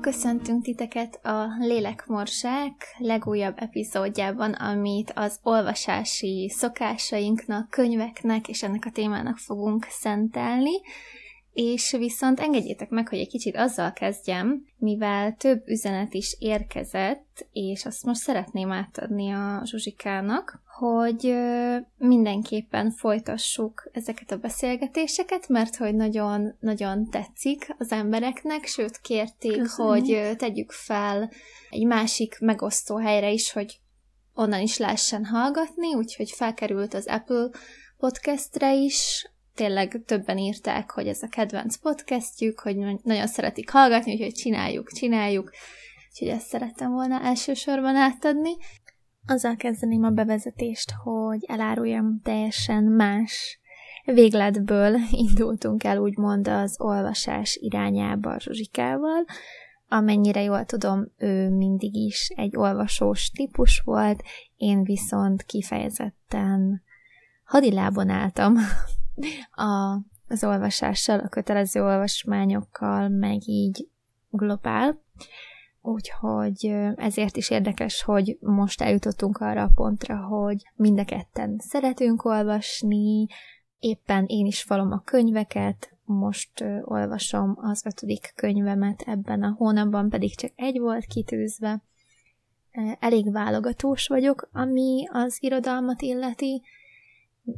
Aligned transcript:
Köszöntünk 0.00 0.62
titeket 0.62 1.24
a 1.24 1.46
Lélekmorsák 1.58 2.94
legújabb 2.98 3.54
epizódjában, 3.56 4.52
amit 4.52 5.12
az 5.14 5.38
olvasási 5.42 6.48
szokásainknak, 6.48 7.70
könyveknek 7.70 8.48
és 8.48 8.62
ennek 8.62 8.84
a 8.84 8.90
témának 8.90 9.38
fogunk 9.38 9.86
szentelni. 9.88 10.80
És 11.52 11.90
viszont 11.98 12.40
engedjétek 12.40 12.88
meg, 12.88 13.08
hogy 13.08 13.18
egy 13.18 13.28
kicsit 13.28 13.56
azzal 13.56 13.92
kezdjem, 13.92 14.64
mivel 14.76 15.36
több 15.36 15.68
üzenet 15.68 16.14
is 16.14 16.36
érkezett, 16.38 17.46
és 17.52 17.86
azt 17.86 18.04
most 18.04 18.20
szeretném 18.20 18.72
átadni 18.72 19.30
a 19.32 19.60
Zsuzsikának, 19.64 20.62
hogy 20.80 21.34
mindenképpen 21.96 22.90
folytassuk 22.90 23.88
ezeket 23.92 24.30
a 24.30 24.36
beszélgetéseket, 24.36 25.48
mert 25.48 25.76
hogy 25.76 25.94
nagyon-nagyon 25.94 27.10
tetszik 27.10 27.74
az 27.78 27.92
embereknek, 27.92 28.64
sőt 28.64 29.00
kérték, 29.00 29.62
Köszönjük. 29.62 30.16
hogy 30.16 30.36
tegyük 30.36 30.72
fel 30.72 31.30
egy 31.70 31.86
másik 31.86 32.38
megosztó 32.38 32.96
helyre 32.96 33.30
is, 33.30 33.52
hogy 33.52 33.80
onnan 34.34 34.60
is 34.60 34.76
lehessen 34.76 35.24
hallgatni, 35.24 35.94
úgyhogy 35.94 36.30
felkerült 36.30 36.94
az 36.94 37.06
Apple 37.06 37.48
podcastre 37.98 38.74
is, 38.74 39.30
tényleg 39.54 40.02
többen 40.06 40.38
írták, 40.38 40.90
hogy 40.90 41.08
ez 41.08 41.22
a 41.22 41.28
kedvenc 41.28 41.76
podcastjük, 41.76 42.60
hogy 42.60 42.76
nagyon 43.02 43.26
szeretik 43.26 43.70
hallgatni, 43.70 44.12
úgyhogy 44.12 44.34
csináljuk, 44.34 44.92
csináljuk. 44.92 45.50
Úgyhogy 46.10 46.28
ezt 46.28 46.46
szerettem 46.46 46.92
volna 46.92 47.20
elsősorban 47.20 47.96
átadni. 47.96 48.56
Azzal 49.26 49.56
kezdeném 49.56 50.04
a 50.04 50.10
bevezetést, 50.10 50.92
hogy 51.02 51.44
eláruljam 51.46 52.20
teljesen 52.22 52.84
más 52.84 53.60
végletből 54.04 54.96
indultunk 55.26 55.84
el 55.84 55.98
úgymond 55.98 56.48
az 56.48 56.76
olvasás 56.78 57.56
irányába 57.60 58.38
Zsuzsikával. 58.38 59.24
Amennyire 59.88 60.42
jól 60.42 60.64
tudom, 60.64 61.06
ő 61.18 61.50
mindig 61.50 61.94
is 61.94 62.28
egy 62.36 62.56
olvasós 62.56 63.30
típus 63.30 63.82
volt, 63.84 64.22
én 64.56 64.82
viszont 64.82 65.42
kifejezetten 65.42 66.82
hadilábon 67.44 68.08
álltam 68.08 68.56
a, 69.50 69.98
az 70.28 70.44
olvasással, 70.44 71.18
a 71.18 71.28
kötelező 71.28 71.82
olvasmányokkal, 71.82 73.08
meg 73.08 73.48
így 73.48 73.88
globál. 74.30 75.02
Úgyhogy 75.82 76.66
ezért 76.96 77.36
is 77.36 77.50
érdekes, 77.50 78.02
hogy 78.02 78.38
most 78.40 78.80
eljutottunk 78.80 79.38
arra 79.38 79.62
a 79.62 79.70
pontra, 79.74 80.16
hogy 80.16 80.70
mind 80.74 80.98
a 80.98 81.04
ketten 81.04 81.58
szeretünk 81.58 82.24
olvasni, 82.24 83.26
éppen 83.78 84.24
én 84.26 84.46
is 84.46 84.62
falom 84.62 84.92
a 84.92 85.02
könyveket, 85.04 85.96
most 86.04 86.64
olvasom 86.82 87.58
az 87.60 87.86
ötödik 87.86 88.32
könyvemet 88.34 89.02
ebben 89.06 89.42
a 89.42 89.54
hónapban, 89.58 90.08
pedig 90.08 90.36
csak 90.36 90.52
egy 90.54 90.78
volt 90.78 91.04
kitűzve. 91.04 91.82
Elég 92.98 93.32
válogatós 93.32 94.06
vagyok, 94.06 94.48
ami 94.52 95.08
az 95.12 95.36
irodalmat 95.40 96.02
illeti, 96.02 96.62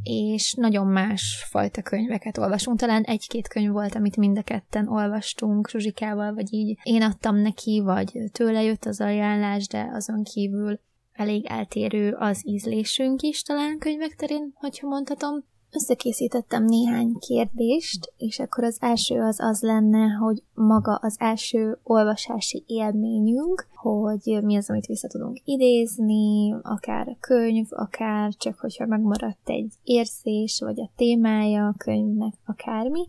és 0.02 0.54
nagyon 0.54 0.86
más 0.86 1.44
fajta 1.48 1.82
könyveket 1.82 2.38
olvasunk. 2.38 2.78
Talán 2.78 3.02
egy-két 3.02 3.48
könyv 3.48 3.70
volt, 3.70 3.94
amit 3.94 4.16
mind 4.16 4.38
a 4.38 4.42
ketten 4.42 4.88
olvastunk 4.88 5.70
Zsuzsikával, 5.70 6.34
vagy 6.34 6.52
így 6.52 6.78
én 6.82 7.02
adtam 7.02 7.36
neki, 7.36 7.80
vagy 7.84 8.18
tőle 8.32 8.62
jött 8.62 8.84
az 8.84 9.00
ajánlás, 9.00 9.66
de 9.66 9.90
azon 9.92 10.22
kívül 10.22 10.80
elég 11.12 11.46
eltérő 11.46 12.12
az 12.12 12.42
ízlésünk 12.46 13.22
is 13.22 13.42
talán 13.42 13.78
könyvek 13.78 14.14
terén, 14.14 14.52
hogyha 14.54 14.88
mondhatom. 14.88 15.44
Összekészítettem 15.74 16.64
néhány 16.64 17.14
kérdést, 17.18 18.12
és 18.16 18.38
akkor 18.38 18.64
az 18.64 18.76
első 18.80 19.20
az 19.20 19.40
az 19.40 19.62
lenne, 19.62 20.06
hogy 20.06 20.42
maga 20.54 20.94
az 20.94 21.16
első 21.18 21.78
olvasási 21.82 22.64
élményünk, 22.66 23.66
hogy 23.74 24.42
mi 24.42 24.56
az, 24.56 24.70
amit 24.70 24.86
vissza 24.86 25.08
tudunk 25.08 25.40
idézni, 25.44 26.54
akár 26.62 27.08
a 27.08 27.16
könyv, 27.20 27.66
akár 27.70 28.32
csak 28.34 28.58
hogyha 28.58 28.86
megmaradt 28.86 29.48
egy 29.48 29.72
érzés, 29.82 30.60
vagy 30.60 30.80
a 30.80 30.90
témája 30.96 31.66
a 31.66 31.74
könyvnek, 31.78 32.34
akármi. 32.46 33.04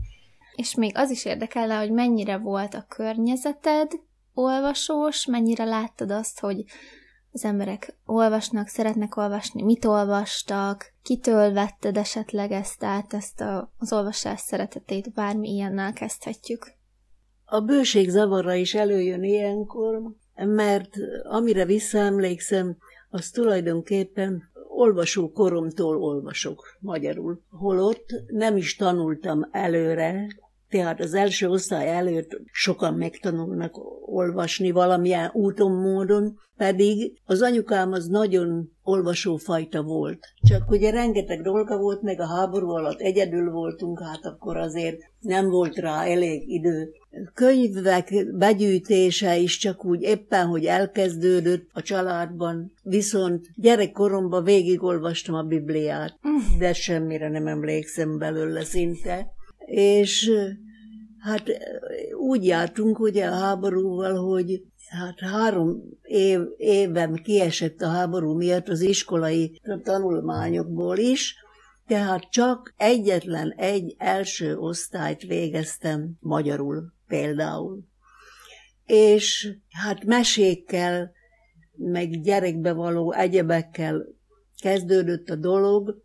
És 0.55 0.75
még 0.75 0.91
az 0.97 1.11
is 1.11 1.25
érdekelne, 1.25 1.79
hogy 1.79 1.91
mennyire 1.91 2.37
volt 2.37 2.73
a 2.73 2.85
környezeted 2.87 3.91
olvasós, 4.33 5.25
mennyire 5.25 5.63
láttad 5.63 6.11
azt, 6.11 6.39
hogy 6.39 6.63
az 7.33 7.45
emberek 7.45 7.97
olvasnak, 8.05 8.67
szeretnek 8.67 9.17
olvasni, 9.17 9.63
mit 9.63 9.85
olvastak, 9.85 10.93
kitől 11.03 11.53
vetted 11.53 11.97
esetleg 11.97 12.51
ezt 12.51 12.83
át, 12.83 13.13
ezt 13.13 13.41
a, 13.41 13.73
az 13.77 13.93
olvasás 13.93 14.39
szeretetét, 14.39 15.13
bármi 15.13 15.49
ilyennel 15.49 15.93
kezdhetjük. 15.93 16.71
A 17.45 17.59
bőség 17.59 18.09
zavara 18.09 18.53
is 18.53 18.73
előjön 18.73 19.23
ilyenkor, 19.23 20.01
mert 20.35 20.95
amire 21.23 21.65
visszaemlékszem, 21.65 22.77
az 23.09 23.29
tulajdonképpen 23.29 24.51
olvasó 24.67 25.31
koromtól 25.31 25.97
olvasok 25.97 26.77
magyarul. 26.79 27.41
Holott 27.49 28.05
nem 28.27 28.57
is 28.57 28.75
tanultam 28.75 29.47
előre, 29.51 30.27
tehát 30.73 30.99
az 30.99 31.13
első 31.13 31.49
osztály 31.49 31.95
előtt 31.95 32.41
sokan 32.51 32.93
megtanulnak 32.93 33.73
olvasni 34.05 34.71
valamilyen 34.71 35.29
úton, 35.33 35.71
módon, 35.71 36.39
pedig 36.57 37.17
az 37.25 37.41
anyukám 37.41 37.91
az 37.91 38.07
nagyon 38.07 38.71
olvasófajta 38.83 39.81
volt. 39.81 40.19
Csak 40.47 40.69
ugye 40.69 40.91
rengeteg 40.91 41.41
dolga 41.41 41.77
volt, 41.77 42.01
meg 42.01 42.19
a 42.19 42.27
háború 42.27 42.69
alatt 42.69 42.99
egyedül 42.99 43.51
voltunk, 43.51 43.99
hát 43.99 44.25
akkor 44.25 44.57
azért 44.57 44.97
nem 45.19 45.49
volt 45.49 45.75
rá 45.75 46.05
elég 46.05 46.49
idő. 46.49 46.89
Könyvek 47.33 48.13
begyűjtése 48.37 49.37
is 49.37 49.57
csak 49.57 49.85
úgy 49.85 50.01
éppen, 50.01 50.47
hogy 50.47 50.65
elkezdődött 50.65 51.69
a 51.73 51.81
családban, 51.81 52.73
viszont 52.83 53.47
gyerekkoromban 53.55 54.43
végigolvastam 54.43 55.35
a 55.35 55.43
Bibliát, 55.43 56.19
de 56.59 56.73
semmire 56.73 57.29
nem 57.29 57.47
emlékszem 57.47 58.17
belőle 58.17 58.63
szinte. 58.63 59.31
És 59.65 60.31
hát 61.23 61.43
úgy 62.19 62.45
jártunk 62.45 62.99
ugye 62.99 63.25
a 63.25 63.33
háborúval, 63.33 64.15
hogy 64.15 64.63
hát 64.87 65.19
három 65.19 65.81
év, 66.01 66.39
évben 66.57 67.13
kiesett 67.13 67.81
a 67.81 67.87
háború 67.87 68.35
miatt 68.35 68.67
az 68.67 68.81
iskolai 68.81 69.61
tanulmányokból 69.83 70.97
is, 70.97 71.35
tehát 71.87 72.29
csak 72.29 72.73
egyetlen 72.77 73.51
egy 73.51 73.95
első 73.97 74.57
osztályt 74.57 75.21
végeztem 75.21 76.11
magyarul 76.19 76.93
például. 77.07 77.83
És 78.85 79.55
hát 79.69 80.05
mesékkel, 80.05 81.11
meg 81.75 82.21
gyerekbe 82.21 82.73
való 82.73 83.11
egyebekkel 83.11 84.05
kezdődött 84.61 85.29
a 85.29 85.35
dolog. 85.35 86.01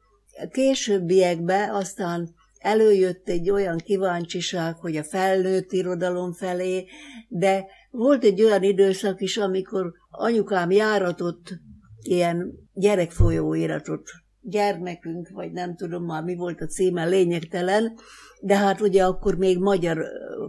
Későbbiekben 0.51 1.71
aztán 1.71 2.37
előjött 2.69 3.29
egy 3.29 3.51
olyan 3.51 3.79
kíváncsiság, 3.79 4.77
hogy 4.77 4.97
a 4.97 5.05
felnőtt 5.05 5.73
irodalom 5.73 6.33
felé, 6.33 6.87
de 7.29 7.67
volt 7.91 8.25
egy 8.25 8.43
olyan 8.43 8.63
időszak 8.63 9.21
is, 9.21 9.37
amikor 9.37 9.93
anyukám 10.11 10.71
járatott 10.71 11.59
ilyen 12.03 12.53
gyerekfolyóiratot, 12.73 14.11
gyermekünk, 14.41 15.29
vagy 15.29 15.53
nem 15.53 15.77
tudom 15.77 16.05
már 16.05 16.23
mi 16.23 16.35
volt 16.35 16.61
a 16.61 16.67
címe, 16.67 17.05
lényegtelen, 17.05 17.95
de 18.41 18.57
hát 18.57 18.81
ugye 18.81 19.05
akkor 19.05 19.37
még 19.37 19.59
magyar 19.59 20.05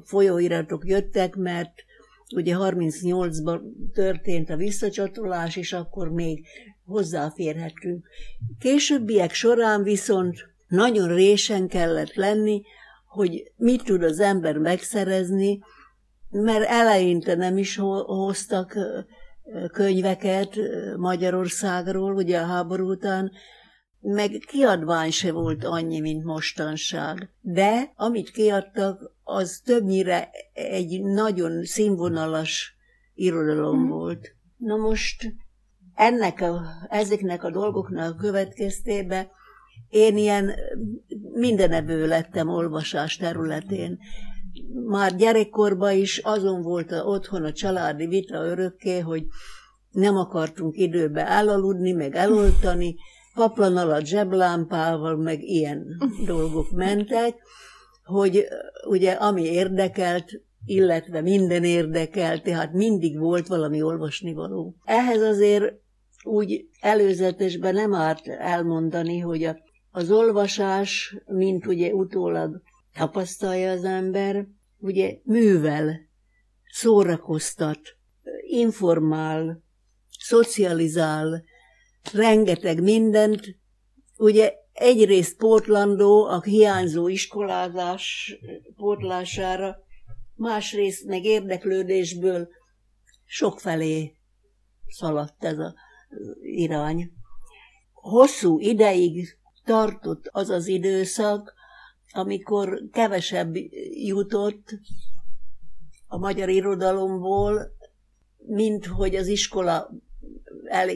folyóiratok 0.06 0.88
jöttek, 0.88 1.36
mert 1.36 1.74
ugye 2.36 2.56
38-ban 2.58 3.60
történt 3.94 4.50
a 4.50 4.56
visszacsatolás, 4.56 5.56
és 5.56 5.74
akkor 5.74 6.12
még 6.12 6.46
hozzáférhetünk. 6.86 8.08
Későbbiek 8.60 9.34
során 9.34 9.84
viszont 9.84 10.50
nagyon 10.70 11.08
résen 11.08 11.68
kellett 11.68 12.14
lenni, 12.14 12.62
hogy 13.08 13.52
mit 13.56 13.84
tud 13.84 14.04
az 14.04 14.20
ember 14.20 14.58
megszerezni, 14.58 15.60
mert 16.30 16.70
eleinte 16.70 17.36
nem 17.36 17.58
is 17.58 17.76
hoztak 18.06 18.78
könyveket 19.72 20.56
Magyarországról, 20.98 22.16
ugye 22.16 22.40
a 22.40 22.46
háború 22.46 22.90
után, 22.90 23.32
meg 24.02 24.44
kiadvány 24.48 25.12
se 25.12 25.32
volt 25.32 25.64
annyi, 25.64 26.00
mint 26.00 26.24
mostanság. 26.24 27.30
De 27.42 27.92
amit 27.96 28.32
kiadtak, 28.32 29.12
az 29.24 29.62
többnyire 29.66 30.30
egy 30.54 31.02
nagyon 31.02 31.66
színvonalas 31.66 32.76
irodalom 33.14 33.80
mm. 33.80 33.88
volt. 33.88 34.36
Na 34.58 34.76
most 34.76 35.34
ennek 35.96 36.42
a, 36.42 36.62
ezeknek 36.90 37.44
a 37.44 37.50
dolgoknak 37.50 38.14
a 38.14 38.18
következtében 38.22 39.28
én 39.90 40.18
ilyen 40.18 40.52
mindenevő 41.34 42.08
lettem 42.08 42.50
olvasás 42.50 43.18
területén. 43.18 44.00
Már 44.86 45.16
gyerekkorban 45.16 45.94
is 45.94 46.18
azon 46.18 46.62
volt 46.62 46.92
a, 46.92 47.04
otthon 47.04 47.44
a 47.44 47.52
családi 47.52 48.08
vita 48.08 48.46
örökké, 48.46 49.00
hogy 49.00 49.26
nem 49.92 50.16
akartunk 50.16 50.78
időbe 50.78 51.28
elaludni, 51.28 51.92
meg 51.92 52.16
eloltani, 52.16 52.96
paplan 53.34 53.78
alatt 53.78 54.06
zseblámpával, 54.06 55.18
meg 55.18 55.44
ilyen 55.44 55.86
dolgok 56.26 56.72
mentek, 56.72 57.36
hogy 58.04 58.46
ugye 58.88 59.12
ami 59.12 59.44
érdekelt, 59.44 60.26
illetve 60.66 61.22
minden 61.22 61.64
érdekel, 61.64 62.42
tehát 62.42 62.74
mindig 62.74 63.20
volt 63.20 63.48
valami 63.48 63.82
olvasnivaló. 63.82 64.76
Ehhez 64.84 65.22
azért 65.22 65.74
úgy 66.24 66.66
előzetesben 66.80 67.74
nem 67.74 67.94
árt 67.94 68.28
elmondani, 68.28 69.20
hogy 69.20 69.44
a, 69.44 69.58
az 69.92 70.12
olvasás, 70.12 71.18
mint 71.26 71.66
ugye 71.66 71.94
utólag 71.94 72.62
tapasztalja 72.94 73.72
az 73.72 73.84
ember, 73.84 74.48
ugye 74.78 75.18
művel, 75.24 76.00
szórakoztat, 76.72 77.80
informál, 78.48 79.64
szocializál, 80.20 81.44
rengeteg 82.14 82.82
mindent, 82.82 83.58
ugye 84.18 84.54
egyrészt 84.74 85.38
pótlandó 85.38 86.26
a 86.26 86.42
hiányzó 86.42 87.08
iskolázás 87.08 88.36
pótlására, 88.76 89.78
másrészt 90.36 91.06
meg 91.06 91.24
érdeklődésből 91.24 92.48
sokfelé 93.26 94.16
szaladt 94.88 95.44
ez 95.44 95.58
az 95.58 95.74
irány. 96.42 97.12
Hosszú 97.92 98.60
ideig 98.60 99.39
tartott 99.70 100.30
az 100.32 100.50
az 100.50 100.68
időszak, 100.68 101.54
amikor 102.12 102.84
kevesebb 102.92 103.56
jutott 103.92 104.80
a 106.08 106.18
magyar 106.18 106.50
irodalomból, 106.50 107.76
mint 108.38 108.86
hogy 108.86 109.16
az 109.16 109.28
iskola 109.28 109.90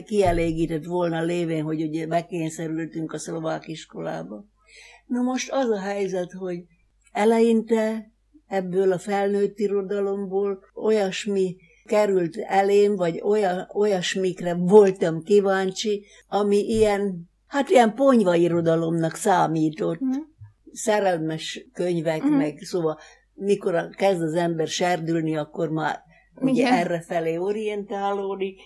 kielégített 0.04 0.84
volna 0.84 1.22
lévén, 1.22 1.62
hogy 1.62 1.82
ugye 1.82 2.06
bekényszerültünk 2.06 3.12
a 3.12 3.18
szlovák 3.18 3.68
iskolába. 3.68 4.44
Na 5.06 5.22
most 5.22 5.52
az 5.52 5.70
a 5.70 5.80
helyzet, 5.80 6.32
hogy 6.32 6.64
eleinte 7.12 8.12
ebből 8.46 8.92
a 8.92 8.98
felnőtt 8.98 9.58
irodalomból 9.58 10.64
olyasmi 10.74 11.56
került 11.84 12.36
elém, 12.36 12.96
vagy 12.96 13.20
olyan, 13.20 13.68
olyasmikre 13.74 14.54
voltam 14.54 15.22
kíváncsi, 15.22 16.04
ami 16.28 16.58
ilyen, 16.58 17.32
hát 17.54 17.70
ilyen 17.70 17.94
ponyva 17.94 18.34
irodalomnak 18.34 19.14
számított. 19.14 20.04
Mm. 20.04 20.10
Szerelmes 20.72 21.66
könyvek, 21.72 22.24
mm. 22.24 22.36
meg 22.36 22.58
szóval 22.60 22.98
mikor 23.34 23.88
kezd 23.90 24.22
az 24.22 24.34
ember 24.34 24.66
serdülni, 24.66 25.36
akkor 25.36 25.68
már 25.68 25.98
ugye 26.34 26.68
erre 26.68 27.00
felé 27.00 27.36
orientálódik. 27.36 28.60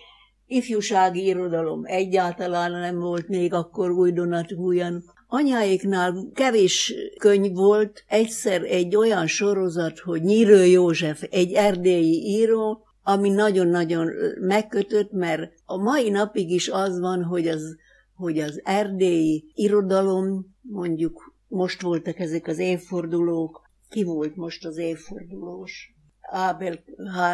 Ifjúsági 0.46 1.24
irodalom 1.26 1.82
egyáltalán 1.84 2.70
nem 2.70 2.98
volt 2.98 3.28
még 3.28 3.52
akkor 3.52 3.90
újdonatújan. 3.90 5.04
Anyáiknál 5.26 6.30
kevés 6.34 6.94
könyv 7.18 7.54
volt, 7.54 8.04
egyszer 8.06 8.62
egy 8.62 8.96
olyan 8.96 9.26
sorozat, 9.26 9.98
hogy 9.98 10.22
Nyírő 10.22 10.64
József, 10.64 11.22
egy 11.30 11.52
erdélyi 11.52 12.22
író, 12.26 12.82
ami 13.02 13.30
nagyon-nagyon 13.30 14.10
megkötött, 14.40 15.12
mert 15.12 15.52
a 15.64 15.76
mai 15.76 16.10
napig 16.10 16.50
is 16.50 16.68
az 16.68 17.00
van, 17.00 17.22
hogy 17.22 17.48
az, 17.48 17.76
hogy 18.18 18.38
az 18.38 18.60
erdélyi 18.64 19.52
irodalom, 19.54 20.56
mondjuk 20.60 21.34
most 21.48 21.82
voltak 21.82 22.18
ezek 22.18 22.46
az 22.46 22.58
évfordulók, 22.58 23.70
ki 23.88 24.04
volt 24.04 24.36
most 24.36 24.64
az 24.64 24.76
évfordulós? 24.76 25.94
Ábel 26.20 26.78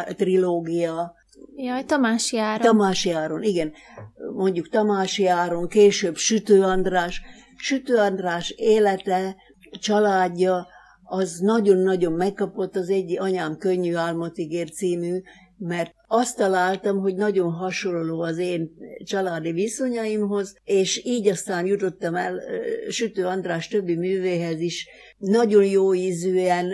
trilógia. 0.07 1.13
Jaj, 1.55 1.83
Tamási 1.83 2.37
Áron. 2.37 2.65
Tamási 2.65 3.11
Áron, 3.11 3.43
igen. 3.43 3.73
Mondjuk 4.35 4.69
Tamási 4.69 5.27
Áron, 5.27 5.67
később 5.67 6.15
Sütő 6.15 6.61
András. 6.61 7.21
Sütő 7.57 7.95
András 7.95 8.49
élete, 8.49 9.35
családja, 9.79 10.67
az 11.03 11.39
nagyon-nagyon 11.39 12.13
megkapott 12.13 12.75
az 12.75 12.89
egy 12.89 13.19
anyám 13.19 13.57
könnyű 13.57 13.95
álmot 13.95 14.37
ígér 14.37 14.71
című, 14.71 15.21
mert 15.57 15.94
azt 16.07 16.37
találtam, 16.37 16.99
hogy 16.99 17.15
nagyon 17.15 17.51
hasonló 17.51 18.21
az 18.21 18.37
én 18.37 18.71
családi 19.03 19.51
viszonyaimhoz, 19.51 20.57
és 20.63 21.05
így 21.05 21.27
aztán 21.27 21.65
jutottam 21.65 22.15
el 22.15 22.41
Sütő 22.89 23.25
András 23.25 23.67
többi 23.67 23.95
művéhez 23.95 24.59
is, 24.59 24.87
nagyon 25.17 25.65
jó 25.65 25.93
ízűen, 25.93 26.73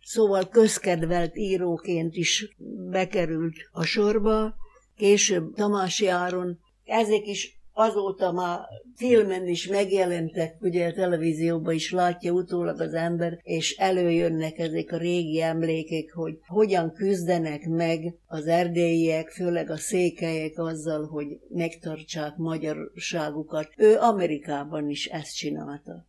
szóval 0.00 0.48
közkedvelt 0.48 1.36
íróként 1.36 2.14
is 2.16 2.56
bekerült 2.90 3.54
a 3.70 3.84
sorba, 3.84 4.54
később 4.96 5.54
Tamási 5.54 6.06
Áron, 6.06 6.58
ezek 6.84 7.26
is 7.26 7.57
azóta 7.78 8.32
már 8.32 8.60
filmen 8.96 9.46
is 9.46 9.66
megjelentek, 9.66 10.56
ugye 10.60 10.86
a 10.86 10.92
televízióban 10.92 11.74
is 11.74 11.92
látja 11.92 12.32
utólag 12.32 12.80
az 12.80 12.94
ember, 12.94 13.38
és 13.42 13.76
előjönnek 13.76 14.58
ezek 14.58 14.92
a 14.92 14.96
régi 14.96 15.40
emlékek, 15.40 16.12
hogy 16.12 16.38
hogyan 16.46 16.92
küzdenek 16.92 17.68
meg 17.68 18.14
az 18.26 18.46
erdélyiek, 18.46 19.28
főleg 19.28 19.70
a 19.70 19.76
székelyek 19.76 20.58
azzal, 20.58 21.06
hogy 21.06 21.26
megtartsák 21.48 22.36
magyarságukat. 22.36 23.68
Ő 23.76 23.96
Amerikában 23.96 24.88
is 24.88 25.06
ezt 25.06 25.36
csinálta. 25.36 26.06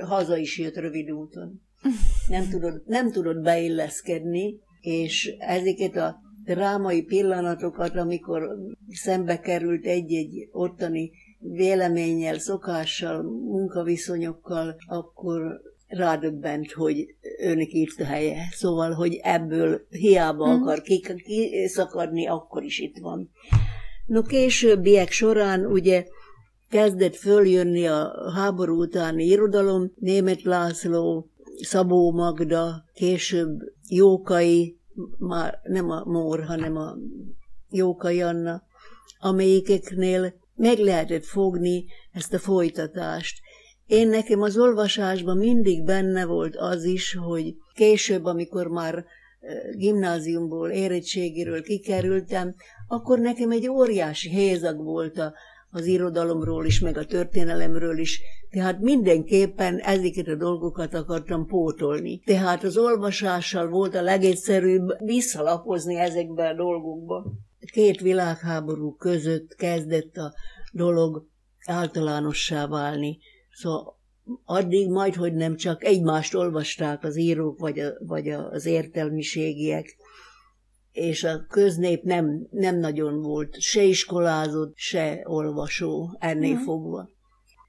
Haza 0.00 0.36
is 0.36 0.58
jött 0.58 0.76
rövid 0.76 1.10
úton. 1.10 1.62
Nem 2.28 2.48
tudott, 2.48 2.86
nem 2.86 3.10
tudott 3.10 3.42
beilleszkedni, 3.42 4.60
és 4.80 5.34
ezeket 5.38 5.96
a 5.96 6.20
drámai 6.44 7.02
pillanatokat, 7.02 7.96
amikor 7.96 8.56
szembe 8.88 9.40
került 9.40 9.84
egy-egy 9.84 10.48
ottani 10.52 11.10
véleménnyel, 11.38 12.38
szokással, 12.38 13.22
munkaviszonyokkal, 13.22 14.76
akkor 14.86 15.60
rádöbbent, 15.86 16.72
hogy 16.72 17.14
önnek 17.42 17.72
itt 17.72 18.00
a 18.00 18.04
helye. 18.04 18.48
Szóval, 18.50 18.92
hogy 18.92 19.20
ebből 19.22 19.86
hiába 19.88 20.44
hmm. 20.44 20.62
akar 20.62 20.82
kiszakadni, 20.82 22.26
akkor 22.26 22.62
is 22.62 22.78
itt 22.78 22.98
van. 22.98 23.30
No, 24.06 24.22
későbbiek 24.22 25.10
során 25.10 25.66
ugye 25.66 26.06
kezdett 26.68 27.16
följönni 27.16 27.86
a 27.86 28.12
háború 28.34 28.80
utáni 28.80 29.24
irodalom, 29.24 29.92
Német 29.94 30.42
László, 30.42 31.30
Szabó 31.60 32.12
Magda, 32.12 32.84
később 32.94 33.58
Jókai, 33.88 34.79
már 35.18 35.60
nem 35.62 35.90
a 35.90 36.04
Mór, 36.04 36.44
hanem 36.44 36.76
a 36.76 36.96
Jóka 37.70 38.08
Janna, 38.08 38.62
amelyikeknél 39.18 40.34
meg 40.54 40.78
lehetett 40.78 41.24
fogni 41.24 41.84
ezt 42.12 42.34
a 42.34 42.38
folytatást. 42.38 43.40
Én 43.86 44.08
nekem 44.08 44.42
az 44.42 44.58
olvasásban 44.58 45.36
mindig 45.36 45.84
benne 45.84 46.24
volt 46.24 46.56
az 46.56 46.84
is, 46.84 47.14
hogy 47.14 47.54
később, 47.74 48.24
amikor 48.24 48.66
már 48.66 49.04
gimnáziumból, 49.76 50.70
érettségiről 50.70 51.62
kikerültem, 51.62 52.54
akkor 52.88 53.18
nekem 53.18 53.50
egy 53.50 53.68
óriási 53.68 54.28
hézag 54.28 54.84
volt 54.84 55.18
a, 55.18 55.34
az 55.70 55.86
irodalomról 55.86 56.66
is, 56.66 56.80
meg 56.80 56.96
a 56.96 57.04
történelemről 57.04 57.98
is, 57.98 58.22
tehát 58.50 58.80
mindenképpen 58.80 59.78
ezeket 59.78 60.26
a 60.26 60.34
dolgokat 60.34 60.94
akartam 60.94 61.46
pótolni. 61.46 62.18
Tehát 62.18 62.64
az 62.64 62.76
olvasással 62.76 63.68
volt 63.68 63.94
a 63.94 64.02
legegyszerűbb 64.02 64.88
visszalapozni 65.04 65.96
ezekbe 65.96 66.48
a 66.48 66.54
dolgokba. 66.54 67.32
Két 67.72 68.00
világháború 68.00 68.94
között 68.94 69.54
kezdett 69.54 70.16
a 70.16 70.34
dolog 70.72 71.26
általánossá 71.66 72.66
válni. 72.66 73.18
Szóval 73.50 73.98
addig 74.44 74.90
majd, 74.90 75.14
hogy 75.14 75.34
nem 75.34 75.56
csak 75.56 75.84
egymást 75.84 76.34
olvasták 76.34 77.04
az 77.04 77.18
írók 77.18 77.58
vagy, 77.58 77.78
a, 77.78 77.92
vagy 78.06 78.28
az 78.28 78.66
értelmiségiek, 78.66 79.96
és 80.92 81.24
a 81.24 81.46
köznép 81.48 82.02
nem, 82.02 82.46
nem 82.50 82.78
nagyon 82.78 83.22
volt 83.22 83.60
se 83.60 83.82
iskolázott, 83.82 84.72
se 84.76 85.20
olvasó 85.24 86.16
ennél 86.18 86.54
mm. 86.54 86.62
fogva. 86.62 87.08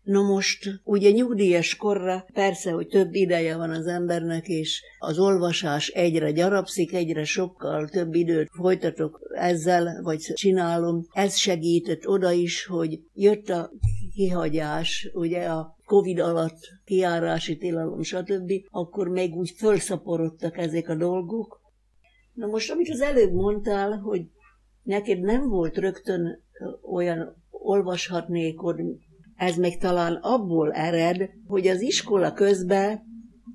No 0.03 0.23
most, 0.23 0.81
ugye 0.83 1.11
nyugdíjas 1.11 1.75
korra 1.75 2.25
persze, 2.33 2.71
hogy 2.71 2.87
több 2.87 3.13
ideje 3.13 3.57
van 3.57 3.69
az 3.69 3.85
embernek, 3.85 4.47
és 4.47 4.81
az 4.99 5.19
olvasás 5.19 5.87
egyre 5.87 6.31
gyarapszik, 6.31 6.93
egyre 6.93 7.23
sokkal 7.23 7.87
több 7.87 8.13
időt 8.13 8.49
folytatok 8.51 9.19
ezzel, 9.33 10.01
vagy 10.03 10.19
csinálom. 10.19 11.05
Ez 11.11 11.35
segített 11.35 12.07
oda 12.07 12.31
is, 12.31 12.65
hogy 12.65 12.99
jött 13.13 13.49
a 13.49 13.71
kihagyás, 14.13 15.09
ugye 15.13 15.45
a 15.45 15.75
Covid 15.85 16.19
alatt 16.19 16.59
kiárási 16.85 17.57
tilalom, 17.57 18.01
stb., 18.01 18.51
akkor 18.69 19.07
még 19.07 19.35
úgy 19.35 19.53
felszaporodtak 19.57 20.57
ezek 20.57 20.89
a 20.89 20.95
dolgok. 20.95 21.60
Na 22.41 22.47
most, 22.47 22.71
amit 22.71 22.89
az 22.89 23.01
előbb 23.01 23.33
mondtál, 23.33 23.99
hogy 23.99 24.21
neked 24.83 25.19
nem 25.19 25.49
volt 25.49 25.77
rögtön 25.77 26.43
olyan 26.91 27.35
olvashatnékod, 27.49 28.79
ez 29.35 29.55
még 29.55 29.77
talán 29.77 30.13
abból 30.13 30.71
ered, 30.71 31.29
hogy 31.47 31.67
az 31.67 31.81
iskola 31.81 32.33
közben 32.33 33.01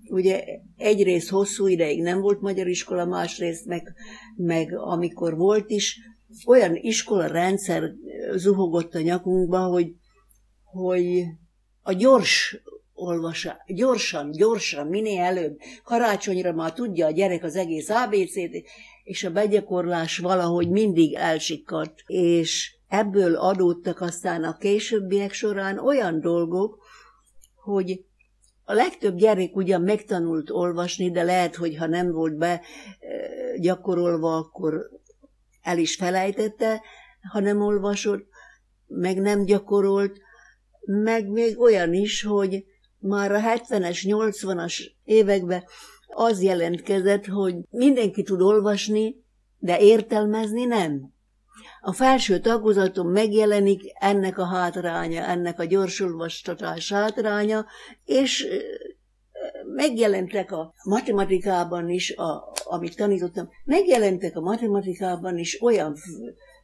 ugye 0.08 0.44
egyrészt 0.76 1.28
hosszú 1.28 1.66
ideig 1.66 2.02
nem 2.02 2.20
volt 2.20 2.40
magyar 2.40 2.66
iskola, 2.66 3.04
másrészt 3.04 3.66
meg, 3.66 3.94
meg 4.36 4.76
amikor 4.76 5.36
volt 5.36 5.70
is, 5.70 5.98
olyan 6.46 6.74
iskola 6.74 7.26
rendszer 7.26 7.92
zuhogott 8.34 8.94
a 8.94 9.00
nyakunkba, 9.00 9.58
hogy, 9.58 9.94
hogy 10.62 11.24
a 11.82 11.92
gyors 11.92 12.62
olvasa, 12.96 13.56
gyorsan, 13.66 14.30
gyorsan, 14.30 14.86
minél 14.86 15.22
előbb. 15.22 15.58
Karácsonyra 15.84 16.52
már 16.52 16.72
tudja 16.72 17.06
a 17.06 17.10
gyerek 17.10 17.44
az 17.44 17.56
egész 17.56 17.88
ABC-t, 17.88 18.62
és 19.04 19.24
a 19.24 19.30
begyakorlás 19.30 20.18
valahogy 20.18 20.70
mindig 20.70 21.14
elsikkadt, 21.14 22.02
és 22.06 22.74
ebből 22.88 23.34
adódtak 23.34 24.00
aztán 24.00 24.44
a 24.44 24.56
későbbiek 24.56 25.32
során 25.32 25.78
olyan 25.78 26.20
dolgok, 26.20 26.84
hogy 27.54 28.04
a 28.64 28.72
legtöbb 28.72 29.16
gyerek 29.16 29.56
ugyan 29.56 29.82
megtanult 29.82 30.50
olvasni, 30.50 31.10
de 31.10 31.22
lehet, 31.22 31.56
hogy 31.56 31.76
ha 31.76 31.86
nem 31.86 32.12
volt 32.12 32.36
be 32.36 32.60
gyakorolva, 33.58 34.36
akkor 34.36 34.90
el 35.62 35.78
is 35.78 35.96
felejtette, 35.96 36.82
ha 37.32 37.40
nem 37.40 37.60
olvasott, 37.60 38.26
meg 38.86 39.20
nem 39.20 39.44
gyakorolt, 39.44 40.18
meg 40.86 41.28
még 41.28 41.60
olyan 41.60 41.94
is, 41.94 42.22
hogy 42.22 42.64
már 43.06 43.32
a 43.32 43.40
70-es, 43.40 43.98
80-as 44.02 44.90
években 45.04 45.64
az 46.06 46.42
jelentkezett, 46.42 47.26
hogy 47.26 47.54
mindenki 47.70 48.22
tud 48.22 48.40
olvasni, 48.40 49.24
de 49.58 49.78
értelmezni 49.80 50.64
nem. 50.64 51.14
A 51.80 51.92
felső 51.92 52.38
tagozaton 52.38 53.06
megjelenik 53.06 53.82
ennek 54.00 54.38
a 54.38 54.44
hátránya, 54.44 55.22
ennek 55.22 55.60
a 55.60 55.64
gyorsulvastatás 55.64 56.92
hátránya, 56.92 57.66
és 58.04 58.46
megjelentek 59.74 60.52
a 60.52 60.74
matematikában 60.84 61.88
is, 61.88 62.16
a, 62.16 62.52
amit 62.64 62.96
tanítottam, 62.96 63.48
megjelentek 63.64 64.36
a 64.36 64.40
matematikában 64.40 65.38
is 65.38 65.62
olyan 65.62 65.96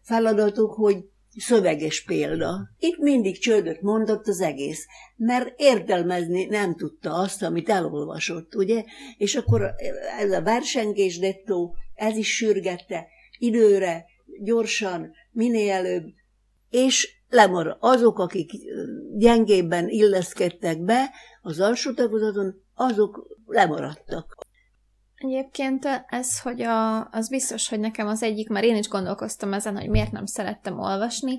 feladatok, 0.02 0.74
hogy 0.74 1.04
szöveges 1.36 2.04
példa. 2.04 2.68
Itt 2.78 2.98
mindig 2.98 3.38
csődöt 3.38 3.80
mondott 3.80 4.26
az 4.26 4.40
egész, 4.40 4.86
mert 5.16 5.54
értelmezni 5.56 6.44
nem 6.44 6.74
tudta 6.76 7.14
azt, 7.14 7.42
amit 7.42 7.68
elolvasott, 7.68 8.54
ugye? 8.54 8.84
És 9.16 9.34
akkor 9.34 9.74
ez 10.18 10.32
a 10.32 10.42
versengés 10.42 11.18
dettó, 11.18 11.76
ez 11.94 12.16
is 12.16 12.36
sürgette 12.36 13.06
időre, 13.38 14.04
gyorsan, 14.42 15.10
minél 15.30 15.72
előbb, 15.72 16.04
és 16.70 17.20
lemar 17.28 17.76
azok, 17.80 18.18
akik 18.18 18.50
gyengébben 19.16 19.88
illeszkedtek 19.88 20.80
be 20.80 21.10
az 21.42 21.60
alsó 21.60 21.92
tagozaton, 21.92 22.62
azok 22.74 23.36
lemaradtak. 23.46 24.50
Egyébként 25.22 25.88
ez, 26.08 26.40
hogy 26.40 26.62
a, 26.62 27.08
az 27.10 27.28
biztos, 27.28 27.68
hogy 27.68 27.80
nekem 27.80 28.06
az 28.06 28.22
egyik, 28.22 28.48
mert 28.48 28.64
én 28.64 28.76
is 28.76 28.88
gondolkoztam 28.88 29.52
ezen, 29.52 29.78
hogy 29.78 29.88
miért 29.88 30.12
nem 30.12 30.26
szerettem 30.26 30.78
olvasni, 30.78 31.38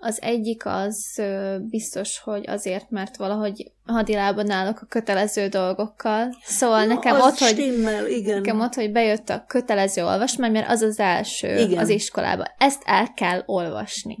az 0.00 0.22
egyik 0.22 0.66
az 0.66 1.22
biztos, 1.60 2.18
hogy 2.18 2.44
azért, 2.48 2.90
mert 2.90 3.16
valahogy 3.16 3.72
hadilában 3.86 4.50
állok 4.50 4.80
a 4.80 4.86
kötelező 4.86 5.48
dolgokkal. 5.48 6.36
Szóval 6.42 6.84
Na, 6.84 6.94
nekem 6.94 7.20
ott, 7.20 7.36
stimmel, 7.36 8.00
hogy, 8.02 8.10
igen. 8.10 8.36
nekem 8.36 8.60
ott, 8.60 8.74
hogy 8.74 8.92
bejött 8.92 9.28
a 9.28 9.44
kötelező 9.46 10.04
olvasmány, 10.04 10.52
mert 10.52 10.70
az 10.70 10.82
az 10.82 10.98
első 10.98 11.58
igen. 11.58 11.78
az 11.78 11.88
iskolába. 11.88 12.44
Ezt 12.58 12.82
el 12.84 13.12
kell 13.14 13.42
olvasni. 13.46 14.16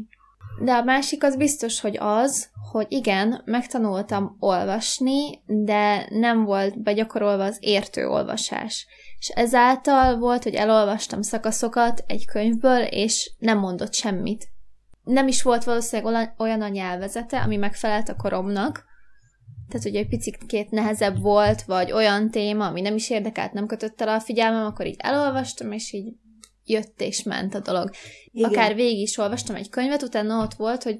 De 0.64 0.72
a 0.72 0.82
másik 0.82 1.24
az 1.24 1.36
biztos, 1.36 1.80
hogy 1.80 1.96
az, 2.00 2.48
hogy 2.70 2.86
igen, 2.88 3.42
megtanultam 3.44 4.36
olvasni, 4.40 5.42
de 5.46 6.06
nem 6.10 6.44
volt 6.44 6.82
begyakorolva 6.82 7.44
az 7.44 7.56
értő 7.60 8.06
olvasás. 8.06 8.86
És 9.18 9.28
ezáltal 9.28 10.18
volt, 10.18 10.42
hogy 10.42 10.54
elolvastam 10.54 11.22
szakaszokat 11.22 12.04
egy 12.06 12.26
könyvből, 12.26 12.82
és 12.82 13.30
nem 13.38 13.58
mondott 13.58 13.94
semmit. 13.94 14.48
Nem 15.04 15.28
is 15.28 15.42
volt 15.42 15.64
valószínűleg 15.64 16.34
olyan 16.38 16.62
a 16.62 16.68
nyelvezete, 16.68 17.40
ami 17.40 17.56
megfelelt 17.56 18.08
a 18.08 18.16
koromnak, 18.16 18.86
tehát 19.68 19.82
hogy 19.82 19.96
egy 19.96 20.08
picit 20.08 20.46
két 20.46 20.70
nehezebb 20.70 21.20
volt, 21.20 21.62
vagy 21.62 21.92
olyan 21.92 22.30
téma, 22.30 22.66
ami 22.66 22.80
nem 22.80 22.94
is 22.94 23.10
érdekelt, 23.10 23.52
nem 23.52 23.66
kötött 23.66 24.00
el 24.00 24.08
a 24.08 24.20
figyelmem, 24.20 24.66
akkor 24.66 24.86
így 24.86 24.96
elolvastam, 24.98 25.72
és 25.72 25.92
így 25.92 26.12
jött 26.64 27.00
és 27.00 27.22
ment 27.22 27.54
a 27.54 27.60
dolog. 27.60 27.90
Igen. 28.30 28.50
Akár 28.50 28.74
végig 28.74 29.00
is 29.00 29.18
olvastam 29.18 29.56
egy 29.56 29.68
könyvet, 29.68 30.02
utána 30.02 30.42
ott 30.42 30.54
volt, 30.54 30.82
hogy 30.82 30.98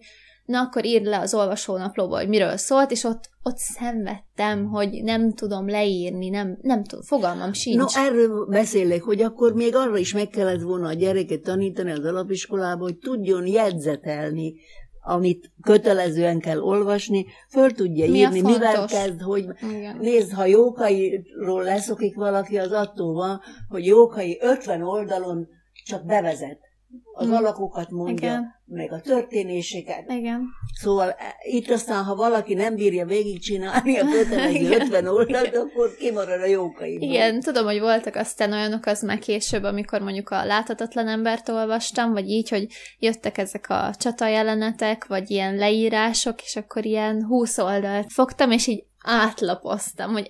na 0.48 0.60
akkor 0.60 0.84
írd 0.84 1.04
le 1.04 1.18
az 1.18 1.34
olvasónaplóba, 1.34 2.16
hogy 2.16 2.28
miről 2.28 2.56
szólt, 2.56 2.90
és 2.90 3.04
ott, 3.04 3.30
ott 3.42 3.56
szenvedtem, 3.56 4.64
hogy 4.64 5.02
nem 5.02 5.32
tudom 5.32 5.68
leírni, 5.68 6.28
nem, 6.28 6.58
nem 6.60 6.84
tudom, 6.84 7.04
fogalmam 7.04 7.52
sincs. 7.52 7.76
No, 7.76 8.02
erről 8.02 8.46
beszélek, 8.46 9.02
hogy 9.02 9.22
akkor 9.22 9.52
még 9.52 9.74
arra 9.74 9.96
is 9.96 10.12
meg 10.12 10.28
kellett 10.28 10.60
volna 10.60 10.88
a 10.88 10.92
gyereket 10.92 11.40
tanítani 11.40 11.90
az 11.90 12.04
alapiskolába, 12.04 12.82
hogy 12.82 12.98
tudjon 12.98 13.46
jegyzetelni, 13.46 14.54
amit 15.02 15.50
kötelezően 15.62 16.38
kell 16.38 16.60
olvasni, 16.60 17.26
föl 17.50 17.70
tudja 17.70 18.10
Mi 18.10 18.18
írni, 18.18 18.40
mivel 18.40 18.86
kezd, 18.86 19.20
hogy 19.20 19.46
Igen. 19.70 19.96
nézd, 20.00 20.32
ha 20.32 20.44
jókairól 20.44 21.62
leszokik 21.62 22.16
valaki, 22.16 22.58
az 22.58 22.72
attól 22.72 23.12
van, 23.12 23.40
hogy 23.68 23.86
jókai 23.86 24.38
50 24.40 24.82
oldalon 24.82 25.48
csak 25.84 26.06
bevezet 26.06 26.67
az 27.12 27.26
hmm. 27.26 27.34
alakokat 27.34 27.90
mondja, 27.90 28.14
Igen. 28.14 28.54
meg 28.64 28.92
a 28.92 29.00
történéseket. 29.00 30.10
Igen. 30.10 30.42
Szóval 30.72 31.08
e, 31.10 31.34
itt 31.42 31.70
aztán, 31.70 32.04
ha 32.04 32.14
valaki 32.14 32.54
nem 32.54 32.74
bírja 32.74 33.06
végigcsinálni 33.06 33.98
a 33.98 34.06
kötelező 34.10 34.74
50 34.74 35.06
oldalt, 35.06 35.56
akkor 35.56 35.96
kimarad 35.98 36.40
a 36.40 36.46
jókaiból. 36.46 37.08
Igen, 37.08 37.40
tudom, 37.40 37.64
hogy 37.64 37.80
voltak 37.80 38.14
aztán 38.14 38.52
olyanok, 38.52 38.86
az 38.86 39.02
már 39.02 39.18
később, 39.18 39.62
amikor 39.62 40.00
mondjuk 40.00 40.30
a 40.30 40.44
láthatatlan 40.44 41.08
embert 41.08 41.48
olvastam, 41.48 42.12
vagy 42.12 42.28
így, 42.28 42.48
hogy 42.48 42.66
jöttek 42.98 43.38
ezek 43.38 43.66
a 43.68 43.94
csatajelenetek, 43.98 45.06
vagy 45.06 45.30
ilyen 45.30 45.56
leírások, 45.56 46.42
és 46.42 46.56
akkor 46.56 46.84
ilyen 46.84 47.24
20 47.24 47.58
oldalt 47.58 48.12
fogtam, 48.12 48.50
és 48.50 48.66
így 48.66 48.84
átlapoztam, 49.08 50.12
hogy 50.12 50.28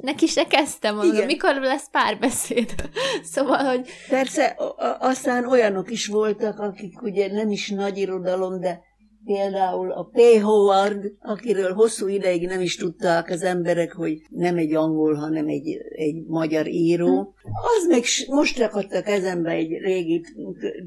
neki 0.00 0.26
se 0.26 0.44
kezdtem, 0.44 0.94
mondom, 0.94 1.14
Igen. 1.14 1.26
mikor 1.26 1.54
lesz 1.54 1.90
párbeszéd. 1.90 2.74
szóval, 3.34 3.64
hogy... 3.64 3.88
Persze, 4.08 4.56
aztán 4.98 5.46
olyanok 5.46 5.90
is 5.90 6.06
voltak, 6.06 6.58
akik 6.58 7.02
ugye 7.02 7.32
nem 7.32 7.50
is 7.50 7.70
nagy 7.70 7.98
irodalom, 7.98 8.60
de 8.60 8.80
például 9.24 9.92
a 9.92 10.02
P. 10.02 10.18
Howard, 10.42 11.12
akiről 11.20 11.72
hosszú 11.72 12.06
ideig 12.06 12.46
nem 12.46 12.60
is 12.60 12.76
tudták 12.76 13.30
az 13.30 13.42
emberek, 13.42 13.92
hogy 13.92 14.22
nem 14.28 14.56
egy 14.56 14.74
angol, 14.74 15.14
hanem 15.14 15.48
egy, 15.48 15.78
egy 15.88 16.24
magyar 16.26 16.66
író. 16.66 17.34
Az 17.42 17.88
meg 17.88 18.02
most 18.28 18.60
akadt 18.60 18.92
a 18.92 19.02
kezembe 19.02 19.50
egy 19.50 19.70
régi 19.70 20.24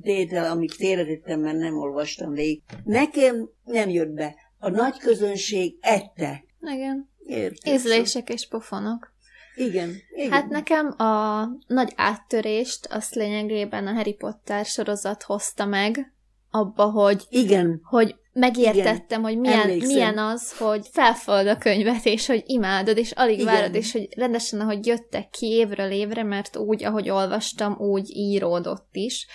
tétel, 0.01 0.51
amit 0.51 0.77
téredettem, 0.77 1.39
mert 1.39 1.57
nem 1.57 1.77
olvastam 1.77 2.31
végig. 2.31 2.61
Nekem 2.83 3.49
nem 3.63 3.89
jött 3.89 4.13
be. 4.13 4.35
A 4.59 4.69
nagy 4.69 4.97
közönség 4.97 5.77
ette 5.81 6.43
igen. 6.73 7.09
Értés. 7.25 7.73
Ízlések 7.73 8.29
és 8.29 8.47
pofonok. 8.47 9.13
Igen, 9.55 9.95
igen. 10.15 10.31
Hát 10.31 10.49
nekem 10.49 10.95
a 10.97 11.43
nagy 11.67 11.93
áttörést 11.95 12.85
azt 12.85 13.15
lényegében 13.15 13.87
a 13.87 13.93
Harry 13.93 14.13
Potter 14.13 14.65
sorozat 14.65 15.23
hozta 15.23 15.65
meg, 15.65 16.13
abba, 16.51 16.83
hogy, 16.83 17.23
igen. 17.29 17.81
hogy 17.83 18.15
megértettem, 18.33 19.19
igen. 19.19 19.21
hogy 19.21 19.37
milyen, 19.37 19.69
milyen 19.69 20.17
az, 20.17 20.57
hogy 20.57 20.87
felfold 20.91 21.47
a 21.47 21.57
könyvet, 21.57 22.05
és 22.05 22.25
hogy 22.25 22.43
imádod, 22.45 22.97
és 22.97 23.11
alig 23.11 23.39
igen. 23.39 23.53
várod, 23.53 23.75
és 23.75 23.91
hogy 23.91 24.07
rendesen, 24.15 24.59
ahogy 24.59 24.85
jöttek 24.85 25.29
ki 25.29 25.45
évről 25.45 25.91
évre, 25.91 26.23
mert 26.23 26.57
úgy, 26.57 26.83
ahogy 26.83 27.09
olvastam, 27.09 27.75
úgy 27.77 28.09
íródott 28.15 28.89
is, 28.91 29.27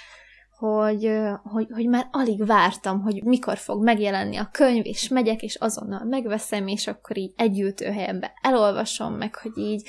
hogy, 0.61 1.11
hogy, 1.43 1.67
hogy 1.71 1.87
már 1.87 2.09
alig 2.11 2.47
vártam, 2.47 3.01
hogy 3.01 3.25
mikor 3.25 3.57
fog 3.57 3.83
megjelenni 3.83 4.37
a 4.37 4.49
könyv, 4.53 4.87
és 4.87 5.09
megyek, 5.09 5.43
és 5.43 5.55
azonnal 5.55 6.05
megveszem, 6.05 6.67
és 6.67 6.87
akkor 6.87 7.19
így 7.19 7.33
helyembe 7.83 8.33
elolvasom, 8.43 9.15
meg 9.15 9.35
hogy 9.35 9.59
így 9.59 9.89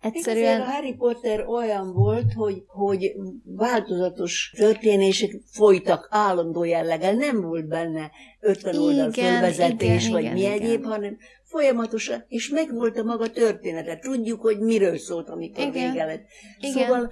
egyszerűen... 0.00 0.60
a 0.60 0.64
Harry 0.64 0.94
Potter 0.94 1.46
olyan 1.46 1.92
volt, 1.92 2.32
hogy, 2.32 2.62
hogy 2.66 3.12
változatos 3.44 4.52
történések 4.56 5.30
folytak 5.50 6.08
állandó 6.10 6.64
jelleggel, 6.64 7.14
nem 7.14 7.40
volt 7.40 7.68
benne 7.68 8.10
50 8.40 8.76
oldal 8.76 9.12
fölvezetés, 9.12 10.08
vagy 10.08 10.22
igen, 10.22 10.32
mi 10.32 10.40
igen. 10.40 10.52
egyéb, 10.52 10.84
hanem 10.84 11.16
folyamatosan, 11.44 12.24
és 12.28 12.48
megvolt 12.48 12.98
a 12.98 13.02
maga 13.02 13.30
története. 13.30 13.98
Tudjuk, 13.98 14.40
hogy 14.40 14.58
miről 14.58 14.98
szólt, 14.98 15.28
amikor 15.28 15.64
igen. 15.64 15.90
vége 15.90 16.04
lett. 16.04 16.24
Igen. 16.60 17.10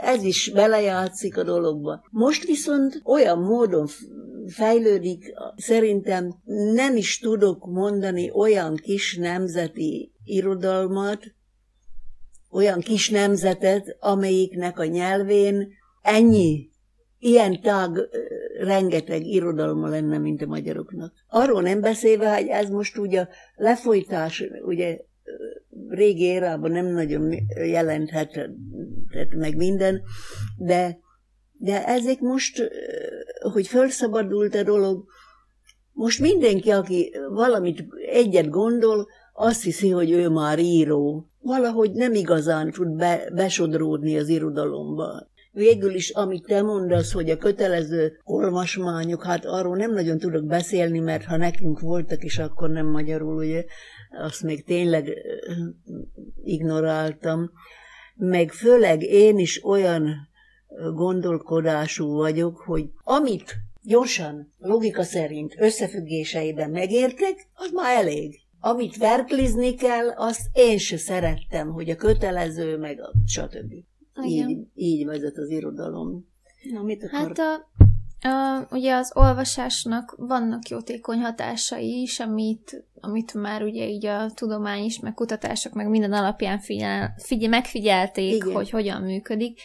Ez 0.00 0.22
is 0.22 0.50
belejátszik 0.54 1.36
a 1.36 1.42
dologba. 1.42 2.04
Most 2.10 2.44
viszont 2.44 3.00
olyan 3.04 3.38
módon 3.38 3.86
fejlődik, 4.46 5.34
szerintem 5.56 6.34
nem 6.72 6.96
is 6.96 7.18
tudok 7.18 7.66
mondani 7.66 8.30
olyan 8.34 8.76
kis 8.76 9.16
nemzeti 9.16 10.12
irodalmat, 10.24 11.22
olyan 12.50 12.80
kis 12.80 13.10
nemzetet, 13.10 13.96
amelyiknek 14.00 14.78
a 14.78 14.84
nyelvén 14.84 15.68
ennyi, 16.02 16.70
ilyen 17.18 17.60
tág, 17.60 17.98
rengeteg 18.58 19.26
irodalma 19.26 19.88
lenne, 19.88 20.18
mint 20.18 20.42
a 20.42 20.46
magyaroknak. 20.46 21.12
Arról 21.28 21.62
nem 21.62 21.80
beszélve, 21.80 22.34
hogy 22.34 22.46
ez 22.46 22.68
most 22.68 22.98
ugye 22.98 23.26
lefolytás, 23.54 24.44
ugye 24.64 24.98
régi 25.88 26.24
érában 26.24 26.70
nem 26.70 26.86
nagyon 26.86 27.34
jelenthet 27.56 28.50
meg 29.36 29.56
minden, 29.56 30.02
de, 30.56 30.98
de 31.52 31.86
ezek 31.86 32.20
most, 32.20 32.70
hogy 33.52 33.66
felszabadult 33.66 34.54
a 34.54 34.62
dolog, 34.62 35.04
Most 35.92 36.20
mindenki, 36.20 36.70
aki 36.70 37.12
valamit 37.30 37.84
egyet 38.12 38.48
gondol, 38.48 39.08
azt 39.34 39.62
hiszi, 39.62 39.90
hogy 39.90 40.10
ő 40.10 40.28
már 40.28 40.58
író. 40.58 41.28
Valahogy 41.40 41.92
nem 41.92 42.14
igazán 42.14 42.70
tud 42.70 42.96
be, 42.96 43.30
besodródni 43.34 44.18
az 44.18 44.28
irodalomba. 44.28 45.28
Végül 45.52 45.94
is, 45.94 46.10
amit 46.10 46.46
te 46.46 46.62
mondasz, 46.62 47.12
hogy 47.12 47.30
a 47.30 47.36
kötelező 47.36 48.20
olvasmányok, 48.24 49.24
hát 49.24 49.44
arról 49.44 49.76
nem 49.76 49.92
nagyon 49.92 50.18
tudok 50.18 50.44
beszélni, 50.44 50.98
mert 50.98 51.24
ha 51.24 51.36
nekünk 51.36 51.80
voltak 51.80 52.24
is, 52.24 52.38
akkor 52.38 52.70
nem 52.70 52.86
magyarul, 52.86 53.36
ugye, 53.36 53.64
azt 54.10 54.42
még 54.42 54.64
tényleg 54.64 55.12
ignoráltam. 56.44 57.50
Meg 58.14 58.52
főleg 58.52 59.02
én 59.02 59.38
is 59.38 59.64
olyan 59.64 60.28
gondolkodású 60.94 62.12
vagyok, 62.12 62.56
hogy 62.56 62.90
amit 63.04 63.56
gyorsan, 63.82 64.52
logika 64.58 65.02
szerint 65.02 65.54
összefüggéseiben 65.58 66.70
megértek, 66.70 67.48
az 67.54 67.70
már 67.72 67.96
elég. 67.96 68.40
Amit 68.60 68.96
verklizni 68.96 69.74
kell, 69.74 70.08
azt 70.08 70.40
én 70.52 70.78
se 70.78 70.96
szerettem, 70.96 71.68
hogy 71.68 71.90
a 71.90 71.96
kötelező, 71.96 72.76
meg 72.76 73.00
a 73.00 73.12
stb. 73.26 73.72
Így, 74.24 74.58
így 74.74 75.06
vezet 75.06 75.36
az 75.36 75.50
irodalom. 75.50 76.28
Na, 76.72 76.82
mit 76.82 77.04
akar? 77.04 77.18
Hát 77.18 77.38
a, 77.38 77.84
ugye 78.70 78.94
az 78.94 79.10
olvasásnak 79.14 80.14
vannak 80.16 80.68
jótékony 80.68 81.18
hatásai 81.20 82.00
is, 82.00 82.20
amit, 82.20 82.84
amit 83.00 83.34
már 83.34 83.62
ugye 83.62 83.88
így 83.88 84.06
a 84.06 84.30
tudomány 84.34 84.84
is, 84.84 85.00
meg 85.00 85.14
kutatások, 85.14 85.72
meg 85.72 85.88
minden 85.88 86.12
alapján 86.12 86.58
figyel, 86.58 87.14
figyel, 87.16 87.48
megfigyelték, 87.48 88.34
Igen. 88.34 88.52
hogy 88.54 88.70
hogyan 88.70 89.02
működik 89.02 89.60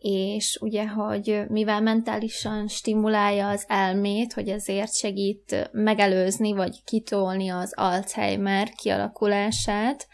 és 0.00 0.58
ugye, 0.60 0.88
hogy 0.88 1.42
mivel 1.48 1.80
mentálisan 1.80 2.68
stimulálja 2.68 3.48
az 3.48 3.64
elmét, 3.68 4.32
hogy 4.32 4.48
ezért 4.48 4.94
segít 4.94 5.70
megelőzni 5.72 6.52
vagy 6.52 6.84
kitolni 6.84 7.48
az 7.48 7.72
Alzheimer 7.76 8.70
kialakulását, 8.70 10.08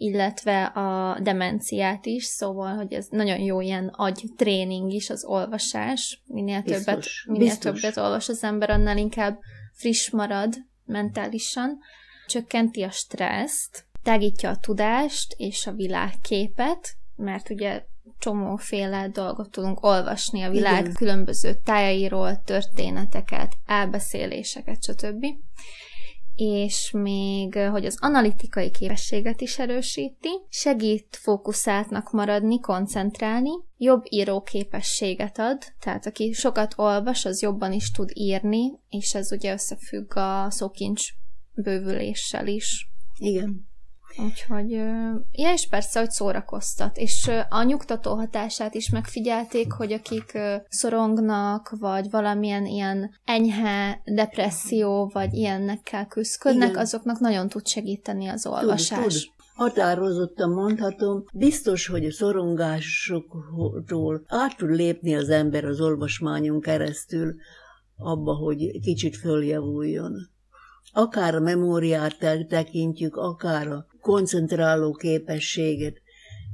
illetve 0.00 0.64
a 0.64 1.18
demenciát 1.20 2.06
is, 2.06 2.24
szóval, 2.24 2.74
hogy 2.74 2.92
ez 2.92 3.06
nagyon 3.10 3.38
jó 3.38 3.60
ilyen 3.60 3.88
agytréning 3.88 4.92
is 4.92 5.10
az 5.10 5.24
olvasás. 5.24 6.22
Minél 6.26 6.62
Biztos. 6.62 6.84
többet, 6.84 7.06
minél 7.26 7.48
Biztos. 7.48 7.80
többet 7.80 7.96
olvas 7.96 8.28
az 8.28 8.42
ember, 8.42 8.70
annál 8.70 8.96
inkább 8.96 9.38
friss 9.72 10.10
marad 10.10 10.54
mentálisan. 10.84 11.78
Csökkenti 12.26 12.82
a 12.82 12.90
stresszt, 12.90 13.86
tágítja 14.02 14.50
a 14.50 14.56
tudást 14.56 15.34
és 15.36 15.66
a 15.66 15.72
világképet, 15.72 16.96
mert 17.16 17.50
ugye 17.50 17.84
csomóféle 18.18 19.08
dolgot 19.08 19.50
tudunk 19.50 19.84
olvasni 19.84 20.42
a 20.42 20.50
világ 20.50 20.80
Igen. 20.80 20.94
különböző 20.94 21.54
tájairól, 21.64 22.42
történeteket, 22.44 23.52
elbeszéléseket, 23.66 24.82
stb. 24.84 25.26
És 26.40 26.90
még, 26.90 27.54
hogy 27.54 27.84
az 27.84 27.96
analitikai 28.00 28.70
képességet 28.70 29.40
is 29.40 29.58
erősíti, 29.58 30.28
segít 30.48 31.18
fókuszáltnak 31.20 32.10
maradni, 32.10 32.60
koncentrálni, 32.60 33.50
jobb 33.76 34.02
íróképességet 34.08 35.38
ad, 35.38 35.58
tehát 35.80 36.06
aki 36.06 36.32
sokat 36.32 36.72
olvas, 36.76 37.24
az 37.24 37.42
jobban 37.42 37.72
is 37.72 37.90
tud 37.90 38.10
írni, 38.12 38.70
és 38.88 39.14
ez 39.14 39.32
ugye 39.32 39.52
összefügg 39.52 40.16
a 40.16 40.50
szókincs 40.50 41.08
bővüléssel 41.54 42.46
is. 42.46 42.90
Igen. 43.16 43.68
Úgyhogy, 44.16 44.70
ja, 45.32 45.52
és 45.52 45.68
persze, 45.68 46.00
hogy 46.00 46.10
szórakoztat. 46.10 46.96
És 46.96 47.30
a 47.48 47.62
nyugtató 47.62 48.14
hatását 48.14 48.74
is 48.74 48.90
megfigyelték, 48.90 49.72
hogy 49.72 49.92
akik 49.92 50.38
szorongnak, 50.68 51.74
vagy 51.78 52.10
valamilyen 52.10 52.66
ilyen 52.66 53.10
enyhe 53.24 54.02
depresszió, 54.04 55.10
vagy 55.12 55.34
ilyennekkel 55.34 56.06
küzdködnek, 56.06 56.68
Igen. 56.68 56.80
azoknak 56.80 57.18
nagyon 57.18 57.48
tud 57.48 57.66
segíteni 57.66 58.28
az 58.28 58.46
olvasás. 58.46 58.98
Tud, 58.98 59.12
tud. 59.12 59.22
Határozottan 59.54 60.50
mondhatom, 60.50 61.24
biztos, 61.32 61.86
hogy 61.86 62.04
a 62.04 62.12
szorongásoktól 62.12 64.22
át 64.26 64.56
tud 64.56 64.70
lépni 64.70 65.14
az 65.14 65.28
ember 65.28 65.64
az 65.64 65.80
olvasmányon 65.80 66.60
keresztül 66.60 67.34
abba, 67.96 68.34
hogy 68.34 68.80
kicsit 68.80 69.16
följavuljon 69.16 70.12
akár 70.92 71.34
a 71.34 71.40
memóriát 71.40 72.16
tekintjük, 72.48 73.16
akár 73.16 73.68
a 73.68 73.86
koncentráló 74.08 74.92
képességet. 74.92 75.96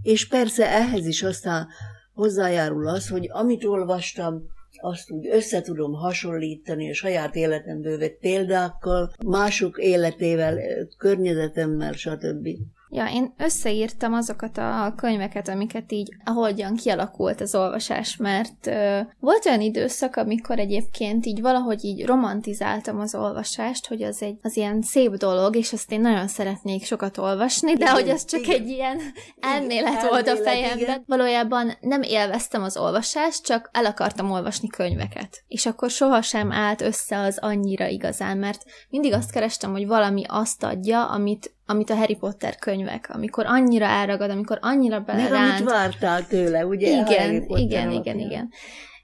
És 0.02 0.28
persze 0.28 0.66
ehhez 0.70 1.06
is 1.06 1.22
aztán 1.22 1.66
hozzájárul 2.12 2.88
az, 2.88 3.08
hogy 3.08 3.28
amit 3.32 3.64
olvastam, 3.64 4.42
azt 4.80 5.10
úgy 5.10 5.28
össze 5.28 5.60
tudom 5.60 5.92
hasonlítani 5.92 6.90
a 6.90 6.94
saját 6.94 7.34
életemből 7.34 7.98
vett 7.98 8.18
példákkal, 8.18 9.12
mások 9.26 9.78
életével, 9.78 10.58
környezetemmel, 10.98 11.92
stb. 11.92 12.48
Ja, 12.94 13.06
én 13.06 13.34
összeírtam 13.36 14.12
azokat 14.12 14.58
a 14.58 14.92
könyveket, 14.96 15.48
amiket 15.48 15.92
így, 15.92 16.16
ahogyan 16.24 16.74
kialakult 16.74 17.40
az 17.40 17.54
olvasás, 17.54 18.16
mert 18.16 18.66
ö, 18.66 19.00
volt 19.20 19.46
olyan 19.46 19.60
időszak, 19.60 20.16
amikor 20.16 20.58
egyébként 20.58 21.26
így 21.26 21.40
valahogy 21.40 21.84
így 21.84 22.06
romantizáltam 22.06 23.00
az 23.00 23.14
olvasást, 23.14 23.86
hogy 23.86 24.02
az 24.02 24.22
egy 24.22 24.36
az 24.42 24.56
ilyen 24.56 24.82
szép 24.82 25.14
dolog, 25.14 25.56
és 25.56 25.72
azt 25.72 25.92
én 25.92 26.00
nagyon 26.00 26.28
szeretnék 26.28 26.84
sokat 26.84 27.18
olvasni, 27.18 27.72
de 27.72 27.84
igen, 27.84 27.92
hogy 27.92 28.08
az 28.08 28.24
csak 28.24 28.40
igen. 28.40 28.60
egy 28.60 28.68
ilyen 28.68 29.00
elmélet 29.40 29.92
igen, 29.92 30.08
volt 30.08 30.28
a 30.28 30.36
fejemben. 30.36 30.78
Igen. 30.78 31.04
Valójában 31.06 31.72
nem 31.80 32.02
élveztem 32.02 32.62
az 32.62 32.76
olvasást, 32.76 33.44
csak 33.44 33.70
el 33.72 33.84
akartam 33.84 34.30
olvasni 34.30 34.68
könyveket. 34.68 35.44
És 35.48 35.66
akkor 35.66 35.90
sohasem 35.90 36.52
állt 36.52 36.80
össze 36.80 37.18
az 37.18 37.38
annyira 37.40 37.86
igazán, 37.86 38.38
mert 38.38 38.62
mindig 38.88 39.12
azt 39.12 39.30
kerestem, 39.30 39.70
hogy 39.70 39.86
valami 39.86 40.22
azt 40.28 40.62
adja, 40.62 41.08
amit 41.08 41.52
amit 41.66 41.90
a 41.90 41.94
Harry 41.94 42.16
Potter 42.16 42.56
könyvek, 42.56 43.10
amikor 43.12 43.44
annyira 43.46 43.86
elragad, 43.86 44.30
amikor 44.30 44.58
annyira 44.60 45.00
beleránt. 45.00 45.30
Meg 45.30 45.50
amit 45.50 45.70
vártál 45.70 46.26
tőle, 46.26 46.66
ugye? 46.66 46.90
Igen, 46.90 47.44
igen, 47.48 47.90
igen, 47.90 48.18
igen. 48.18 48.50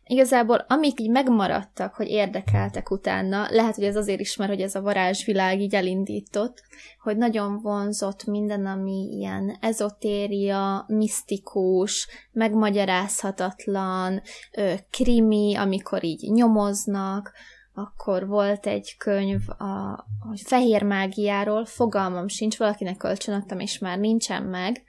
Igazából 0.04 0.64
amik 0.68 1.00
így 1.00 1.10
megmaradtak, 1.10 1.94
hogy 1.94 2.08
érdekeltek 2.08 2.90
utána, 2.90 3.46
lehet, 3.50 3.74
hogy 3.74 3.84
ez 3.84 3.96
azért 3.96 4.20
is, 4.20 4.36
mert 4.36 4.50
hogy 4.50 4.60
ez 4.60 4.74
a 4.74 4.80
varázsvilág 4.80 5.60
így 5.60 5.74
elindított, 5.74 6.62
hogy 7.02 7.16
nagyon 7.16 7.60
vonzott 7.62 8.24
minden, 8.24 8.66
ami 8.66 9.08
ilyen 9.10 9.56
ezotéria, 9.60 10.84
misztikus, 10.88 12.08
megmagyarázhatatlan, 12.32 14.22
krimi, 14.90 15.54
amikor 15.56 16.04
így 16.04 16.30
nyomoznak, 16.32 17.32
akkor 17.74 18.26
volt 18.26 18.66
egy 18.66 18.94
könyv 18.98 19.40
a, 19.58 19.64
a 19.64 20.36
fehér 20.44 20.82
mágiáról, 20.82 21.64
fogalmam 21.64 22.28
sincs, 22.28 22.58
valakinek 22.58 22.96
kölcsönöttem, 22.96 23.58
és 23.58 23.78
már 23.78 23.98
nincsen 23.98 24.42
meg, 24.42 24.82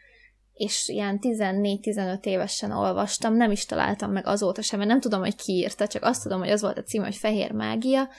és 0.54 0.88
ilyen 0.88 1.20
14-15 1.22 2.26
évesen 2.26 2.72
olvastam, 2.72 3.36
nem 3.36 3.52
is 3.52 3.66
találtam 3.66 4.12
meg 4.12 4.28
azóta 4.28 4.62
sem, 4.62 4.78
mert 4.78 4.92
nem 4.92 5.00
tudom, 5.00 5.20
hogy 5.20 5.36
ki 5.36 5.52
írta, 5.52 5.88
csak 5.88 6.04
azt 6.04 6.24
tudom, 6.24 6.40
hogy 6.40 6.50
az 6.50 6.62
volt 6.62 6.78
a 6.78 6.84
cím, 6.84 7.04
hogy 7.04 7.16
Fehér 7.16 7.52
Mágia, 7.52 8.10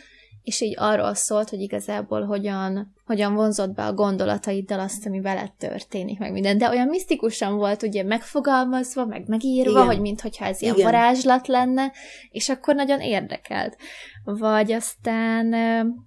és 0.43 0.61
így 0.61 0.75
arról 0.79 1.15
szólt, 1.15 1.49
hogy 1.49 1.61
igazából 1.61 2.25
hogyan, 2.25 2.95
hogyan 3.07 3.35
vonzott 3.35 3.75
be 3.75 3.85
a 3.85 3.93
gondolataiddal 3.95 4.81
azt, 4.81 5.07
ami 5.07 5.21
veled 5.21 5.53
történik, 5.53 6.19
meg 6.19 6.33
minden. 6.33 6.59
De 6.59 6.69
olyan 6.69 6.89
misztikusan 6.89 7.57
volt 7.57 7.83
ugye 7.83 8.03
megfogalmazva, 8.03 9.05
meg 9.05 9.29
megírva, 9.29 9.71
Igen. 9.71 9.87
hogy 9.87 10.01
mintha 10.01 10.45
ez 10.45 10.63
ilyen 10.63 10.75
Igen. 10.75 10.91
varázslat 10.91 11.47
lenne, 11.47 11.93
és 12.31 12.49
akkor 12.49 12.75
nagyon 12.75 13.01
érdekelt. 13.01 13.77
Vagy 14.25 14.73
aztán, 14.73 15.55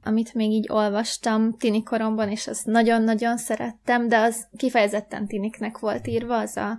amit 0.03 0.33
még 0.33 0.51
így 0.51 0.67
olvastam 0.69 1.57
tini 1.57 1.83
koromban, 1.83 2.29
és 2.29 2.47
azt 2.47 2.65
nagyon-nagyon 2.65 3.37
szerettem, 3.37 4.07
de 4.07 4.17
az 4.17 4.47
kifejezetten 4.57 5.27
tiniknek 5.27 5.79
volt 5.79 6.07
írva, 6.07 6.37
az 6.37 6.57
a 6.57 6.77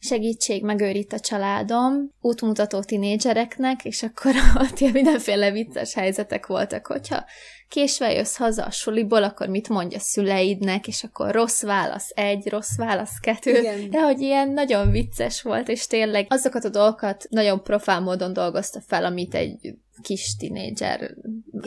segítség 0.00 0.62
megőrít 0.62 1.12
a 1.12 1.20
családom, 1.20 2.10
útmutató 2.20 2.82
tinédzsereknek, 2.82 3.84
és 3.84 4.02
akkor 4.02 4.32
ott 4.62 4.78
ilyen 4.78 4.92
mindenféle 4.92 5.50
vicces 5.50 5.94
helyzetek 5.94 6.46
voltak, 6.46 6.86
hogyha 6.86 7.24
késve 7.68 8.12
jössz 8.12 8.36
haza 8.36 8.64
a 8.64 8.70
suliból, 8.70 9.22
akkor 9.22 9.48
mit 9.48 9.68
mondja 9.68 9.98
szüleidnek, 9.98 10.86
és 10.86 11.04
akkor 11.04 11.34
rossz 11.34 11.62
válasz 11.62 12.10
egy, 12.14 12.48
rossz 12.48 12.76
válasz 12.76 13.18
kettő, 13.20 13.58
Igen. 13.58 13.90
de 13.90 14.00
hogy 14.00 14.20
ilyen 14.20 14.48
nagyon 14.48 14.90
vicces 14.90 15.42
volt, 15.42 15.68
és 15.68 15.86
tényleg 15.86 16.26
azokat 16.28 16.64
a 16.64 16.68
dolgokat 16.68 17.26
nagyon 17.28 17.62
profán 17.62 18.02
módon 18.02 18.32
dolgozta 18.32 18.80
fel, 18.86 19.04
amit 19.04 19.34
egy 19.34 19.74
kis 20.02 20.36
tinédzser 20.36 21.14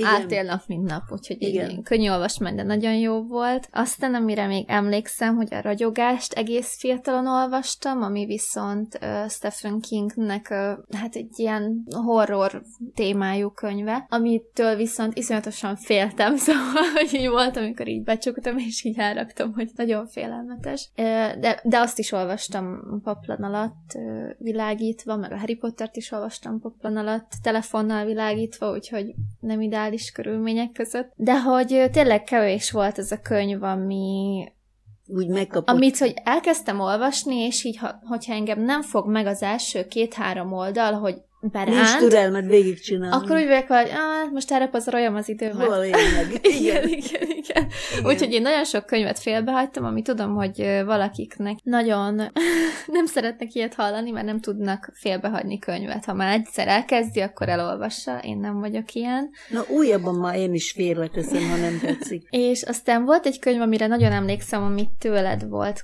átél 0.01 0.43
nap, 0.43 0.61
mint 0.67 0.89
nap, 0.89 1.03
úgyhogy 1.09 1.41
Igen. 1.41 1.69
egy 1.69 1.81
könnyű 1.83 2.09
olvasmány, 2.09 2.55
de 2.55 2.63
nagyon 2.63 2.95
jó 2.95 3.23
volt. 3.23 3.67
Aztán, 3.71 4.13
amire 4.13 4.47
még 4.47 4.65
emlékszem, 4.67 5.35
hogy 5.35 5.53
a 5.53 5.61
ragyogást 5.61 6.33
egész 6.33 6.79
fiatalon 6.79 7.27
olvastam, 7.27 8.01
ami 8.01 8.25
viszont 8.25 8.99
uh, 9.01 9.29
Stephen 9.29 9.79
Kingnek 9.79 10.47
uh, 10.51 10.97
hát 10.97 11.15
egy 11.15 11.31
ilyen 11.35 11.83
horror 11.89 12.63
témájú 12.95 13.49
könyve, 13.49 14.05
amitől 14.09 14.75
viszont 14.75 15.17
iszonyatosan 15.17 15.75
féltem, 15.75 16.37
szóval, 16.45 16.83
hogy 16.93 17.13
így 17.13 17.29
volt, 17.29 17.57
amikor 17.57 17.87
így 17.87 18.03
becsuktam, 18.03 18.57
és 18.57 18.83
így 18.83 18.97
elraktam, 18.97 19.53
hogy 19.53 19.69
nagyon 19.75 20.07
félelmetes. 20.07 20.89
Uh, 20.97 21.39
de, 21.39 21.59
de 21.63 21.79
azt 21.79 21.99
is 21.99 22.11
olvastam 22.11 22.79
paplan 23.03 23.43
alatt 23.43 23.91
uh, 23.95 24.29
világítva, 24.37 25.15
meg 25.15 25.31
a 25.31 25.37
Harry 25.37 25.55
Pottert 25.55 25.95
is 25.95 26.11
olvastam 26.11 26.59
paplan 26.59 26.97
alatt, 26.97 27.31
telefonnal 27.41 28.05
világítva, 28.05 28.22
felvilágítva, 28.23 28.71
úgyhogy 28.71 29.13
nem 29.39 29.61
ideális 29.61 30.11
körülmények 30.11 30.71
között. 30.71 31.11
De 31.15 31.41
hogy 31.41 31.89
tényleg 31.91 32.23
kevés 32.23 32.71
volt 32.71 32.97
ez 32.97 33.11
a 33.11 33.19
könyv, 33.19 33.63
ami 33.63 34.45
úgy 35.07 35.27
megkapott. 35.27 35.75
Amit, 35.75 35.97
hogy 35.97 36.13
elkezdtem 36.23 36.79
olvasni, 36.79 37.35
és 37.35 37.63
így, 37.63 37.77
ha, 37.77 37.99
hogyha 38.03 38.33
engem 38.33 38.61
nem 38.61 38.81
fog 38.81 39.09
meg 39.09 39.25
az 39.25 39.41
első 39.41 39.87
két-három 39.87 40.53
oldal, 40.53 40.93
hogy 40.93 41.21
beránt. 41.51 41.75
Nincs 41.75 41.95
türelmet 41.97 42.45
végigcsinálni. 42.45 43.15
Akkor 43.15 43.37
úgy 43.37 43.47
vagyok, 43.47 43.67
hogy 43.67 43.89
ah, 43.89 44.31
most 44.31 44.51
erre 44.51 44.67
pazaroljam 44.67 45.15
az 45.15 45.29
időmet. 45.29 45.67
Hol 45.67 45.83
igen. 45.85 45.99
igen, 46.41 46.87
igen, 46.87 46.87
igen. 46.87 47.29
igen. 47.29 47.67
Úgyhogy 48.03 48.33
én 48.33 48.41
nagyon 48.41 48.65
sok 48.65 48.85
könyvet 48.85 49.19
félbehagytam, 49.19 49.85
ami 49.85 50.01
tudom, 50.01 50.35
hogy 50.35 50.81
valakiknek 50.85 51.57
nagyon 51.63 52.15
nem 52.97 53.05
szeretnek 53.05 53.53
ilyet 53.53 53.73
hallani, 53.73 54.11
mert 54.11 54.25
nem 54.25 54.39
tudnak 54.39 54.91
félbehagyni 54.93 55.59
könyvet. 55.59 56.05
Ha 56.05 56.13
már 56.13 56.33
egyszer 56.33 56.67
elkezdi, 56.67 57.19
akkor 57.19 57.49
elolvassa. 57.49 58.17
Én 58.17 58.37
nem 58.37 58.59
vagyok 58.59 58.93
ilyen. 58.93 59.29
Na 59.49 59.63
újabban 59.69 60.15
már 60.15 60.37
én 60.37 60.53
is 60.53 60.71
félreteszem, 60.71 61.49
ha 61.49 61.55
nem 61.55 61.79
tetszik. 61.79 62.27
És 62.51 62.61
aztán 62.63 63.05
volt 63.05 63.25
egy 63.25 63.39
könyv, 63.39 63.61
amire 63.61 63.87
nagyon 63.87 64.11
emlékszem, 64.11 64.63
amit 64.63 64.89
tőled 64.99 65.47
volt. 65.47 65.83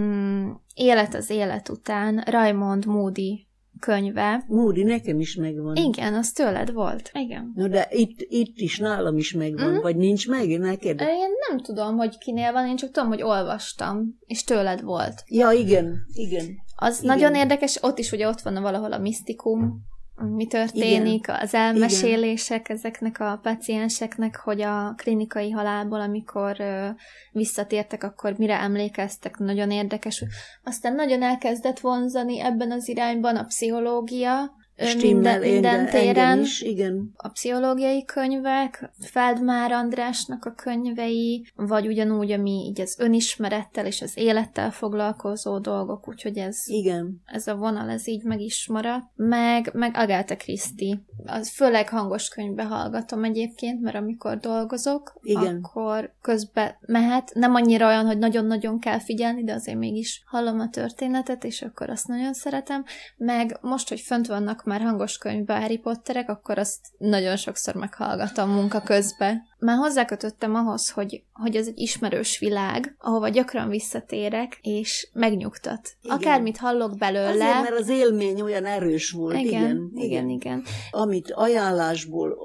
Mm, 0.00 0.50
élet 0.74 1.14
az 1.14 1.30
élet 1.30 1.68
után, 1.68 2.24
Raymond 2.26 2.86
Moody 2.86 3.47
könyve. 3.80 4.44
Módi, 4.48 4.82
nekem 4.82 5.20
is 5.20 5.34
megvan. 5.34 5.76
Igen, 5.76 6.14
az 6.14 6.32
tőled 6.32 6.72
volt. 6.72 7.10
Igen. 7.12 7.52
Na 7.54 7.68
de 7.68 7.88
itt, 7.90 8.26
itt 8.28 8.58
is 8.58 8.78
nálam 8.78 9.16
is 9.16 9.32
megvan, 9.32 9.70
mm. 9.70 9.80
vagy 9.80 9.96
nincs 9.96 10.28
meg 10.28 10.58
neked? 10.58 11.00
Én 11.00 11.30
nem 11.48 11.58
tudom, 11.58 11.96
hogy 11.96 12.18
kinél 12.18 12.52
van, 12.52 12.66
én 12.66 12.76
csak 12.76 12.90
tudom, 12.90 13.08
hogy 13.08 13.22
olvastam, 13.22 14.18
és 14.26 14.44
tőled 14.44 14.82
volt. 14.82 15.24
Ja, 15.26 15.50
igen, 15.50 16.06
igen. 16.12 16.44
Az 16.76 17.02
igen. 17.02 17.16
nagyon 17.16 17.34
érdekes, 17.34 17.78
ott 17.82 17.98
is 17.98 18.12
ugye 18.12 18.28
ott 18.28 18.40
van 18.40 18.62
valahol 18.62 18.92
a 18.92 18.98
misztikum, 18.98 19.86
mi 20.18 20.46
történik, 20.46 21.24
Igen. 21.26 21.40
az 21.40 21.54
elmesélések 21.54 22.60
Igen. 22.60 22.76
ezeknek 22.76 23.20
a 23.20 23.40
pacienseknek, 23.42 24.36
hogy 24.36 24.60
a 24.60 24.94
klinikai 24.96 25.50
halálból, 25.50 26.00
amikor 26.00 26.60
ö, 26.60 26.88
visszatértek, 27.32 28.02
akkor 28.02 28.34
mire 28.38 28.60
emlékeztek, 28.60 29.38
nagyon 29.38 29.70
érdekes. 29.70 30.24
Aztán 30.64 30.94
nagyon 30.94 31.22
elkezdett 31.22 31.78
vonzani 31.78 32.40
ebben 32.40 32.70
az 32.70 32.88
irányban 32.88 33.36
a 33.36 33.44
pszichológia, 33.44 34.50
Stimmel, 34.86 35.38
minden, 35.38 35.40
minden 35.40 35.90
téren. 35.90 36.40
Is, 36.40 36.60
igen. 36.60 37.12
A 37.16 37.28
pszichológiai 37.28 38.04
könyvek, 38.04 38.90
Feldmár 39.00 39.72
Andrásnak 39.72 40.44
a 40.44 40.52
könyvei, 40.52 41.46
vagy 41.56 41.86
ugyanúgy, 41.86 42.32
ami 42.32 42.50
így 42.50 42.80
az 42.80 42.96
önismerettel 42.98 43.86
és 43.86 44.02
az 44.02 44.12
élettel 44.14 44.70
foglalkozó 44.70 45.58
dolgok, 45.58 46.08
úgyhogy 46.08 46.36
ez, 46.36 46.62
igen. 46.66 47.22
ez 47.24 47.46
a 47.46 47.56
vonal, 47.56 47.90
ez 47.90 48.08
így 48.08 48.22
meg 48.24 48.40
is 48.40 48.68
maradt. 48.68 49.04
Meg, 49.16 49.70
meg 49.72 49.96
Agatha 49.96 50.36
Christie. 50.36 50.98
Az 51.26 51.48
főleg 51.48 51.88
hangos 51.88 52.28
könyvbe 52.28 52.62
hallgatom 52.62 53.24
egyébként, 53.24 53.80
mert 53.80 53.96
amikor 53.96 54.38
dolgozok, 54.38 55.18
igen. 55.22 55.60
akkor 55.62 56.12
közben 56.22 56.74
mehet. 56.80 57.30
Nem 57.34 57.54
annyira 57.54 57.86
olyan, 57.86 58.06
hogy 58.06 58.18
nagyon-nagyon 58.18 58.78
kell 58.78 58.98
figyelni, 58.98 59.44
de 59.44 59.52
azért 59.52 59.78
mégis 59.78 60.22
hallom 60.26 60.60
a 60.60 60.68
történetet, 60.68 61.44
és 61.44 61.62
akkor 61.62 61.90
azt 61.90 62.06
nagyon 62.06 62.32
szeretem. 62.32 62.84
Meg 63.16 63.58
most, 63.60 63.88
hogy 63.88 64.00
fönt 64.00 64.26
vannak 64.26 64.66
már 64.68 64.80
hangos 64.80 65.18
könyvbe 65.18 65.60
Harry 65.60 65.78
Potterek, 65.78 66.28
akkor 66.28 66.58
azt 66.58 66.80
nagyon 66.98 67.36
sokszor 67.36 67.74
meghallgatom 67.74 68.50
munka 68.50 68.80
közben. 68.80 69.42
Már 69.58 69.76
hozzákötöttem 69.76 70.54
ahhoz, 70.54 70.90
hogy, 70.90 71.22
hogy 71.32 71.56
ez 71.56 71.66
egy 71.66 71.78
ismerős 71.78 72.38
világ, 72.38 72.96
ahova 72.98 73.28
gyakran 73.28 73.68
visszatérek, 73.68 74.58
és 74.60 75.08
megnyugtat. 75.12 75.96
Igen. 76.00 76.16
Akármit 76.16 76.56
hallok 76.56 76.98
belőle. 76.98 77.28
Azért, 77.28 77.62
mert 77.62 77.78
az 77.78 77.88
élmény 77.88 78.40
olyan 78.40 78.64
erős 78.64 79.10
volt. 79.10 79.36
Igen, 79.36 79.46
igen, 79.46 79.90
igen. 79.94 80.00
igen. 80.02 80.28
igen. 80.28 80.62
Amit 80.90 81.30
ajánlásból 81.30 82.36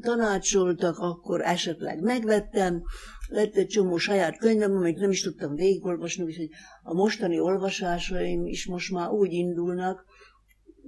tanácsoltak, 0.00 0.98
akkor 0.98 1.40
esetleg 1.40 2.00
megvettem, 2.00 2.82
lett 3.30 3.54
egy 3.54 3.66
csomó 3.66 3.96
saját 3.96 4.38
könyvem, 4.38 4.76
amit 4.76 4.98
nem 4.98 5.10
is 5.10 5.22
tudtam 5.22 5.54
végigolvasni, 5.54 6.24
úgyhogy 6.24 6.48
a 6.82 6.94
mostani 6.94 7.40
olvasásaim 7.40 8.46
is 8.46 8.66
most 8.66 8.92
már 8.92 9.10
úgy 9.10 9.32
indulnak, 9.32 10.04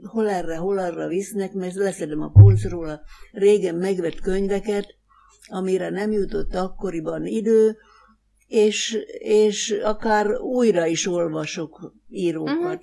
hol 0.03 0.29
erre, 0.29 0.57
hol 0.57 0.79
arra 0.79 1.09
visznek, 1.09 1.53
mert 1.53 1.75
leszedem 1.75 2.21
a 2.21 2.31
polcról 2.31 2.89
a 2.89 3.01
régen 3.33 3.75
megvett 3.75 4.21
könyveket, 4.21 4.87
amire 5.49 5.91
nem 5.91 6.13
jutott 6.13 6.55
akkoriban 6.55 7.27
idő, 7.27 7.77
és, 8.47 8.99
és 9.19 9.79
akár 9.83 10.41
újra 10.41 10.87
is 10.87 11.07
olvasok 11.07 11.95
írókat. 12.09 12.57
Uh-huh. 12.57 12.81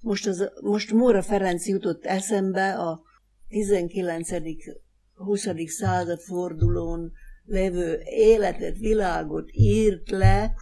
Most, 0.00 0.26
az, 0.26 0.50
most 0.62 0.92
Móra 0.92 1.22
Ferenc 1.22 1.66
jutott 1.66 2.04
eszembe 2.04 2.74
a 2.74 3.02
19.-20. 3.50 5.66
század 5.66 6.20
fordulón 6.20 7.12
levő 7.44 8.00
életet, 8.04 8.78
világot 8.78 9.50
írt 9.52 10.10
le, 10.10 10.52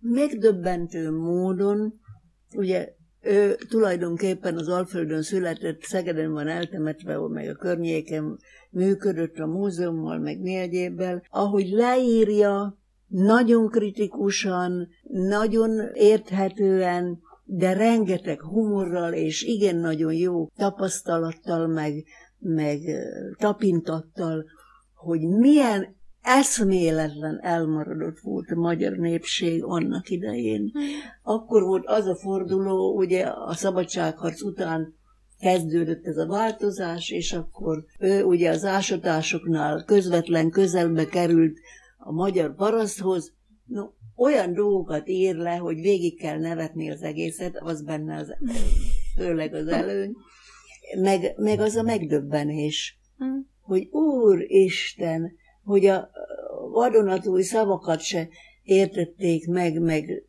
megdöbbentő 0.00 1.10
módon, 1.10 2.00
ugye 2.54 2.95
ő 3.26 3.56
tulajdonképpen 3.68 4.56
az 4.56 4.68
Alföldön 4.68 5.22
született, 5.22 5.82
Szegeden 5.82 6.32
van 6.32 6.48
eltemetve, 6.48 7.18
meg 7.28 7.48
a 7.48 7.54
környéken 7.54 8.38
működött 8.70 9.38
a 9.38 9.46
múzeummal, 9.46 10.18
meg 10.18 10.40
mi 10.40 10.54
egyébbel, 10.54 11.22
ahogy 11.30 11.68
leírja 11.68 12.78
nagyon 13.08 13.68
kritikusan, 13.68 14.88
nagyon 15.10 15.80
érthetően, 15.94 17.18
de 17.44 17.72
rengeteg 17.72 18.40
humorral 18.40 19.12
és 19.12 19.42
igen 19.42 19.76
nagyon 19.76 20.12
jó 20.12 20.46
tapasztalattal, 20.56 21.66
meg, 21.66 22.04
meg 22.38 22.80
tapintattal, 23.38 24.44
hogy 24.94 25.20
milyen 25.20 25.96
eszméletlen 26.26 27.38
elmaradott 27.42 28.18
volt 28.18 28.50
a 28.50 28.60
magyar 28.60 28.92
népség 28.92 29.64
annak 29.64 30.08
idején. 30.08 30.70
Hmm. 30.72 30.82
Akkor 31.22 31.62
volt 31.62 31.86
az 31.86 32.06
a 32.06 32.16
forduló, 32.16 32.96
ugye 32.96 33.22
a 33.26 33.54
szabadságharc 33.54 34.42
után 34.42 34.94
kezdődött 35.38 36.06
ez 36.06 36.16
a 36.16 36.26
változás, 36.26 37.10
és 37.10 37.32
akkor 37.32 37.84
ő 37.98 38.22
ugye 38.22 38.50
az 38.50 38.64
ásatásoknál 38.64 39.84
közvetlen 39.84 40.50
közelbe 40.50 41.04
került 41.04 41.58
a 41.98 42.12
magyar 42.12 42.54
paraszthoz, 42.54 43.34
no, 43.64 43.84
olyan 44.16 44.52
dolgokat 44.52 45.08
ír 45.08 45.36
le, 45.36 45.56
hogy 45.56 45.80
végig 45.80 46.18
kell 46.18 46.38
nevetni 46.38 46.90
az 46.90 47.02
egészet, 47.02 47.56
az 47.58 47.82
benne 47.82 48.16
az, 48.16 48.36
főleg 49.18 49.54
az 49.54 49.68
előny, 49.68 50.12
meg, 51.00 51.34
meg 51.36 51.60
az 51.60 51.76
a 51.76 51.82
megdöbbenés, 51.82 52.98
hmm. 53.18 53.48
hogy 53.60 53.88
Úristen, 53.90 55.32
hogy 55.66 55.86
a 55.86 56.10
vadonatúj 56.72 57.42
szavakat 57.42 58.00
se 58.00 58.28
értették 58.62 59.48
meg, 59.48 59.80
meg 59.80 60.22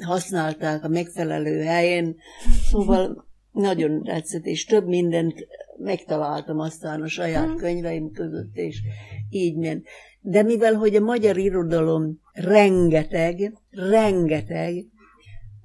használták 0.00 0.84
a 0.84 0.88
megfelelő 0.88 1.62
helyen, 1.62 2.16
szóval 2.70 3.26
nagyon 3.52 4.02
tetszett, 4.02 4.44
és 4.44 4.64
több 4.64 4.86
mindent 4.86 5.46
megtaláltam 5.78 6.58
aztán 6.58 7.02
a 7.02 7.08
saját 7.08 7.46
mhm. 7.46 7.56
könyveim 7.56 8.10
között, 8.10 8.54
és 8.56 8.80
így 9.30 9.56
ment. 9.56 9.86
De 10.20 10.42
mivel, 10.42 10.74
hogy 10.74 10.94
a 10.94 11.00
magyar 11.00 11.38
irodalom 11.38 12.20
rengeteg, 12.32 13.52
rengeteg, 13.70 14.84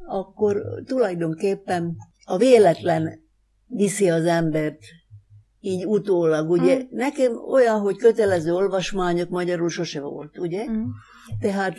akkor 0.08 0.62
tulajdonképpen 0.86 1.96
a 2.24 2.38
véletlen 2.38 3.22
viszi 3.68 4.10
az 4.10 4.26
embert 4.26 4.80
így 5.62 5.86
utólag, 5.86 6.50
ugye. 6.50 6.78
Mm. 6.78 6.82
Nekem 6.90 7.32
olyan, 7.50 7.80
hogy 7.80 7.98
kötelező 7.98 8.54
olvasmányok 8.54 9.30
magyarul 9.30 9.70
sose 9.70 10.02
volt, 10.02 10.38
ugye. 10.38 10.70
Mm. 10.70 10.84
Tehát 11.40 11.76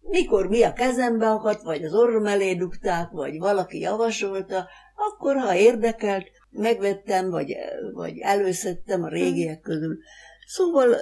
mikor 0.00 0.48
mi 0.48 0.62
a 0.62 0.72
kezembe 0.72 1.30
akadt, 1.30 1.62
vagy 1.62 1.84
az 1.84 1.94
orrom 1.94 2.26
elé 2.26 2.54
dugták, 2.54 3.10
vagy 3.10 3.38
valaki 3.38 3.78
javasolta, 3.78 4.68
akkor 4.94 5.36
ha 5.36 5.54
érdekelt, 5.54 6.26
megvettem, 6.50 7.30
vagy, 7.30 7.56
vagy 7.94 8.18
előszedtem 8.18 9.02
a 9.02 9.08
régiek 9.08 9.60
közül. 9.60 9.98
Szóval 10.46 10.96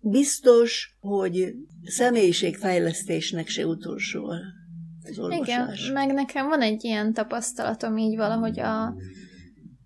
biztos, 0.00 0.96
hogy 1.00 1.54
személyiségfejlesztésnek 1.84 3.48
se 3.48 3.66
utolsó 3.66 4.32
az 5.04 5.18
olvasás. 5.18 5.80
Igen, 5.80 5.92
meg 5.92 6.12
nekem 6.12 6.48
van 6.48 6.60
egy 6.60 6.84
ilyen 6.84 7.12
tapasztalatom 7.12 7.96
így 7.96 8.16
valahogy 8.16 8.60
a 8.60 8.94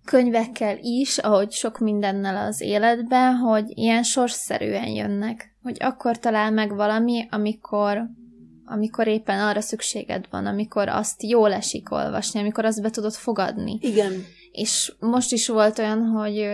könyvekkel 0.05 0.77
is, 0.81 1.17
ahogy 1.17 1.51
sok 1.51 1.79
mindennel 1.79 2.47
az 2.47 2.61
életben, 2.61 3.35
hogy 3.35 3.65
ilyen 3.67 4.03
sorsszerűen 4.03 4.87
jönnek. 4.87 5.55
Hogy 5.63 5.77
akkor 5.79 6.19
talál 6.19 6.51
meg 6.51 6.75
valami, 6.75 7.27
amikor, 7.31 8.01
amikor 8.65 9.07
éppen 9.07 9.39
arra 9.39 9.61
szükséged 9.61 10.25
van, 10.29 10.45
amikor 10.45 10.87
azt 10.87 11.23
jól 11.23 11.53
esik 11.53 11.91
olvasni, 11.91 12.39
amikor 12.39 12.65
azt 12.65 12.81
be 12.81 12.89
tudod 12.89 13.13
fogadni. 13.13 13.77
Igen. 13.81 14.11
És 14.51 14.93
most 14.99 15.31
is 15.31 15.47
volt 15.47 15.79
olyan, 15.79 16.01
hogy 16.01 16.47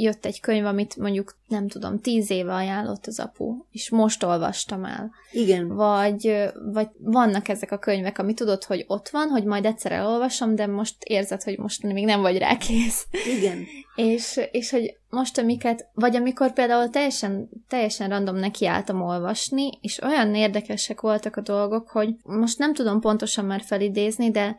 jött 0.00 0.24
egy 0.24 0.40
könyv, 0.40 0.66
amit 0.66 0.96
mondjuk 0.96 1.36
nem 1.48 1.68
tudom, 1.68 2.00
tíz 2.00 2.30
éve 2.30 2.54
ajánlott 2.54 3.06
az 3.06 3.20
apu, 3.20 3.64
és 3.70 3.90
most 3.90 4.22
olvastam 4.22 4.84
el. 4.84 5.10
Igen. 5.32 5.68
Vagy, 5.68 6.50
vagy 6.72 6.88
vannak 6.98 7.48
ezek 7.48 7.72
a 7.72 7.78
könyvek, 7.78 8.18
ami 8.18 8.34
tudod, 8.34 8.64
hogy 8.64 8.84
ott 8.86 9.08
van, 9.08 9.28
hogy 9.28 9.44
majd 9.44 9.64
egyszer 9.64 9.92
elolvasom, 9.92 10.54
de 10.54 10.66
most 10.66 10.96
érzed, 11.04 11.42
hogy 11.42 11.58
most 11.58 11.82
még 11.82 12.04
nem 12.04 12.20
vagy 12.20 12.38
rá 12.38 12.56
kész. 12.56 13.06
Igen. 13.38 13.64
és, 14.12 14.40
és 14.50 14.70
hogy 14.70 14.96
most 15.10 15.38
amiket, 15.38 15.88
vagy 15.94 16.16
amikor 16.16 16.52
például 16.52 16.90
teljesen, 16.90 17.48
teljesen 17.68 18.08
random 18.08 18.36
nekiálltam 18.36 19.02
olvasni, 19.02 19.70
és 19.80 20.02
olyan 20.02 20.34
érdekesek 20.34 21.00
voltak 21.00 21.36
a 21.36 21.40
dolgok, 21.40 21.88
hogy 21.88 22.14
most 22.22 22.58
nem 22.58 22.74
tudom 22.74 23.00
pontosan 23.00 23.44
már 23.44 23.62
felidézni, 23.62 24.30
de 24.30 24.56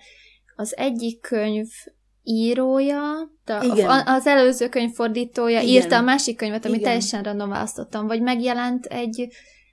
az 0.55 0.77
egyik 0.77 1.21
könyv 1.21 1.67
írója, 2.29 3.01
de 3.45 3.59
Igen. 3.63 4.07
az 4.07 4.27
előző 4.27 4.69
könyv 4.69 4.93
fordítója 4.93 5.61
Igen. 5.61 5.73
írta 5.73 5.97
a 5.97 6.01
másik 6.01 6.37
könyvet, 6.37 6.65
amit 6.65 6.77
Igen. 6.77 6.89
teljesen 6.89 7.23
random 7.23 7.49
választottam, 7.49 8.07
vagy 8.07 8.21
megjelent 8.21 8.85
egy, 8.85 9.27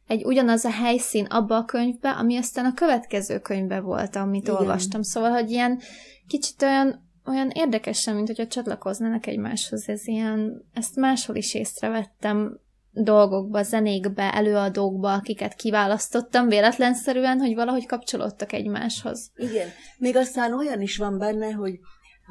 egy 0.07 0.25
ugyanaz 0.25 0.65
a 0.65 0.71
helyszín 0.71 1.25
abba 1.25 1.57
a 1.57 1.65
könyvbe, 1.65 2.11
ami 2.11 2.37
aztán 2.37 2.65
a 2.65 2.75
következő 2.75 3.39
könyvbe 3.39 3.81
volt, 3.81 4.17
amit 4.17 4.43
Igen. 4.43 4.55
olvastam. 4.55 5.03
Szóval, 5.03 5.31
hogy 5.31 5.51
ilyen 5.51 5.81
kicsit 6.27 6.63
olyan, 6.63 7.05
olyan 7.27 7.51
érdekesen, 7.51 8.15
mint 8.15 8.27
hogyha 8.27 8.47
csatlakoznának 8.47 9.27
egymáshoz. 9.27 9.89
Ez 9.89 10.07
ilyen, 10.07 10.65
ezt 10.73 10.97
máshol 10.97 11.37
is 11.37 11.55
észrevettem 11.55 12.61
dolgokba, 13.03 13.63
zenékbe, 13.63 14.33
előadókba, 14.33 15.13
akiket 15.13 15.55
kiválasztottam 15.55 16.49
véletlenszerűen, 16.49 17.39
hogy 17.39 17.55
valahogy 17.55 17.87
kapcsolódtak 17.87 18.53
egymáshoz. 18.53 19.31
Igen. 19.35 19.69
Még 19.99 20.17
aztán 20.17 20.53
olyan 20.53 20.81
is 20.81 20.97
van 20.97 21.19
benne, 21.19 21.51
hogy 21.51 21.79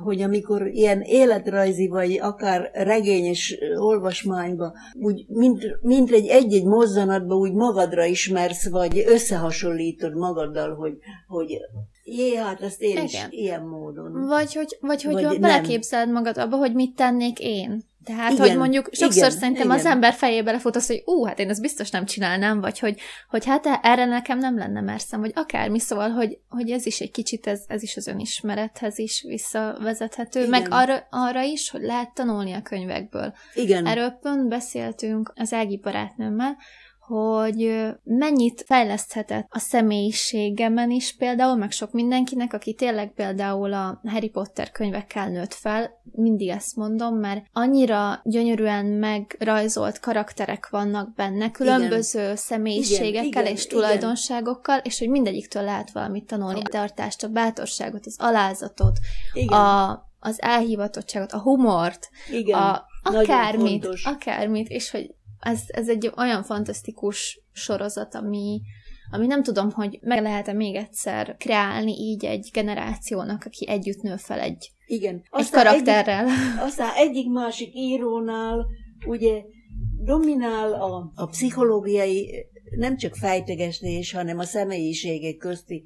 hogy 0.03 0.21
amikor 0.21 0.67
ilyen 0.67 1.01
életrajzi, 1.01 1.87
vagy 1.87 2.19
akár 2.19 2.69
regényes 2.73 3.57
olvasmányba, 3.77 4.73
úgy 5.01 5.25
mint, 5.27 5.77
mint 5.81 6.11
egy 6.11 6.27
egy-egy 6.27 6.65
mozzanatba 6.65 7.35
úgy 7.35 7.53
magadra 7.53 8.05
ismersz, 8.05 8.69
vagy 8.69 9.03
összehasonlítod 9.07 10.15
magaddal, 10.15 10.75
hogy, 10.75 10.97
hogy 11.27 11.57
Jé, 12.07 12.35
hát 12.35 12.61
ezt 12.61 12.81
én 12.81 12.91
Igen. 12.91 13.05
is 13.05 13.25
ilyen 13.29 13.61
módon. 13.61 14.25
Vagy 14.27 14.53
hogy, 14.53 14.77
vagy, 14.81 15.03
hogy 15.03 15.23
vagy 15.23 15.39
beleképzeled 15.39 16.11
magad 16.11 16.37
abba, 16.37 16.57
hogy 16.57 16.73
mit 16.73 16.95
tennék 16.95 17.39
én. 17.39 17.83
Tehát, 18.05 18.31
igen, 18.31 18.47
hogy 18.47 18.57
mondjuk 18.57 18.89
sokszor 18.91 19.23
igen, 19.23 19.31
szerintem 19.31 19.65
igen. 19.65 19.77
az 19.77 19.85
ember 19.85 20.13
fejébe 20.13 20.51
lefut 20.51 20.75
az, 20.75 20.87
hogy 20.87 21.01
ú, 21.05 21.25
hát 21.25 21.39
én 21.39 21.49
ezt 21.49 21.61
biztos 21.61 21.89
nem 21.89 22.05
csinálnám, 22.05 22.61
vagy 22.61 22.79
hogy, 22.79 22.99
hogy 23.29 23.45
hát 23.45 23.65
erre 23.81 24.05
nekem 24.05 24.37
nem 24.37 24.57
lenne 24.57 24.81
merszem, 24.81 25.19
vagy 25.19 25.31
akármi, 25.35 25.79
szóval, 25.79 26.09
hogy, 26.09 26.39
hogy 26.49 26.71
ez 26.71 26.85
is 26.85 26.99
egy 26.99 27.11
kicsit, 27.11 27.47
ez, 27.47 27.63
ez 27.67 27.83
is 27.83 27.97
az 27.97 28.07
önismerethez 28.07 28.97
is 28.97 29.23
visszavezethető, 29.27 30.39
igen. 30.39 30.49
meg 30.49 30.67
arra, 30.69 31.07
arra 31.09 31.41
is, 31.41 31.69
hogy 31.69 31.81
lehet 31.81 32.13
tanulni 32.13 32.53
a 32.53 32.61
könyvekből. 32.61 33.33
Igen. 33.53 33.85
Erről 33.85 34.09
pont 34.09 34.47
beszéltünk 34.47 35.31
az 35.35 35.53
Ági 35.53 35.77
barátnőmmel, 35.77 36.57
hogy 37.07 37.85
mennyit 38.03 38.63
fejleszthetett 38.67 39.47
a 39.49 39.59
személyiségemen 39.59 40.91
is 40.91 41.15
például, 41.15 41.55
meg 41.55 41.71
sok 41.71 41.91
mindenkinek, 41.91 42.53
aki 42.53 42.73
tényleg 42.73 43.13
például 43.13 43.73
a 43.73 44.01
Harry 44.03 44.29
Potter 44.29 44.71
könyvekkel 44.71 45.29
nőtt 45.29 45.53
fel, 45.53 46.01
mindig 46.11 46.49
ezt 46.49 46.75
mondom, 46.75 47.15
mert 47.15 47.45
annyira 47.53 48.21
gyönyörűen 48.23 48.85
megrajzolt 48.85 49.99
karakterek 49.99 50.69
vannak 50.69 51.13
benne, 51.15 51.51
különböző 51.51 52.21
igen. 52.21 52.35
személyiségekkel 52.35 53.25
igen, 53.41 53.45
és 53.45 53.65
igen, 53.65 53.77
tulajdonságokkal, 53.77 54.79
és 54.79 54.99
hogy 54.99 55.09
mindegyiktől 55.09 55.63
lehet 55.63 55.91
valamit 55.91 56.25
tanulni. 56.25 56.61
A 56.63 56.69
tartást, 56.69 57.23
a 57.23 57.27
bátorságot, 57.27 58.05
az 58.05 58.15
alázatot, 58.17 58.97
igen. 59.33 59.59
a, 59.59 60.03
az 60.19 60.41
elhivatottságot, 60.41 61.31
a 61.31 61.39
humort, 61.39 62.09
igen. 62.31 62.59
a 62.59 62.85
akármit, 63.03 63.87
akármit, 64.03 64.69
és 64.69 64.91
hogy 64.91 65.15
ez, 65.45 65.61
ez 65.67 65.89
egy 65.89 66.11
olyan 66.17 66.43
fantasztikus 66.43 67.41
sorozat, 67.51 68.15
ami, 68.15 68.61
ami 69.11 69.27
nem 69.27 69.43
tudom, 69.43 69.71
hogy 69.71 69.99
meg 70.01 70.21
lehet-e 70.21 70.53
még 70.53 70.75
egyszer 70.75 71.35
kreálni 71.37 71.91
így 71.91 72.25
egy 72.25 72.49
generációnak, 72.53 73.43
aki 73.45 73.69
együtt 73.69 74.01
nő 74.01 74.15
fel 74.15 74.39
egy, 74.39 74.71
Igen. 74.85 75.23
Aztán 75.29 75.65
egy 75.65 75.67
karakterrel. 75.67 76.25
Egyik, 76.25 76.61
aztán 76.61 76.93
egyik-másik 76.95 77.75
írónál 77.75 78.65
ugye 79.07 79.41
dominál 80.03 80.73
a, 80.73 81.11
a 81.15 81.25
pszichológiai, 81.25 82.47
nem 82.77 82.97
csak 82.97 83.15
fejtegestés, 83.15 84.11
hanem 84.11 84.39
a 84.39 84.43
személyiségek 84.43 85.37
közti 85.37 85.83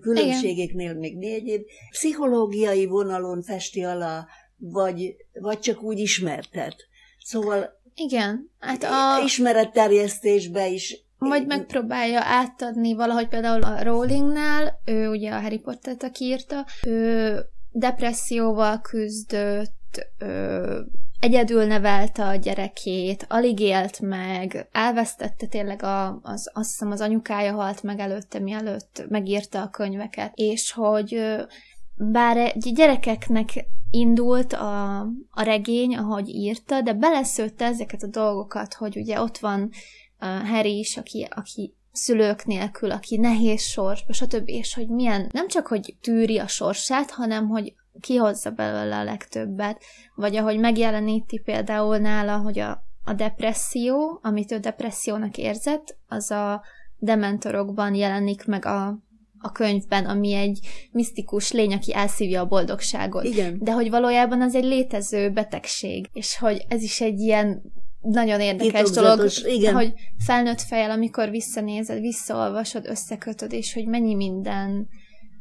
különbségeknél 0.00 0.88
Igen. 0.88 0.96
még 0.96 1.16
mi 1.16 1.32
egyéb, 1.32 1.62
pszichológiai 1.90 2.86
vonalon 2.86 3.42
festi 3.42 3.84
alá, 3.84 4.26
vagy, 4.56 5.16
vagy 5.32 5.58
csak 5.58 5.82
úgy 5.82 5.98
ismertet. 5.98 6.76
Szóval 7.18 7.82
igen. 7.94 8.50
Hát 8.58 8.82
a... 8.82 9.24
Ismeretterjesztésbe 9.24 10.68
is. 10.68 11.02
Vagy 11.18 11.46
megpróbálja 11.46 12.20
átadni 12.22 12.94
valahogy 12.94 13.28
például 13.28 13.62
a 13.62 13.82
Rowlingnál, 13.82 14.80
ő 14.84 15.08
ugye 15.08 15.32
a 15.32 15.40
Harry 15.40 15.58
Pottert, 15.58 16.02
aki 16.02 16.24
írta, 16.24 16.66
ő 16.86 17.38
depresszióval 17.70 18.80
küzdött, 18.80 20.06
ő 20.18 20.86
egyedül 21.20 21.64
nevelte 21.64 22.24
a 22.24 22.34
gyerekét, 22.34 23.26
alig 23.28 23.60
élt 23.60 24.00
meg, 24.00 24.68
elvesztette 24.72 25.46
tényleg 25.46 25.82
a, 25.82 26.18
az, 26.22 26.50
azt 26.52 26.70
hiszem 26.70 26.90
az 26.90 27.00
anyukája 27.00 27.52
halt 27.52 27.82
meg 27.82 27.98
előtte, 27.98 28.38
mielőtt 28.38 29.04
megírta 29.08 29.62
a 29.62 29.70
könyveket, 29.70 30.32
és 30.34 30.72
hogy 30.72 31.36
bár 31.94 32.36
egy 32.36 32.72
gyerekeknek 32.74 33.48
indult 33.90 34.52
a, 34.52 35.00
a 35.30 35.42
regény, 35.42 35.96
ahogy 35.96 36.28
írta, 36.28 36.80
de 36.80 36.92
beleszőtte 36.92 37.64
ezeket 37.64 38.02
a 38.02 38.06
dolgokat, 38.06 38.74
hogy 38.74 38.96
ugye 38.96 39.20
ott 39.20 39.38
van 39.38 39.70
Harry 40.18 40.78
is, 40.78 40.96
aki, 40.96 41.28
aki 41.30 41.74
szülők 41.92 42.44
nélkül, 42.44 42.90
aki 42.90 43.16
nehéz 43.16 43.62
sorsba, 43.62 44.12
stb. 44.12 44.48
És 44.48 44.74
hogy 44.74 44.88
milyen, 44.88 45.28
nem 45.32 45.48
csak, 45.48 45.66
hogy 45.66 45.96
tűri 46.00 46.38
a 46.38 46.46
sorsát, 46.46 47.10
hanem, 47.10 47.48
hogy 47.48 47.74
kihozza 48.00 48.50
belőle 48.50 48.96
a 48.96 49.04
legtöbbet. 49.04 49.82
Vagy 50.14 50.36
ahogy 50.36 50.58
megjeleníti 50.58 51.38
például 51.38 51.96
nála, 51.96 52.36
hogy 52.36 52.58
a, 52.58 52.84
a 53.04 53.12
depresszió, 53.12 54.18
amit 54.22 54.52
ő 54.52 54.58
depressziónak 54.58 55.36
érzett, 55.38 55.96
az 56.08 56.30
a 56.30 56.62
dementorokban 56.98 57.94
jelenik 57.94 58.46
meg 58.46 58.64
a 58.64 58.98
a 59.44 59.52
könyvben, 59.52 60.04
ami 60.04 60.32
egy 60.32 60.58
misztikus 60.92 61.52
lény, 61.52 61.74
aki 61.74 61.94
elszívja 61.94 62.40
a 62.40 62.46
boldogságot. 62.46 63.24
Igen. 63.24 63.58
De 63.60 63.72
hogy 63.72 63.90
valójában 63.90 64.40
az 64.40 64.54
egy 64.54 64.64
létező 64.64 65.30
betegség, 65.30 66.08
és 66.12 66.38
hogy 66.38 66.64
ez 66.68 66.82
is 66.82 67.00
egy 67.00 67.20
ilyen 67.20 67.62
nagyon 68.00 68.40
érdekes 68.40 68.90
dolog, 68.90 69.30
igen. 69.44 69.74
hogy 69.74 69.92
felnőtt 70.24 70.60
fejjel, 70.60 70.90
amikor 70.90 71.30
visszanézed, 71.30 72.00
visszaolvasod, 72.00 72.86
összekötöd, 72.86 73.52
és 73.52 73.74
hogy 73.74 73.86
mennyi 73.86 74.14
minden 74.14 74.88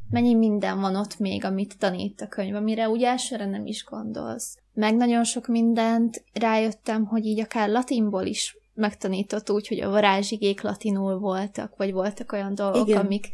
mennyi 0.09 0.33
minden 0.33 0.79
van 0.79 0.95
ott 0.95 1.19
még, 1.19 1.45
amit 1.45 1.77
tanít 1.77 2.21
a 2.21 2.27
könyv, 2.27 2.55
amire 2.55 2.89
úgy 2.89 3.03
elsőre 3.03 3.45
nem 3.45 3.65
is 3.65 3.85
gondolsz. 3.89 4.57
Meg 4.73 4.95
nagyon 4.95 5.23
sok 5.23 5.47
mindent 5.47 6.23
rájöttem, 6.33 7.05
hogy 7.05 7.25
így 7.25 7.39
akár 7.39 7.69
latinból 7.69 8.25
is 8.25 8.57
megtanított 8.73 9.49
úgy, 9.49 9.67
hogy 9.67 9.81
a 9.81 9.89
varázsigék 9.89 10.61
latinul 10.61 11.19
voltak, 11.19 11.75
vagy 11.77 11.91
voltak 11.91 12.31
olyan 12.31 12.55
dolgok, 12.55 12.87
Igen. 12.87 13.05
amik 13.05 13.29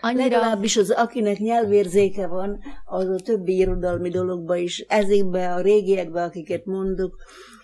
Annyira... 0.00 0.22
Legalábbis 0.22 0.76
az, 0.76 0.90
akinek 0.90 1.38
nyelvérzéke 1.38 2.26
van, 2.26 2.58
az 2.84 3.08
a 3.08 3.16
többi 3.16 3.56
irodalmi 3.56 4.08
dologban 4.08 4.56
is, 4.56 4.78
ezekben 4.78 5.52
a 5.52 5.60
régiekben, 5.60 6.28
akiket 6.28 6.64
mondok, 6.64 7.14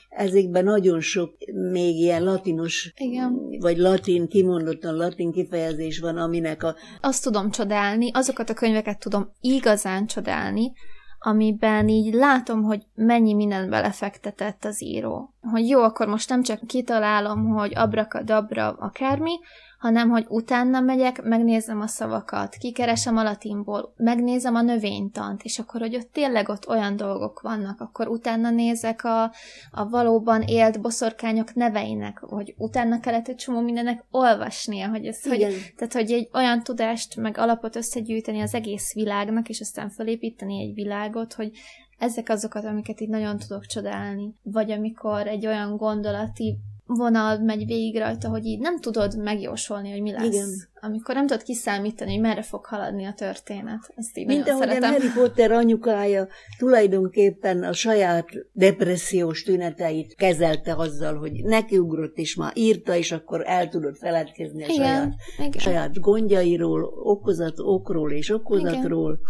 ezekben 0.09 0.65
nagyon 0.65 1.01
sok 1.01 1.35
még 1.71 1.97
ilyen 1.97 2.25
latinos, 2.25 2.93
Igen. 2.97 3.41
vagy 3.61 3.77
latin, 3.77 4.29
kimondottan 4.29 4.95
latin 4.95 5.33
kifejezés 5.33 5.99
van, 5.99 6.17
aminek 6.17 6.63
a... 6.63 6.75
Azt 7.01 7.23
tudom 7.23 7.51
csodálni, 7.51 8.11
azokat 8.13 8.51
a 8.51 8.55
könyveket 8.55 8.99
tudom 8.99 9.33
igazán 9.41 10.07
csodálni, 10.07 10.73
amiben 11.19 11.89
így 11.89 12.15
látom, 12.15 12.63
hogy 12.63 12.83
mennyi 12.95 13.35
minden 13.35 13.71
belefektetett 13.71 14.65
az 14.65 14.83
író. 14.83 15.35
Hogy 15.41 15.69
jó, 15.69 15.83
akkor 15.83 16.07
most 16.07 16.29
nem 16.29 16.43
csak 16.43 16.67
kitalálom, 16.67 17.47
hogy 17.47 17.73
abrakadabra 17.75 18.69
akármi, 18.69 19.33
hanem 19.79 20.09
hogy 20.09 20.27
utána 20.29 20.81
megyek, 20.81 21.23
megnézem 21.23 21.81
a 21.81 21.87
szavakat, 21.87 22.55
kikeresem 22.55 23.17
a 23.17 23.23
latinból, 23.23 23.93
megnézem 23.97 24.55
a 24.55 24.63
növénytant, 24.63 25.43
és 25.43 25.59
akkor, 25.59 25.81
hogy 25.81 25.97
ott 25.97 26.13
tényleg 26.13 26.49
ott 26.49 26.69
olyan 26.69 26.97
dolgok 26.97 27.41
vannak, 27.41 27.81
akkor 27.81 28.09
utána 28.09 28.51
nézek 28.51 29.05
a, 29.05 29.23
a 29.71 29.89
valóban 29.89 30.43
élt 30.43 30.81
boszorkányok 30.81 31.55
neveinek, 31.55 32.19
hogy 32.19 32.55
utána 32.59 33.01
kellett 33.01 33.29
egy 33.29 33.37
csomó 33.37 33.61
mindennek 33.61 34.05
olvasnia, 34.11 34.89
hogy 34.89 35.07
ez, 35.07 35.23
hogy, 35.23 35.39
tehát, 35.77 35.93
hogy 35.93 36.13
egy 36.13 36.29
olyan 36.33 36.63
tudást, 36.63 37.17
meg 37.17 37.39
alapot 37.39 37.77
összegyűjteni 37.77 38.41
az 38.41 38.55
egész 38.55 38.95
világnak, 38.95 39.49
és 39.49 39.61
aztán 39.61 39.91
felépíteni 39.91 40.63
egy 40.63 40.75
világot, 40.75 41.33
hogy 41.33 41.53
ezek 41.99 42.29
azokat, 42.29 42.65
amiket 42.65 43.01
így 43.01 43.09
nagyon 43.09 43.39
tudok 43.39 43.67
csodálni. 43.67 44.35
Vagy 44.43 44.71
amikor 44.71 45.27
egy 45.27 45.47
olyan 45.47 45.77
gondolati 45.77 46.59
vonal 46.87 47.39
megy 47.39 47.67
végig 47.67 47.99
rajta, 47.99 48.29
hogy 48.29 48.45
így 48.45 48.59
nem 48.59 48.81
tudod 48.81 49.23
megjósolni, 49.23 49.91
hogy 49.91 50.03
mi 50.03 50.13
lesz. 50.13 50.27
Igen. 50.27 50.49
Amikor 50.81 51.15
nem 51.15 51.27
tudod 51.27 51.43
kiszámítani, 51.43 52.11
hogy 52.11 52.21
merre 52.21 52.43
fog 52.43 52.65
haladni 52.65 53.05
a 53.05 53.13
történet. 53.13 53.93
Ezt 53.97 54.19
így 54.19 54.27
Mint 54.27 54.49
ahogyan 54.49 54.83
Harry 54.83 55.11
Potter 55.15 55.53
anyukája 55.53 56.29
tulajdonképpen 56.59 57.63
a 57.63 57.73
saját 57.73 58.27
depressziós 58.53 59.43
tüneteit 59.43 60.15
kezelte 60.15 60.75
azzal, 60.75 61.19
hogy 61.19 61.33
nekiugrott 61.33 62.17
és 62.17 62.35
már 62.35 62.53
írta, 62.55 62.97
és 62.97 63.13
akkor 63.13 63.43
el 63.47 63.69
tudod 63.69 63.97
feledkezni 63.97 64.65
a 64.65 64.67
igen, 64.67 64.77
saját, 64.77 65.15
igen. 65.39 65.61
saját 65.61 66.01
gondjairól, 66.01 66.85
okozat, 67.03 67.55
okról 67.57 68.13
és 68.13 68.31
okozatról. 68.31 69.13
Igen. 69.13 69.25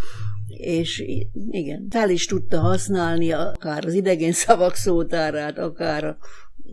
És 0.47 1.03
igen, 1.49 1.87
fel 1.89 2.09
is 2.09 2.25
tudta 2.25 2.59
használni 2.59 3.31
akár 3.31 3.85
az 3.85 3.93
idegen 3.93 4.31
szavak 4.31 4.75
szótárát, 4.75 5.57
akár 5.57 6.03
a 6.03 6.17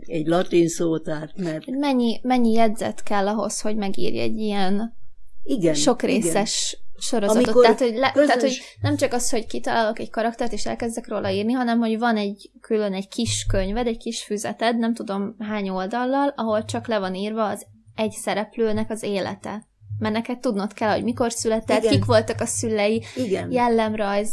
egy 0.00 0.26
latin 0.26 0.68
szótárt, 0.68 1.37
mert... 1.37 1.66
Mennyi, 1.66 2.20
mennyi 2.22 2.52
jegyzet 2.52 3.02
kell 3.02 3.28
ahhoz, 3.28 3.61
hogy 3.61 3.76
megírj 3.76 4.18
egy 4.18 4.38
ilyen 4.38 4.96
igen, 5.42 5.74
sok 5.74 6.02
részes 6.02 6.72
igen. 6.72 6.94
sorozatot? 6.98 7.42
Amikor 7.42 7.62
tehát 7.62 7.78
hogy, 7.80 7.94
le, 7.94 8.11
közös... 8.12 8.26
tehát, 8.26 8.42
hogy 8.42 8.61
nem 8.80 8.96
csak 8.96 9.12
az, 9.12 9.30
hogy 9.30 9.46
kitalálok 9.46 9.98
egy 9.98 10.11
karaktert, 10.11 10.52
és 10.52 10.66
elkezdek 10.66 11.09
róla 11.09 11.30
írni, 11.30 11.52
hanem, 11.52 11.78
hogy 11.78 11.98
van 11.98 12.16
egy 12.16 12.50
külön 12.61 12.92
egy 12.92 13.09
kis 13.09 13.46
könyved, 13.48 13.87
egy 13.87 13.98
kis 13.98 14.22
füzeted, 14.22 14.78
nem 14.78 14.94
tudom 14.94 15.37
hány 15.38 15.68
oldallal, 15.68 16.33
ahol 16.37 16.64
csak 16.64 16.87
le 16.87 16.98
van 16.98 17.14
írva 17.14 17.48
az 17.48 17.66
egy 17.94 18.12
szereplőnek 18.12 18.90
az 18.90 19.02
élete 19.02 19.66
mert 19.99 20.14
neked 20.14 20.38
tudnod 20.38 20.73
kell, 20.73 20.94
hogy 20.94 21.05
mikor 21.05 21.33
született, 21.33 21.79
Igen. 21.79 21.92
kik 21.92 22.05
voltak 22.05 22.40
a 22.40 22.47
szülei, 22.47 23.03
Igen. 23.16 23.51
jellemrajz, 23.53 24.31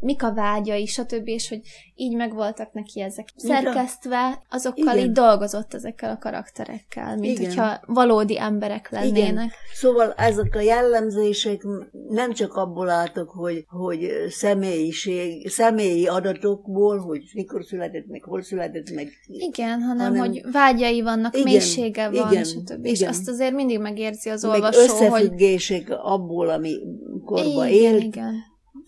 mik 0.00 0.22
a 0.22 0.34
vágyai, 0.34 0.86
stb., 0.86 1.28
és 1.28 1.48
hogy 1.48 1.60
így 1.94 2.16
megvoltak 2.16 2.72
neki 2.72 3.00
ezek 3.00 3.28
szerkesztve, 3.36 4.42
azokkal 4.50 4.96
Igen. 4.96 5.08
így 5.08 5.12
dolgozott 5.12 5.74
ezekkel 5.74 6.10
a 6.10 6.18
karakterekkel, 6.18 7.16
mint 7.16 7.38
Igen. 7.38 7.48
hogyha 7.48 7.80
valódi 7.86 8.40
emberek 8.40 8.90
lennének. 8.90 9.32
Igen. 9.32 9.50
Szóval 9.74 10.12
ezek 10.16 10.54
a 10.56 10.60
jellemzések 10.60 11.62
nem 12.08 12.32
csak 12.32 12.54
abból 12.54 12.88
álltak, 12.88 13.30
hogy, 13.30 13.64
hogy 13.68 14.10
személyiség, 14.28 15.48
személyi 15.48 16.06
adatokból, 16.06 16.98
hogy 16.98 17.22
mikor 17.34 17.64
született 17.64 18.06
meg, 18.06 18.22
hol 18.22 18.42
született 18.42 18.90
meg. 18.90 19.08
Igen, 19.26 19.80
hanem, 19.80 20.14
hanem 20.14 20.18
hogy 20.18 20.42
vágyai 20.52 21.02
vannak, 21.02 21.34
igen, 21.34 21.52
mélysége 21.52 22.10
van, 22.10 22.30
igen, 22.30 22.44
stb. 22.44 22.70
Igen. 22.70 22.84
És 22.84 23.02
azt 23.02 23.28
azért 23.28 23.52
mindig 23.52 23.78
megérzi 23.78 24.28
az 24.28 24.44
olvasó, 24.44 24.89
összefüggések 24.92 25.88
hogy... 25.88 25.96
abból, 26.00 26.48
ami 26.48 26.76
korba 27.24 27.66
igen, 27.66 27.94
élt. 27.94 28.02
Igen, 28.02 28.34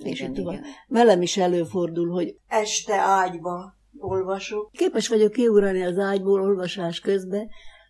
és 0.02 0.20
igen, 0.20 0.34
igen. 0.34 0.64
Velem 0.88 1.22
is 1.22 1.36
előfordul, 1.36 2.08
hogy 2.08 2.36
este 2.48 2.94
ágyba 2.94 3.76
olvasok. 3.98 4.70
Képes 4.72 5.08
vagyok 5.08 5.32
kiugrani 5.32 5.82
az 5.82 5.98
ágyból 5.98 6.42
olvasás 6.42 7.00
közben, 7.00 7.48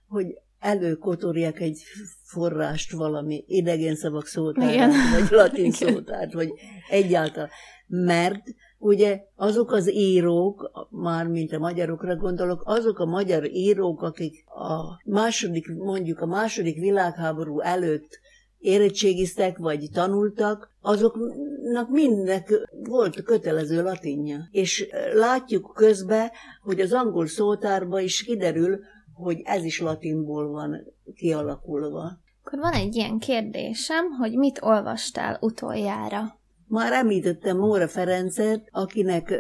hogy 0.09 0.27
előkotorjak 0.59 1.61
egy 1.61 1.83
forrást 2.23 2.93
valami 2.93 3.45
idegen 3.47 3.97
szavak 3.97 4.27
szótárát, 4.27 4.93
vagy 5.13 5.31
latin 5.31 5.65
Igen. 5.65 5.71
szótárt, 5.71 6.33
vagy 6.33 6.53
egyáltalán. 6.89 7.51
Mert 7.87 8.43
ugye 8.83 9.21
azok 9.37 9.73
az 9.73 9.93
írók, 9.93 10.87
már 10.91 11.27
mint 11.27 11.53
a 11.53 11.59
magyarokra 11.59 12.17
gondolok, 12.17 12.63
azok 12.65 12.99
a 12.99 13.05
magyar 13.05 13.51
írók, 13.51 14.03
akik 14.03 14.45
a 14.47 15.01
második, 15.05 15.75
mondjuk 15.75 16.21
a 16.21 16.27
második 16.27 16.79
világháború 16.79 17.61
előtt 17.61 18.21
érettségiztek, 18.59 19.59
vagy 19.59 19.89
tanultak, 19.93 20.71
azoknak 20.81 21.91
mindnek 21.91 22.69
volt 22.85 23.23
kötelező 23.23 23.83
latinja. 23.83 24.49
És 24.51 24.89
látjuk 25.15 25.73
közben, 25.75 26.31
hogy 26.63 26.81
az 26.81 26.93
angol 26.93 27.27
szótárba 27.27 28.01
is 28.01 28.23
kiderül, 28.23 28.79
hogy 29.15 29.41
ez 29.45 29.65
is 29.65 29.81
latinból 29.81 30.51
van 30.51 30.77
kialakulva. 31.15 32.21
Akkor 32.45 32.59
van 32.59 32.73
egy 32.73 32.95
ilyen 32.95 33.19
kérdésem, 33.19 34.11
hogy 34.11 34.33
mit 34.37 34.63
olvastál 34.63 35.39
utoljára? 35.41 36.41
Már 36.73 36.93
említettem 36.93 37.57
Móra 37.57 37.89
Ferencet, 37.89 38.69
akinek 38.71 39.35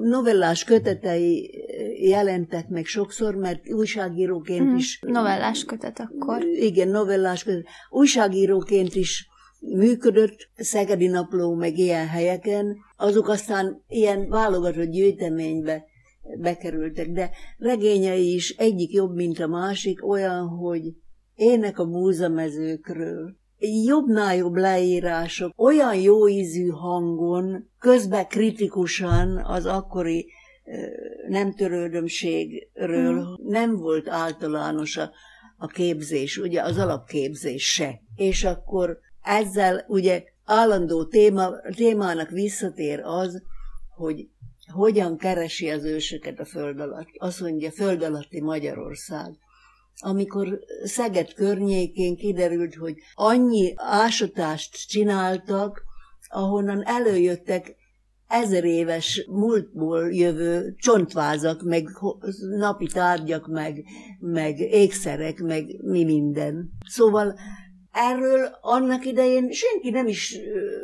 novellás 0.00 0.64
kötetei 0.64 1.64
jelentek 2.00 2.68
meg 2.68 2.84
sokszor, 2.84 3.34
mert 3.34 3.72
újságíróként 3.72 4.66
mm, 4.66 4.74
is... 4.74 5.00
Novellás 5.06 5.64
kötet 5.64 6.00
akkor. 6.00 6.44
Igen, 6.44 6.88
novellás 6.88 7.44
kötet. 7.44 7.66
Újságíróként 7.90 8.94
is 8.94 9.28
működött, 9.60 10.48
Szegedi 10.54 11.06
Napló, 11.06 11.54
meg 11.54 11.78
ilyen 11.78 12.08
helyeken, 12.08 12.76
azok 12.96 13.28
aztán 13.28 13.82
ilyen 13.88 14.28
válogatott 14.28 14.90
gyűjteménybe 14.90 15.84
bekerültek, 16.38 17.08
de 17.08 17.30
regényei 17.58 18.34
is 18.34 18.50
egyik 18.50 18.92
jobb, 18.92 19.14
mint 19.14 19.38
a 19.38 19.46
másik, 19.46 20.06
olyan, 20.06 20.46
hogy 20.48 20.82
ének 21.34 21.78
a 21.78 21.86
búzamezőkről, 21.86 23.40
jobbnál 23.84 24.36
jobb 24.36 24.54
leírások, 24.54 25.52
olyan 25.56 25.94
jó 25.94 26.28
ízű 26.28 26.68
hangon, 26.68 27.68
közben 27.78 28.26
kritikusan 28.26 29.36
az 29.36 29.66
akkori 29.66 30.26
nem 31.28 31.54
törődömségről 31.54 33.20
mm. 33.20 33.48
nem 33.48 33.76
volt 33.76 34.08
általános 34.08 34.96
a, 34.96 35.10
a 35.56 35.66
képzés, 35.66 36.36
ugye 36.38 36.62
az 36.62 36.78
alapképzés 36.78 37.72
se. 37.72 38.00
És 38.16 38.44
akkor 38.44 38.98
ezzel 39.22 39.84
ugye 39.88 40.24
állandó 40.44 41.04
téma, 41.04 41.50
témának 41.76 42.30
visszatér 42.30 43.00
az, 43.04 43.42
hogy 43.96 44.28
hogyan 44.72 45.16
keresi 45.16 45.70
az 45.70 45.84
ősöket 45.84 46.40
a 46.40 46.44
föld 46.44 46.80
alatt. 46.80 47.08
Azt 47.18 47.40
mondja, 47.40 47.70
föld 47.70 48.02
alatti 48.02 48.40
Magyarország 48.40 49.38
amikor 50.02 50.58
Szeged 50.84 51.34
környékén 51.34 52.16
kiderült, 52.16 52.74
hogy 52.74 52.94
annyi 53.14 53.72
ásatást 53.76 54.88
csináltak, 54.88 55.82
ahonnan 56.28 56.82
előjöttek 56.86 57.76
ezer 58.26 58.64
éves 58.64 59.26
múltból 59.30 60.14
jövő 60.14 60.74
csontvázak, 60.78 61.62
meg 61.62 61.88
napi 62.58 62.86
tárgyak, 62.86 63.46
meg, 63.46 63.84
meg 64.18 64.58
ékszerek, 64.58 65.38
meg 65.38 65.64
mi 65.82 66.04
minden. 66.04 66.70
Szóval 66.86 67.38
erről 67.92 68.58
annak 68.60 69.04
idején 69.04 69.50
senki 69.50 69.90
nem 69.90 70.06
is 70.06 70.38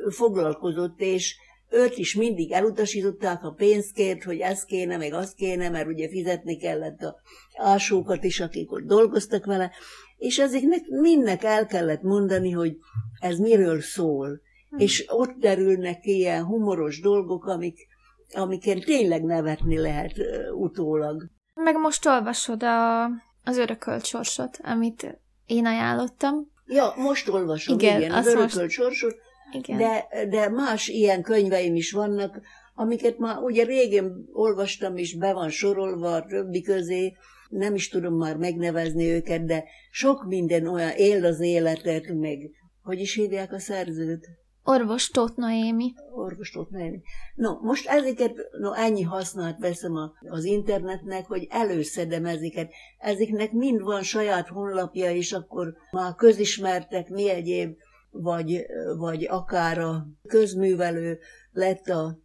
foglalkozott, 0.08 1.00
és 1.00 1.36
őt 1.70 1.96
is 1.96 2.14
mindig 2.14 2.52
elutasították 2.52 3.44
a 3.44 3.52
pénzkért, 3.52 4.22
hogy 4.22 4.38
ez 4.38 4.64
kéne, 4.64 4.96
meg 4.96 5.12
az 5.12 5.34
kéne, 5.34 5.68
mert 5.68 5.86
ugye 5.86 6.08
fizetni 6.08 6.56
kellett 6.56 7.00
a 7.00 7.16
ásókat 7.56 8.24
is, 8.24 8.40
akik 8.40 8.72
ott 8.72 8.86
dolgoztak 8.86 9.44
vele, 9.44 9.70
és 10.16 10.38
ezeknek 10.38 10.86
mindnek 10.88 11.44
el 11.44 11.66
kellett 11.66 12.02
mondani, 12.02 12.50
hogy 12.50 12.76
ez 13.20 13.38
miről 13.38 13.80
szól. 13.80 14.40
Hmm. 14.68 14.78
És 14.78 15.04
ott 15.08 15.32
derülnek 15.38 16.06
ilyen 16.06 16.44
humoros 16.44 17.00
dolgok, 17.00 17.44
amik, 17.46 17.86
amiken 18.34 18.80
tényleg 18.80 19.24
nevetni 19.24 19.78
lehet 19.78 20.12
utólag. 20.54 21.30
Meg 21.54 21.76
most 21.76 22.06
olvasod 22.06 22.62
a, 22.62 23.04
az 23.44 23.56
örökölt 23.56 24.04
sorsot, 24.04 24.58
amit 24.62 25.18
én 25.46 25.66
ajánlottam. 25.66 26.52
Ja, 26.66 26.92
most 26.96 27.28
olvasom, 27.28 27.78
igen, 27.78 28.00
igen 28.00 28.12
az 28.12 28.26
örökölt 28.26 28.54
most... 28.54 28.70
sorsot, 28.70 29.14
igen. 29.52 29.76
De, 29.76 30.08
de 30.28 30.48
más 30.48 30.88
ilyen 30.88 31.22
könyveim 31.22 31.74
is 31.74 31.92
vannak, 31.92 32.40
amiket 32.74 33.18
már 33.18 33.38
ugye 33.38 33.64
régen 33.64 34.28
olvastam, 34.32 34.96
és 34.96 35.16
be 35.16 35.32
van 35.32 35.48
sorolva 35.50 36.14
a 36.14 36.26
többi 36.26 36.62
közé, 36.62 37.16
nem 37.48 37.74
is 37.74 37.88
tudom 37.88 38.14
már 38.14 38.36
megnevezni 38.36 39.04
őket, 39.04 39.44
de 39.44 39.64
sok 39.90 40.26
minden 40.26 40.66
olyan 40.66 40.90
él 40.96 41.24
az 41.24 41.40
életet, 41.40 42.14
meg 42.14 42.38
hogy 42.82 43.00
is 43.00 43.14
hívják 43.14 43.52
a 43.52 43.58
szerzőt? 43.58 44.28
Orvos 44.62 45.08
Tóth 45.08 45.36
Noémi. 45.36 45.92
Orvos 46.14 46.50
Tóth 46.50 46.70
Noémi. 46.70 47.00
No, 47.34 47.58
most 47.60 47.88
ezeket, 47.88 48.34
no, 48.60 48.72
ennyi 48.72 49.02
hasznát 49.02 49.58
veszem 49.58 49.94
a, 49.94 50.12
az 50.28 50.44
internetnek, 50.44 51.26
hogy 51.26 51.46
előszedem 51.50 52.24
ezeket. 52.24 52.72
Ezeknek 52.98 53.52
mind 53.52 53.82
van 53.82 54.02
saját 54.02 54.48
honlapja, 54.48 55.10
és 55.10 55.32
akkor 55.32 55.74
már 55.90 56.14
közismertek, 56.14 57.08
mi 57.08 57.30
egyéb 57.30 57.76
vagy, 58.10 58.66
vagy 58.96 59.24
akár 59.24 59.78
a 59.78 60.08
közművelő 60.26 61.18
lett 61.52 61.88
a 61.88 62.18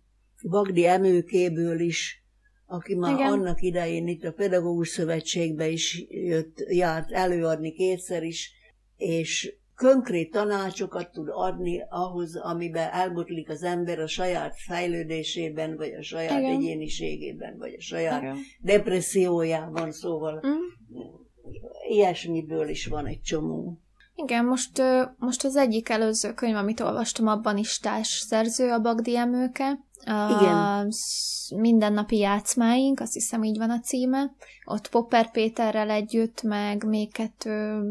Bagdi 0.49 0.85
emőkéből 0.85 1.79
is, 1.79 2.23
aki 2.65 2.95
már 2.95 3.13
Igen. 3.13 3.31
annak 3.31 3.61
idején 3.61 4.07
itt 4.07 4.23
a 4.23 4.33
Pedagógus 4.33 4.87
Szövetségbe 4.87 5.67
is 5.67 6.05
jött, 6.09 6.63
járt 6.67 7.11
előadni 7.11 7.73
kétszer 7.73 8.23
is, 8.23 8.51
és 8.97 9.55
konkrét 9.75 10.31
tanácsokat 10.31 11.11
tud 11.11 11.27
adni 11.31 11.83
ahhoz, 11.89 12.35
amiben 12.35 12.89
elbotlik 12.91 13.49
az 13.49 13.63
ember 13.63 13.99
a 13.99 14.07
saját 14.07 14.59
fejlődésében, 14.59 15.75
vagy 15.75 15.93
a 15.93 16.01
saját 16.01 16.39
Igen. 16.39 16.55
egyéniségében, 16.55 17.57
vagy 17.57 17.73
a 17.77 17.81
saját 17.81 18.21
Igen. 18.21 18.37
depressziójában, 18.59 19.91
szóval 19.91 20.43
mm. 20.47 20.51
ilyesmiből 21.89 22.67
is 22.67 22.85
van 22.85 23.05
egy 23.05 23.21
csomó. 23.21 23.82
Igen, 24.15 24.45
most, 24.45 24.81
most 25.17 25.43
az 25.43 25.55
egyik 25.55 25.89
előző 25.89 26.33
könyv, 26.33 26.55
amit 26.55 26.79
olvastam, 26.79 27.27
abban 27.27 27.57
is 27.57 27.79
társ 27.79 28.25
szerző 28.27 28.71
a 28.71 28.79
Bagdi 28.79 29.17
Emőke. 29.17 29.79
A 30.05 30.39
Igen. 30.39 30.91
Mindennapi 31.55 32.17
játszmáink, 32.17 32.99
azt 32.99 33.13
hiszem 33.13 33.43
így 33.43 33.57
van 33.57 33.69
a 33.69 33.79
címe. 33.79 34.31
Ott 34.65 34.89
Popper 34.89 35.31
Péterrel 35.31 35.89
együtt, 35.89 36.41
meg 36.41 36.85
még 36.85 37.11
kettő 37.11 37.83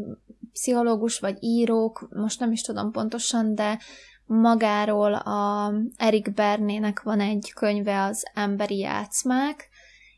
pszichológus 0.53 1.19
vagy 1.19 1.37
írók, 1.39 2.07
most 2.13 2.39
nem 2.39 2.51
is 2.51 2.61
tudom 2.61 2.91
pontosan, 2.91 3.55
de 3.55 3.79
magáról 4.25 5.13
a 5.13 5.73
Erik 5.97 6.33
Bernének 6.33 7.01
van 7.01 7.19
egy 7.19 7.51
könyve, 7.55 8.03
az 8.03 8.23
Emberi 8.33 8.77
játszmák, 8.77 9.69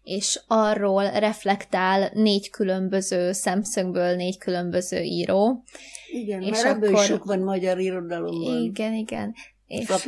és 0.06 0.42
arról 0.48 1.10
reflektál 1.10 2.10
négy 2.14 2.50
különböző 2.50 3.32
szemszögből 3.32 4.16
négy 4.16 4.38
különböző 4.38 5.02
író. 5.02 5.64
Igen, 6.12 6.42
és 6.42 6.50
mert 6.50 6.76
ebből 6.76 6.90
akkor... 6.90 7.02
is 7.02 7.08
sok 7.08 7.24
van 7.24 7.40
magyar 7.40 7.80
irodalomban. 7.80 8.62
Igen, 8.64 8.94
igen. 8.94 9.34
És, 9.68 10.08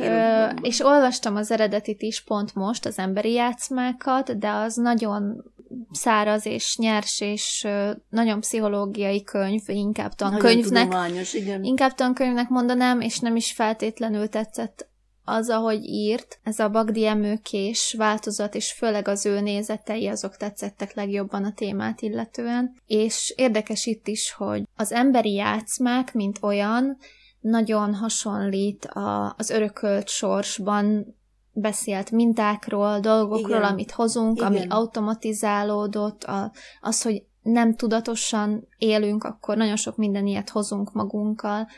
és 0.62 0.80
olvastam 0.80 1.36
az 1.36 1.50
eredetit 1.50 2.02
is 2.02 2.22
pont 2.22 2.54
most, 2.54 2.86
az 2.86 2.98
emberi 2.98 3.32
játszmákat, 3.32 4.38
de 4.38 4.50
az 4.50 4.74
nagyon 4.74 5.44
száraz 5.92 6.46
és 6.46 6.76
nyers, 6.76 7.20
és 7.20 7.66
nagyon 8.08 8.40
pszichológiai 8.40 9.22
könyv, 9.22 9.62
inkább 9.66 10.14
tankönyvnek. 10.14 10.94
igen. 11.32 11.64
Inkább 11.64 11.94
tankönyvnek 11.94 12.48
mondanám, 12.48 13.00
és 13.00 13.18
nem 13.18 13.36
is 13.36 13.52
feltétlenül 13.52 14.28
tetszett 14.28 14.87
az, 15.28 15.48
ahogy 15.48 15.84
írt, 15.84 16.38
ez 16.42 16.58
a 16.58 16.68
Bagdi 16.68 17.06
emőkés 17.06 17.94
változat, 17.98 18.54
és 18.54 18.72
főleg 18.72 19.08
az 19.08 19.26
ő 19.26 19.40
nézetei, 19.40 20.06
azok 20.06 20.36
tetszettek 20.36 20.94
legjobban 20.94 21.44
a 21.44 21.52
témát 21.52 22.00
illetően. 22.00 22.74
És 22.86 23.32
érdekes 23.36 23.86
itt 23.86 24.06
is, 24.06 24.32
hogy 24.32 24.62
az 24.76 24.92
emberi 24.92 25.32
játszmák, 25.32 26.14
mint 26.14 26.38
olyan, 26.42 26.96
nagyon 27.40 27.94
hasonlít 27.94 28.84
a, 28.84 29.34
az 29.36 29.50
örökölt 29.50 30.08
sorsban 30.08 31.16
beszélt 31.52 32.10
mintákról, 32.10 33.00
dolgokról, 33.00 33.56
Igen. 33.56 33.70
amit 33.70 33.90
hozunk, 33.90 34.36
Igen. 34.36 34.46
ami 34.46 34.66
automatizálódott, 34.68 36.24
a, 36.24 36.52
az, 36.80 37.02
hogy 37.02 37.22
nem 37.42 37.74
tudatosan 37.74 38.68
élünk, 38.78 39.24
akkor 39.24 39.56
nagyon 39.56 39.76
sok 39.76 39.96
minden 39.96 40.26
ilyet 40.26 40.50
hozunk 40.50 40.92
magunkkal, 40.92 41.68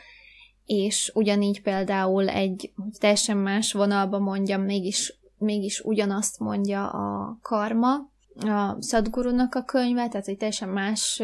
és 0.71 1.11
ugyanígy 1.13 1.61
például 1.61 2.29
egy 2.29 2.73
teljesen 2.99 3.37
más 3.37 3.73
vonalba 3.73 4.19
mondjam, 4.19 4.61
mégis, 4.61 5.19
mégis 5.37 5.79
ugyanazt 5.79 6.39
mondja 6.39 6.89
a 6.89 7.37
karma, 7.41 7.89
a 8.35 8.81
Sadgurunak 8.81 9.55
a 9.55 9.63
könyve, 9.63 10.07
tehát 10.07 10.27
egy 10.27 10.37
teljesen 10.37 10.69
más 10.69 11.21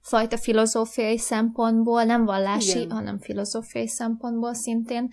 fajta 0.00 0.36
filozófiai 0.36 1.18
szempontból, 1.18 2.04
nem 2.04 2.24
vallási, 2.24 2.78
Igen. 2.78 2.90
hanem 2.90 3.18
filozófiai 3.18 3.88
szempontból 3.88 4.54
szintén, 4.54 5.10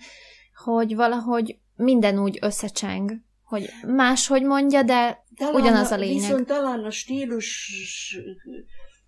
hogy 0.64 0.94
valahogy 0.94 1.58
minden 1.76 2.18
úgy 2.18 2.38
összecseng, 2.40 3.12
hogy 3.44 3.70
máshogy 3.86 4.42
mondja, 4.42 4.82
de 4.82 5.24
talán 5.36 5.54
ugyanaz 5.54 5.90
a 5.90 5.96
lényeg. 5.96 6.20
Viszont 6.20 6.46
talán 6.46 6.84
a 6.84 6.90
stílus 6.90 7.72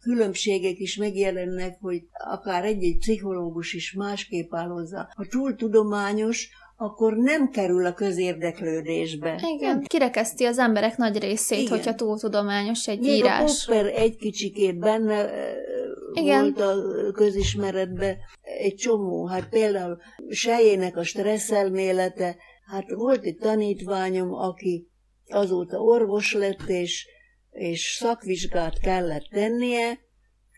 különbségek 0.02 0.78
is 0.78 0.96
megjelennek, 0.96 1.76
hogy 1.80 2.02
akár 2.12 2.64
egy-egy 2.64 2.98
pszichológus 2.98 3.72
is 3.72 3.92
másképp 3.92 4.54
áll 4.54 4.68
hozzá. 4.68 5.08
Ha 5.16 5.26
túl 5.30 5.54
tudományos, 5.54 6.48
akkor 6.76 7.16
nem 7.16 7.50
kerül 7.50 7.86
a 7.86 7.92
közérdeklődésbe. 7.92 9.40
Igen, 9.54 9.70
nem. 9.70 9.82
kirekeszti 9.82 10.44
az 10.44 10.58
emberek 10.58 10.96
nagy 10.96 11.18
részét, 11.18 11.58
Igen. 11.58 11.70
hogyha 11.70 11.94
túl 11.94 12.18
tudományos 12.18 12.88
egy 12.88 13.00
Még 13.00 13.10
írás. 13.10 13.68
A 13.68 13.74
egy 13.74 14.16
kicsikét 14.16 14.78
benne 14.78 15.30
Igen. 16.12 16.40
volt 16.40 16.60
a 16.60 17.12
közismeretbe 17.12 18.16
egy 18.40 18.74
csomó. 18.74 19.26
Hát 19.26 19.48
például 19.48 19.98
Sejének 20.28 20.96
a 20.96 21.04
stresszelmélete, 21.04 22.36
hát 22.66 22.90
volt 22.90 23.24
egy 23.24 23.36
tanítványom, 23.36 24.32
aki 24.32 24.88
azóta 25.28 25.78
orvos 25.78 26.34
lett, 26.34 26.68
és 26.68 27.06
és 27.52 27.96
szakvizsgát 28.00 28.78
kellett 28.78 29.26
tennie 29.30 29.98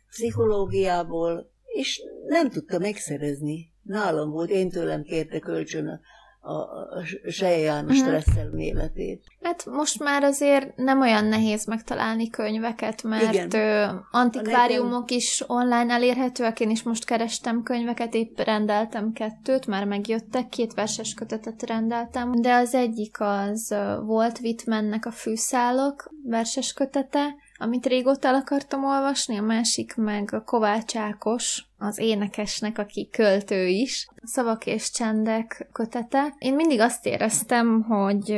pszichológiából, 0.09 1.53
és 1.65 2.03
nem 2.27 2.51
tudta 2.51 2.79
megszerezni. 2.79 3.73
Nálam 3.83 4.31
volt, 4.31 4.51
én 4.51 4.71
tőlem 4.71 5.03
kérte 5.03 5.39
kölcsön 5.39 6.01
a, 6.45 7.31
Seje 7.31 7.59
János 7.59 7.99
uh-huh. 7.99 8.21
stresszelméletét. 8.21 9.23
Hát 9.43 9.67
most 9.67 10.03
már 10.03 10.23
azért 10.23 10.77
nem 10.77 11.01
olyan 11.01 11.25
nehéz 11.25 11.65
megtalálni 11.67 12.31
könyveket, 12.31 13.03
mert 13.03 13.35
Igen. 13.35 14.07
antikváriumok 14.11 15.11
is 15.11 15.45
online 15.47 15.93
elérhetőek, 15.93 16.61
én 16.61 16.71
is 16.71 16.83
most 16.83 17.05
kerestem 17.05 17.63
könyveket, 17.63 18.15
épp 18.15 18.39
rendeltem 18.39 19.13
kettőt, 19.13 19.67
már 19.67 19.85
megjöttek, 19.85 20.49
két 20.49 20.75
verses 20.75 21.15
kötetet 21.15 21.63
rendeltem, 21.63 22.33
de 22.33 22.55
az 22.55 22.75
egyik 22.75 23.17
az 23.21 23.75
volt 24.05 24.39
Whitmannek 24.39 25.07
a 25.07 25.11
Fűszálok 25.11 26.11
verses 26.25 26.73
kötete, 26.73 27.35
amit 27.65 27.87
régóta 27.87 28.29
el 28.29 28.35
akartam 28.35 28.85
olvasni, 28.85 29.37
a 29.37 29.43
másik 29.43 29.95
meg 29.97 30.33
a 30.33 30.45
Kovács 30.45 30.97
Ákos, 30.97 31.65
az 31.79 31.99
énekesnek, 31.99 32.79
aki 32.79 33.09
költő 33.13 33.67
is, 33.67 34.09
Szavak 34.23 34.67
és 34.67 34.91
csendek 34.91 35.69
kötete. 35.73 36.35
Én 36.39 36.55
mindig 36.55 36.81
azt 36.81 37.07
éreztem, 37.07 37.83
hogy 37.83 38.37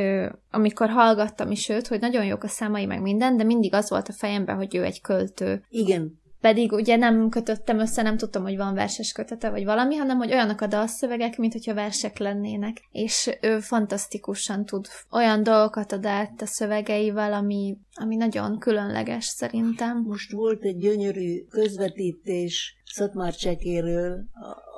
amikor 0.51 0.89
hallgattam 0.89 1.51
is 1.51 1.69
őt, 1.69 1.87
hogy 1.87 1.99
nagyon 1.99 2.25
jók 2.25 2.43
a 2.43 2.47
számai 2.47 2.85
meg 2.85 3.01
minden, 3.01 3.37
de 3.37 3.43
mindig 3.43 3.73
az 3.73 3.89
volt 3.89 4.07
a 4.07 4.13
fejemben, 4.13 4.55
hogy 4.55 4.75
ő 4.75 4.83
egy 4.83 5.01
költő. 5.01 5.63
Igen. 5.69 6.19
Pedig 6.41 6.71
ugye 6.71 6.95
nem 6.95 7.29
kötöttem 7.29 7.79
össze, 7.79 8.01
nem 8.01 8.17
tudtam, 8.17 8.43
hogy 8.43 8.57
van 8.57 8.73
verses 8.73 9.11
kötete 9.11 9.49
vagy 9.49 9.65
valami, 9.65 9.95
hanem 9.95 10.17
hogy 10.17 10.31
olyanok 10.31 10.61
a 10.61 10.67
dalszövegek, 10.67 11.37
mint 11.37 11.53
hogyha 11.53 11.73
versek 11.73 12.17
lennének. 12.17 12.77
És 12.91 13.37
ő 13.41 13.59
fantasztikusan 13.59 14.65
tud 14.65 14.87
olyan 15.11 15.43
dolgokat 15.43 15.91
ad 15.91 16.05
át 16.05 16.41
a 16.41 16.45
szövegeivel, 16.45 17.33
ami, 17.33 17.77
ami 17.93 18.15
nagyon 18.15 18.59
különleges 18.59 19.25
szerintem. 19.25 20.03
Most 20.07 20.31
volt 20.31 20.63
egy 20.63 20.77
gyönyörű 20.77 21.45
közvetítés 21.49 22.75
Szatmár 22.85 23.35
Csekéről, 23.35 24.25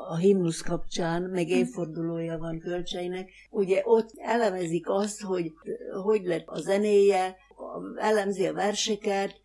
a 0.09 0.15
himnusz 0.17 0.61
kapcsán, 0.61 1.21
meg 1.21 1.45
hm. 1.45 1.53
évfordulója 1.53 2.37
van 2.37 2.59
kölcseinek, 2.59 3.29
ugye 3.49 3.81
ott 3.83 4.09
elemezik 4.15 4.89
azt, 4.89 5.21
hogy 5.21 5.51
hogy 6.03 6.21
lett 6.23 6.47
a 6.47 6.59
zenéje, 6.59 7.35
elemzi 7.95 8.45
a 8.45 8.53
verseket, 8.53 9.35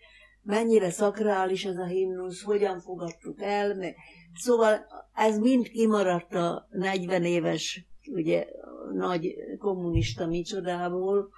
mennyire 0.44 0.90
szakrális 0.90 1.64
ez 1.64 1.76
a 1.76 1.84
himnusz, 1.84 2.42
hogyan 2.42 2.80
fogadtuk 2.80 3.42
el. 3.42 3.74
Mert... 3.74 3.96
Szóval 4.34 4.86
ez 5.14 5.38
mind 5.38 5.68
kimaradt 5.68 6.34
a 6.34 6.68
40 6.70 7.24
éves 7.24 7.86
ugye, 8.06 8.46
nagy 8.92 9.34
kommunista 9.58 10.26
micsodából, 10.26 11.28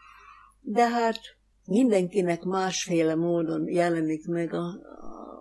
de 0.61 0.88
hát 0.88 1.18
mindenkinek 1.66 2.42
másféle 2.42 3.14
módon 3.14 3.68
jelenik 3.68 4.26
meg 4.26 4.52
a, 4.52 4.80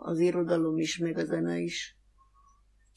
az 0.01 0.19
irodalom 0.19 0.77
is, 0.77 0.97
meg 0.97 1.17
a 1.17 1.25
zene 1.25 1.59
is. 1.59 1.97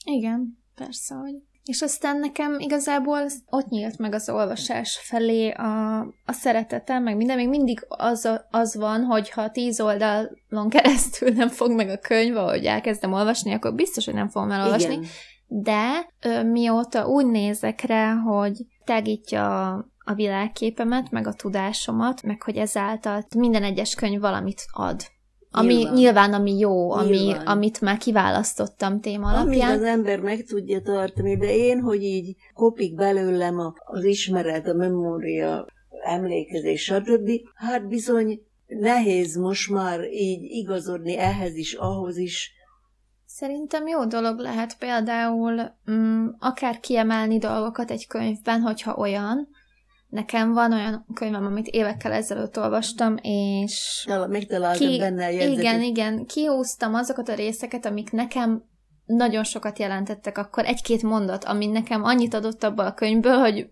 Igen, 0.05 0.59
persze, 0.75 1.15
hogy 1.15 1.35
és 1.69 1.83
aztán 1.83 2.19
nekem 2.19 2.57
igazából 2.59 3.21
ott 3.51 3.69
nyílt 3.69 3.99
meg 3.99 4.15
az 4.15 4.29
olvasás 4.29 4.99
felé 5.03 5.51
a, 5.51 5.99
a 6.01 6.33
szeretetem, 6.33 7.03
meg 7.03 7.17
minden, 7.17 7.37
még 7.37 7.49
mindig 7.49 7.85
az, 7.89 8.29
az 8.51 8.77
van, 8.77 9.05
hogy 9.05 9.31
ha 9.31 9.51
tíz 9.51 9.81
oldalon 9.81 10.69
keresztül 10.69 11.29
nem 11.29 11.49
fog 11.49 11.71
meg 11.71 11.89
a 11.89 11.99
könyv, 11.99 12.37
ahogy 12.37 12.65
elkezdem 12.65 13.13
olvasni, 13.13 13.53
akkor 13.53 13.75
biztos, 13.75 14.05
hogy 14.05 14.15
nem 14.15 14.29
fogom 14.29 14.51
elolvasni. 14.51 14.93
Igen. 14.93 15.07
De 15.47 16.09
ö, 16.21 16.43
mióta 16.43 17.07
úgy 17.07 17.27
nézek 17.27 17.81
rá, 17.81 18.15
hogy 18.15 18.67
tágítja 18.85 19.73
a 20.05 20.15
világképemet, 20.15 21.11
meg 21.11 21.27
a 21.27 21.33
tudásomat, 21.33 22.23
meg 22.23 22.43
hogy 22.43 22.57
ezáltal 22.57 23.27
minden 23.37 23.63
egyes 23.63 23.95
könyv 23.95 24.21
valamit 24.21 24.63
ad 24.73 25.01
ami 25.51 25.75
nyilván, 25.75 25.95
nyilván 25.95 26.33
ami 26.33 26.59
jó, 26.59 26.91
ami, 26.91 27.35
amit 27.45 27.81
már 27.81 27.99
kiválasztottam 27.99 29.01
téma 29.01 29.29
alapján. 29.29 29.71
Amit 29.71 29.81
az 29.81 29.87
ember 29.87 30.21
meg 30.21 30.45
tudja 30.45 30.81
tartani, 30.81 31.37
de 31.37 31.57
én, 31.57 31.81
hogy 31.81 32.03
így 32.03 32.37
kopik 32.55 32.95
belőlem 32.95 33.59
a, 33.59 33.75
az 33.85 34.05
ismeret, 34.05 34.67
a 34.67 34.75
memória, 34.75 35.67
emlékezés, 36.05 36.83
stb. 36.83 37.31
Hát 37.55 37.89
bizony 37.89 38.41
nehéz 38.67 39.37
most 39.37 39.71
már 39.71 40.01
így 40.05 40.43
igazodni 40.43 41.17
ehhez 41.17 41.55
is, 41.55 41.73
ahhoz 41.73 42.17
is. 42.17 42.53
Szerintem 43.27 43.87
jó 43.87 44.05
dolog 44.05 44.39
lehet 44.39 44.79
például 44.79 45.73
mm, 45.91 46.27
akár 46.39 46.81
kiemelni 46.81 47.39
dolgokat 47.39 47.91
egy 47.91 48.07
könyvben, 48.07 48.61
hogyha 48.61 48.95
olyan, 48.95 49.49
Nekem 50.09 50.53
van 50.53 50.73
olyan 50.73 51.07
könyvem, 51.15 51.45
amit 51.45 51.67
évekkel 51.67 52.13
ezelőtt 52.13 52.59
olvastam, 52.59 53.17
és... 53.23 54.07
Megtaláltam 54.29 54.89
ki, 54.89 54.99
benne 54.99 55.25
a 55.25 55.29
jegyzetet. 55.29 55.59
Igen, 55.59 55.83
igen. 55.83 56.27
Kihúztam 56.27 56.95
azokat 56.95 57.29
a 57.29 57.35
részeket, 57.35 57.87
amik 57.87 58.11
nekem 58.11 58.65
nagyon 59.05 59.45
sokat 59.45 59.79
jelentettek 59.79 60.39
akkor. 60.39 60.65
Egy-két 60.65 61.03
mondat, 61.03 61.45
ami 61.45 61.67
nekem 61.67 62.05
annyit 62.05 62.35
adott 62.35 62.65
abba 62.65 62.85
a 62.85 62.95
könyvből, 62.95 63.39
hogy 63.39 63.57
igen. 63.57 63.71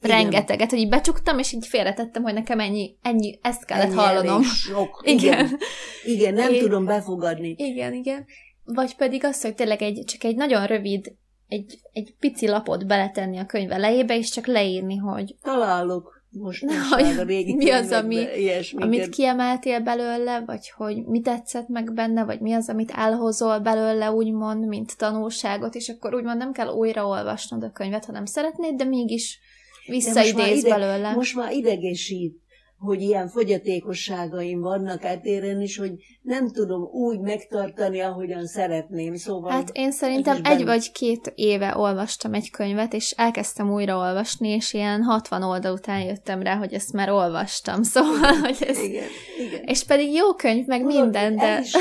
rengeteget, 0.00 0.70
hogy 0.70 0.78
így 0.78 0.88
becsuktam, 0.88 1.38
és 1.38 1.52
így 1.52 1.66
félretettem, 1.66 2.22
hogy 2.22 2.34
nekem 2.34 2.60
ennyi, 2.60 2.96
ennyi 3.02 3.38
ezt 3.42 3.64
kellett 3.64 3.86
ennyi 3.86 3.94
hallanom. 3.94 4.42
Sok. 4.42 5.02
Igen. 5.04 5.46
igen. 5.46 5.58
Igen, 6.04 6.34
nem 6.34 6.52
és, 6.52 6.60
tudom 6.60 6.84
befogadni. 6.84 7.54
Igen, 7.58 7.92
igen. 7.92 8.26
vagy 8.64 8.96
pedig 8.96 9.24
az, 9.24 9.42
hogy 9.42 9.54
tényleg 9.54 9.82
egy, 9.82 10.02
csak 10.06 10.24
egy 10.24 10.36
nagyon 10.36 10.66
rövid, 10.66 11.14
egy, 11.48 11.78
egy 11.92 12.14
pici 12.20 12.48
lapot 12.48 12.86
beletenni 12.86 13.38
a 13.38 13.46
könyv 13.46 13.72
elejébe, 13.72 14.16
és 14.16 14.30
csak 14.30 14.46
leírni, 14.46 14.96
hogy... 14.96 15.34
Találok 15.42 16.14
most 16.38 16.64
hogy 16.90 17.04
a 17.18 17.22
régi 17.22 17.54
mi 17.54 17.70
az, 17.70 17.90
ami, 17.90 18.26
amit 18.74 19.08
kiemeltél 19.08 19.80
belőle, 19.80 20.42
vagy 20.46 20.70
hogy 20.76 21.04
mi 21.04 21.20
tetszett 21.20 21.68
meg 21.68 21.92
benne, 21.92 22.24
vagy 22.24 22.40
mi 22.40 22.52
az, 22.52 22.68
amit 22.68 22.90
elhozol 22.90 23.58
belőle, 23.58 24.10
úgymond, 24.10 24.66
mint 24.66 24.96
tanulságot, 24.96 25.74
és 25.74 25.88
akkor 25.88 26.14
úgymond 26.14 26.38
nem 26.38 26.52
kell 26.52 26.68
újraolvasnod 26.68 27.62
a 27.62 27.70
könyvet, 27.70 28.04
hanem 28.04 28.24
szeretnéd, 28.24 28.74
de 28.74 28.84
mégis 28.84 29.38
visszaidéz 29.86 30.62
de 30.62 30.68
most 30.68 30.78
belőle. 30.78 31.12
Most 31.12 31.36
már 31.36 31.52
idegesít 31.52 32.42
hogy 32.78 33.00
ilyen 33.00 33.28
fogyatékosságaim 33.28 34.60
vannak 34.60 35.04
etéren 35.04 35.60
is, 35.60 35.78
hogy 35.78 35.92
nem 36.22 36.50
tudom 36.50 36.82
úgy 36.82 37.20
megtartani, 37.20 38.00
ahogyan 38.00 38.46
szeretném. 38.46 39.14
Szóval 39.14 39.50
hát 39.50 39.70
én 39.72 39.92
szerintem 39.92 40.40
egy 40.42 40.64
vagy 40.64 40.92
két 40.92 41.32
éve 41.34 41.76
olvastam 41.76 42.34
egy 42.34 42.50
könyvet, 42.50 42.92
és 42.92 43.10
elkezdtem 43.10 43.72
újra 43.72 43.96
olvasni, 43.96 44.48
és 44.48 44.72
ilyen 44.72 45.02
60 45.02 45.42
oldal 45.42 45.72
után 45.72 46.00
jöttem 46.00 46.42
rá, 46.42 46.56
hogy 46.56 46.72
ezt 46.72 46.92
már 46.92 47.10
olvastam. 47.10 47.82
Szóval, 47.94 48.32
hogy 48.32 48.56
ez... 48.68 48.78
Igen, 48.78 49.08
igen. 49.38 49.62
És 49.64 49.84
pedig 49.84 50.12
jó 50.12 50.34
könyv, 50.34 50.66
meg 50.66 50.80
Tudod, 50.80 51.02
minden, 51.02 51.36
de... 51.36 51.60
Is, 51.60 51.72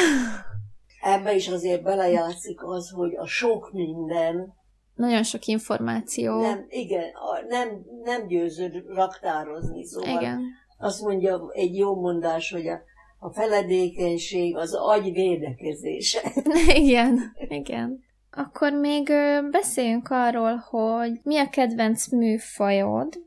ebbe 1.15 1.35
is 1.35 1.47
azért 1.47 1.83
belejátszik 1.83 2.63
az, 2.63 2.89
hogy 2.89 3.15
a 3.15 3.27
sok 3.27 3.71
minden 3.71 4.53
nagyon 4.95 5.23
sok 5.23 5.45
információ. 5.45 6.41
Nem, 6.41 6.65
igen, 6.69 7.03
nem, 7.47 7.67
nem 8.03 8.27
győződ 8.27 8.83
raktározni, 8.87 9.85
szóval 9.85 10.21
igen 10.21 10.41
azt 10.83 11.01
mondja 11.01 11.49
egy 11.51 11.75
jó 11.75 11.95
mondás, 11.95 12.51
hogy 12.51 12.67
a, 12.67 12.81
a 13.19 13.33
feledékenység 13.33 14.57
az 14.57 14.73
agy 14.73 15.11
védekezése. 15.11 16.21
igen, 16.75 17.35
igen. 17.49 18.03
Akkor 18.31 18.71
még 18.71 19.11
beszéljünk 19.51 20.07
arról, 20.09 20.55
hogy 20.55 21.19
mi 21.23 21.37
a 21.37 21.49
kedvenc 21.49 22.07
műfajod. 22.07 23.21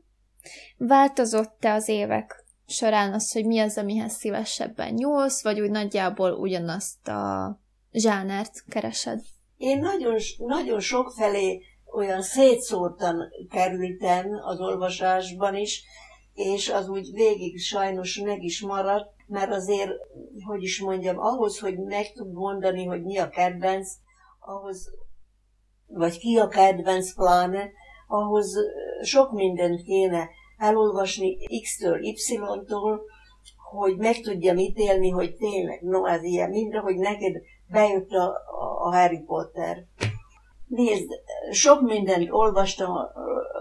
Változott-e 0.77 1.73
az 1.73 1.87
évek 1.87 2.45
során 2.67 3.13
az, 3.13 3.31
hogy 3.31 3.45
mi 3.45 3.59
az, 3.59 3.77
amihez 3.77 4.13
szívesebben 4.13 4.93
nyúlsz, 4.93 5.43
vagy 5.43 5.59
úgy 5.61 5.69
nagyjából 5.69 6.31
ugyanazt 6.31 7.07
a 7.07 7.59
zsánert 7.91 8.63
keresed? 8.69 9.21
Én 9.57 9.79
nagyon, 9.79 10.15
nagyon 10.37 10.79
sok 10.79 11.11
felé 11.17 11.61
olyan 11.93 12.21
szétszórtan 12.21 13.23
kerültem 13.49 14.25
az 14.43 14.59
olvasásban 14.59 15.55
is, 15.55 15.83
és 16.37 16.69
az 16.69 16.89
úgy 16.89 17.11
végig 17.11 17.59
sajnos 17.59 18.19
meg 18.19 18.43
is 18.43 18.61
maradt, 18.61 19.13
mert 19.27 19.51
azért, 19.51 19.91
hogy 20.45 20.63
is 20.63 20.81
mondjam, 20.81 21.19
ahhoz, 21.19 21.59
hogy 21.59 21.77
meg 21.77 22.11
tud 22.11 22.33
mondani, 22.33 22.85
hogy 22.85 23.03
mi 23.03 23.17
a 23.17 23.29
kedvenc, 23.29 23.89
ahhoz, 24.39 24.89
vagy 25.87 26.19
ki 26.19 26.37
a 26.37 26.47
kedvenc 26.47 27.13
pláne, 27.13 27.69
ahhoz 28.07 28.55
sok 29.01 29.31
mindent 29.31 29.81
kéne 29.81 30.29
elolvasni 30.57 31.37
X-től 31.61 31.99
Y-tól, 32.03 33.01
hogy 33.69 33.97
meg 33.97 34.19
tudjam 34.19 34.57
ítélni, 34.57 35.09
hogy 35.09 35.35
tényleg, 35.35 35.81
no, 35.81 36.05
ez 36.05 36.23
ilyen, 36.23 36.49
mindre, 36.49 36.79
hogy 36.79 36.95
neked 36.95 37.41
bejött 37.67 38.11
a, 38.11 38.33
a 38.83 38.95
Harry 38.95 39.23
Potter. 39.25 39.85
Nézd, 40.67 41.09
sok 41.51 41.81
mindent 41.81 42.27
olvastam 42.31 42.91
a 42.91 43.11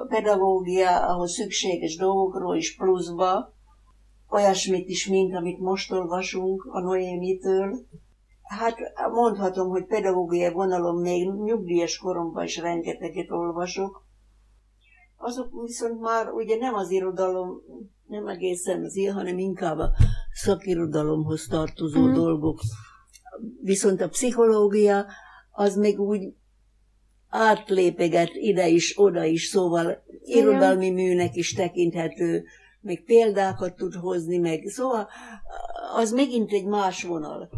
pedagógiához 0.08 1.32
szükséges 1.32 1.96
dolgokról 1.96 2.56
is 2.56 2.76
pluszba, 2.76 3.52
olyasmit 4.30 4.88
is, 4.88 5.08
mint 5.08 5.34
amit 5.34 5.58
most 5.58 5.92
olvasunk 5.92 6.64
a 6.64 6.80
Noémitől. 6.80 7.78
Hát 8.42 8.76
mondhatom, 9.12 9.68
hogy 9.68 9.86
pedagógiai 9.86 10.52
vonalon 10.52 11.00
még 11.00 11.28
nyugdíjas 11.28 11.98
koromban 11.98 12.44
is 12.44 12.56
rengeteget 12.56 13.30
olvasok. 13.30 14.04
Azok 15.16 15.48
viszont 15.62 16.00
már 16.00 16.32
ugye 16.32 16.56
nem 16.56 16.74
az 16.74 16.90
irodalom, 16.90 17.60
nem 18.06 18.28
egészen 18.28 18.84
az 18.84 18.96
ilyen, 18.96 19.14
hanem 19.14 19.38
inkább 19.38 19.78
a 19.78 19.90
szakirodalomhoz 20.32 21.46
tartozó 21.46 22.00
mm. 22.00 22.12
dolgok. 22.12 22.60
Viszont 23.62 24.00
a 24.00 24.08
pszichológia 24.08 25.06
az 25.50 25.76
még 25.76 26.00
úgy 26.00 26.34
átlépeget 27.36 28.30
ide 28.34 28.68
is, 28.68 28.98
oda 28.98 29.24
is, 29.24 29.46
szóval 29.46 30.02
irodalmi 30.24 30.90
műnek 30.90 31.34
is 31.34 31.52
tekinthető, 31.52 32.44
még 32.80 33.04
példákat 33.04 33.76
tud 33.76 33.94
hozni, 33.94 34.38
meg 34.38 34.62
szóval 34.66 35.08
az 35.94 36.12
megint 36.12 36.52
egy 36.52 36.66
más 36.66 37.02
vonal. 37.02 37.48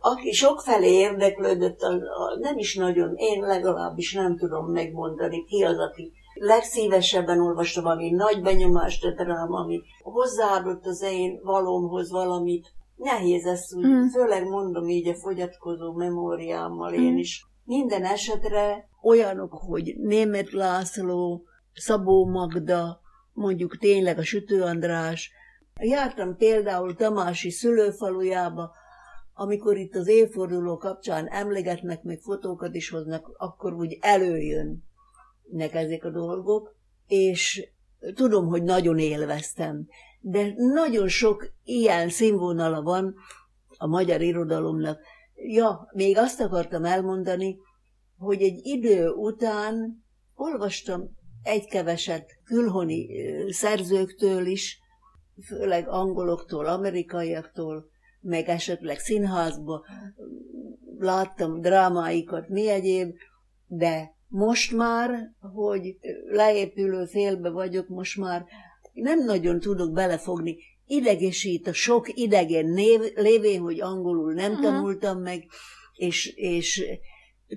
Aki 0.00 0.32
felé 0.64 0.92
érdeklődött, 0.92 1.80
a, 1.80 1.92
a, 1.92 2.38
nem 2.40 2.58
is 2.58 2.76
nagyon, 2.76 3.14
én 3.16 3.40
legalábbis 3.40 4.14
nem 4.14 4.36
tudom 4.36 4.72
megmondani, 4.72 5.44
ki 5.44 5.62
az, 5.62 5.78
aki 5.78 6.12
legszívesebben 6.34 7.40
olvastam, 7.40 7.86
ami 7.86 8.10
nagy 8.10 8.42
benyomást 8.42 9.02
tett 9.02 9.26
rám, 9.26 9.52
ami 9.52 9.80
hozzáadott 10.02 10.86
az 10.86 11.02
én 11.02 11.40
valómhoz 11.42 12.10
valamit. 12.10 12.66
Nehéz 12.96 13.44
ezt 13.44 13.74
úgy, 13.74 13.86
mm. 13.86 14.06
főleg 14.06 14.48
mondom 14.48 14.88
így 14.88 15.08
a 15.08 15.14
fogyatkozó 15.14 15.92
memóriámmal 15.92 16.90
mm. 16.90 17.02
én 17.02 17.16
is. 17.16 17.46
Minden 17.66 18.04
esetre 18.04 18.88
olyanok, 19.02 19.52
hogy 19.52 19.94
Német 19.98 20.50
László, 20.50 21.44
Szabó 21.72 22.26
Magda, 22.26 23.00
mondjuk 23.32 23.78
tényleg 23.78 24.18
a 24.18 24.24
Sütő 24.24 24.62
András. 24.62 25.30
Jártam 25.80 26.36
például 26.36 26.94
Tamási 26.94 27.50
szülőfalujába, 27.50 28.70
amikor 29.34 29.76
itt 29.76 29.94
az 29.94 30.08
évforduló 30.08 30.76
kapcsán 30.76 31.26
emlegetnek, 31.26 32.02
meg 32.02 32.20
fotókat 32.20 32.74
is 32.74 32.90
hoznak, 32.90 33.34
akkor 33.36 33.72
úgy 33.72 33.98
előjönnek 34.00 34.80
ezek 35.72 36.04
a 36.04 36.10
dolgok, 36.10 36.74
és 37.06 37.68
tudom, 38.14 38.46
hogy 38.46 38.62
nagyon 38.62 38.98
élveztem. 38.98 39.86
De 40.20 40.52
nagyon 40.56 41.08
sok 41.08 41.52
ilyen 41.64 42.08
színvonala 42.08 42.82
van 42.82 43.14
a 43.78 43.86
magyar 43.86 44.20
irodalomnak. 44.20 45.00
Ja, 45.36 45.88
még 45.92 46.16
azt 46.18 46.40
akartam 46.40 46.84
elmondani, 46.84 47.56
hogy 48.18 48.42
egy 48.42 48.60
idő 48.62 49.08
után 49.08 50.04
olvastam 50.34 51.10
egy-keveset 51.42 52.30
külhoni 52.44 53.08
szerzőktől 53.52 54.46
is, 54.46 54.78
főleg 55.46 55.88
angoloktól, 55.88 56.66
amerikaiaktól, 56.66 57.90
meg 58.20 58.48
esetleg 58.48 58.98
színházba 58.98 59.84
láttam 60.98 61.60
drámáikat, 61.60 62.48
mi 62.48 62.68
egyéb, 62.68 63.14
de 63.66 64.14
most 64.28 64.76
már, 64.76 65.30
hogy 65.54 65.96
leépülő 66.30 67.04
félbe 67.04 67.50
vagyok, 67.50 67.88
most 67.88 68.18
már 68.18 68.44
nem 68.92 69.24
nagyon 69.24 69.60
tudok 69.60 69.92
belefogni. 69.92 70.56
Idegesít 70.86 71.66
a 71.66 71.72
sok 71.72 72.18
idegen 72.18 72.66
név, 72.66 73.00
lévé, 73.14 73.56
hogy 73.56 73.80
angolul 73.80 74.32
nem 74.32 74.50
uh-huh. 74.50 74.66
tanultam 74.66 75.20
meg, 75.20 75.46
és, 75.94 76.26
és 76.34 76.84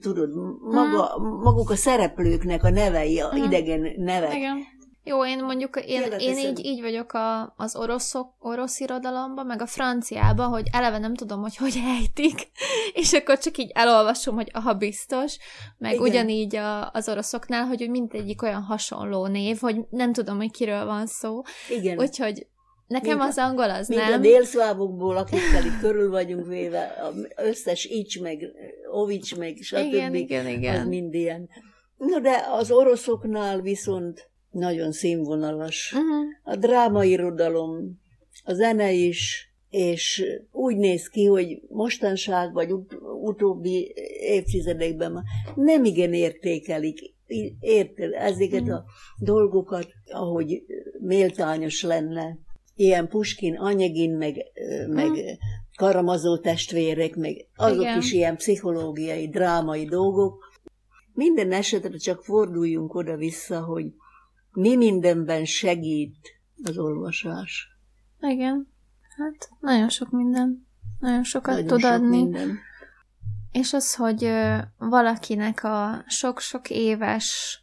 tudod, 0.01 0.30
maga, 0.61 1.05
hmm. 1.05 1.41
maguk 1.41 1.69
a 1.69 1.75
szereplőknek 1.75 2.63
a 2.63 2.69
nevei, 2.69 3.19
a 3.19 3.30
hmm. 3.30 3.43
idegen 3.43 3.93
nevek. 3.97 4.36
Igen. 4.36 4.77
Jó, 5.03 5.25
én 5.25 5.43
mondjuk, 5.43 5.84
én, 5.86 6.01
én 6.19 6.38
így, 6.38 6.65
így 6.65 6.82
vagyok 6.82 7.13
a, 7.13 7.53
az 7.57 7.75
oroszok, 7.75 8.34
orosz 8.39 8.80
irodalomban, 8.80 9.45
meg 9.45 9.61
a 9.61 9.65
franciában, 9.65 10.49
hogy 10.49 10.67
eleve 10.71 10.97
nem 10.97 11.15
tudom, 11.15 11.41
hogy 11.41 11.55
hogy 11.55 11.80
ejtik, 11.86 12.51
és 13.01 13.13
akkor 13.13 13.38
csak 13.38 13.57
így 13.57 13.71
elolvasom, 13.73 14.36
hogy 14.36 14.49
aha, 14.53 14.73
biztos, 14.73 15.38
meg 15.77 15.93
Igen. 15.93 16.03
ugyanígy 16.03 16.55
a, 16.55 16.91
az 16.91 17.09
oroszoknál, 17.09 17.65
hogy 17.65 17.89
mindegyik 17.89 18.41
olyan 18.41 18.61
hasonló 18.61 19.27
név, 19.27 19.59
hogy 19.59 19.75
nem 19.89 20.13
tudom, 20.13 20.38
hogy 20.38 20.51
kiről 20.51 20.86
van 20.86 21.05
szó. 21.05 21.41
Igen. 21.69 21.99
Úgyhogy 21.99 22.47
Nekem 22.89 23.17
mint 23.17 23.29
az 23.29 23.37
angol 23.37 23.69
az 23.69 23.87
mint 23.87 24.01
nem. 24.01 24.13
a 24.13 24.17
délszlávokból, 24.17 25.17
akikkel 25.17 25.65
itt 25.65 25.79
körül 25.79 26.09
vagyunk 26.09 26.47
véve, 26.47 27.11
összes 27.35 27.85
Ics, 27.85 28.21
meg 28.21 28.51
Ovics, 28.91 29.37
meg 29.37 29.57
stb. 29.61 29.77
Igen, 29.77 30.15
igen, 30.15 30.47
igen. 30.47 30.81
Az 30.81 30.87
mind 30.87 31.13
ilyen. 31.13 31.49
No, 31.97 32.19
de 32.19 32.45
az 32.51 32.71
oroszoknál 32.71 33.61
viszont 33.61 34.29
nagyon 34.51 34.91
színvonalas. 34.91 35.93
Uh-huh. 35.95 36.25
A 36.43 36.55
drámairodalom, 36.55 37.99
a 38.43 38.53
zene 38.53 38.91
is, 38.91 39.51
és 39.69 40.25
úgy 40.51 40.77
néz 40.77 41.07
ki, 41.07 41.25
hogy 41.25 41.61
mostanság, 41.67 42.53
vagy 42.53 42.71
ut- 42.71 42.97
utóbbi 43.21 43.93
évtizedekben 44.19 45.11
már 45.11 45.23
nem 45.55 45.85
igen 45.85 46.13
értékelik 46.13 46.99
érted 47.59 48.13
ezeket 48.13 48.61
uh-huh. 48.61 48.75
a 48.75 48.83
dolgokat, 49.19 49.87
ahogy 50.05 50.63
méltányos 50.99 51.81
lenne 51.81 52.37
ilyen 52.80 53.07
Puskin, 53.07 53.55
Anyegin, 53.55 54.17
meg, 54.17 54.36
meg 54.88 55.11
Karamazó 55.75 56.38
testvérek, 56.38 57.15
meg 57.15 57.47
azok 57.55 57.82
Igen. 57.82 57.97
is 57.97 58.11
ilyen 58.11 58.36
pszichológiai, 58.36 59.30
drámai 59.30 59.86
dolgok. 59.86 60.51
Minden 61.13 61.51
esetre 61.51 61.97
csak 61.97 62.23
forduljunk 62.23 62.95
oda-vissza, 62.95 63.61
hogy 63.61 63.86
mi 64.51 64.75
mindenben 64.75 65.45
segít 65.45 66.15
az 66.63 66.77
olvasás. 66.77 67.67
Igen. 68.19 68.67
Hát 69.17 69.49
nagyon 69.59 69.89
sok 69.89 70.09
minden. 70.11 70.67
Nagyon 70.99 71.23
sokat 71.23 71.53
nagyon 71.53 71.67
tud 71.67 71.80
sok 71.80 71.91
adni. 71.91 72.17
Minden. 72.17 72.59
és 73.51 73.73
az, 73.73 73.95
hogy 73.95 74.32
valakinek 74.77 75.63
a 75.63 76.03
sok-sok 76.07 76.69
éves 76.69 77.59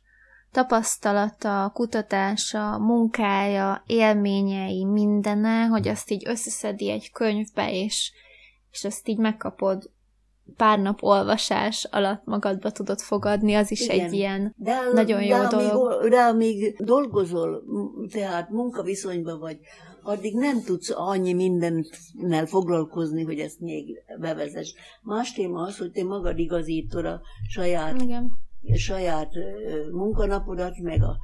tapasztalata, 0.52 1.70
kutatása, 1.74 2.78
munkája, 2.78 3.82
élményei, 3.86 4.84
mindene, 4.84 5.64
hogy 5.64 5.88
azt 5.88 6.10
így 6.10 6.28
összeszedi 6.28 6.90
egy 6.90 7.10
könyvbe, 7.12 7.72
és, 7.72 8.12
és 8.70 8.84
azt 8.84 9.08
így 9.08 9.18
megkapod 9.18 9.90
pár 10.56 10.78
nap 10.78 11.02
olvasás 11.02 11.88
alatt 11.90 12.24
magadba 12.24 12.70
tudod 12.70 13.00
fogadni, 13.00 13.54
az 13.54 13.70
is 13.70 13.80
Igen. 13.80 14.00
egy 14.00 14.12
ilyen 14.12 14.54
de, 14.56 14.78
nagyon 14.92 15.22
jó 15.22 15.38
de 15.38 15.48
dolog. 15.48 15.92
Amíg, 15.92 16.10
de 16.10 16.20
amíg 16.20 16.76
dolgozol, 16.78 17.62
tehát 18.12 18.50
munkaviszonyban 18.50 19.38
vagy, 19.38 19.58
addig 20.02 20.34
nem 20.34 20.62
tudsz 20.62 20.92
annyi 20.94 21.32
mindennel 21.32 22.46
foglalkozni, 22.46 23.22
hogy 23.22 23.38
ezt 23.38 23.60
még 23.60 24.02
bevezess. 24.20 24.72
Más 25.02 25.32
téma 25.32 25.62
az, 25.62 25.78
hogy 25.78 25.90
te 25.90 26.04
magad 26.04 26.38
igazítod 26.38 27.04
a 27.04 27.20
saját, 27.48 28.02
Igen. 28.02 28.30
Saját 28.74 29.32
munkanapodat, 29.92 30.78
meg 30.78 31.02
a, 31.02 31.16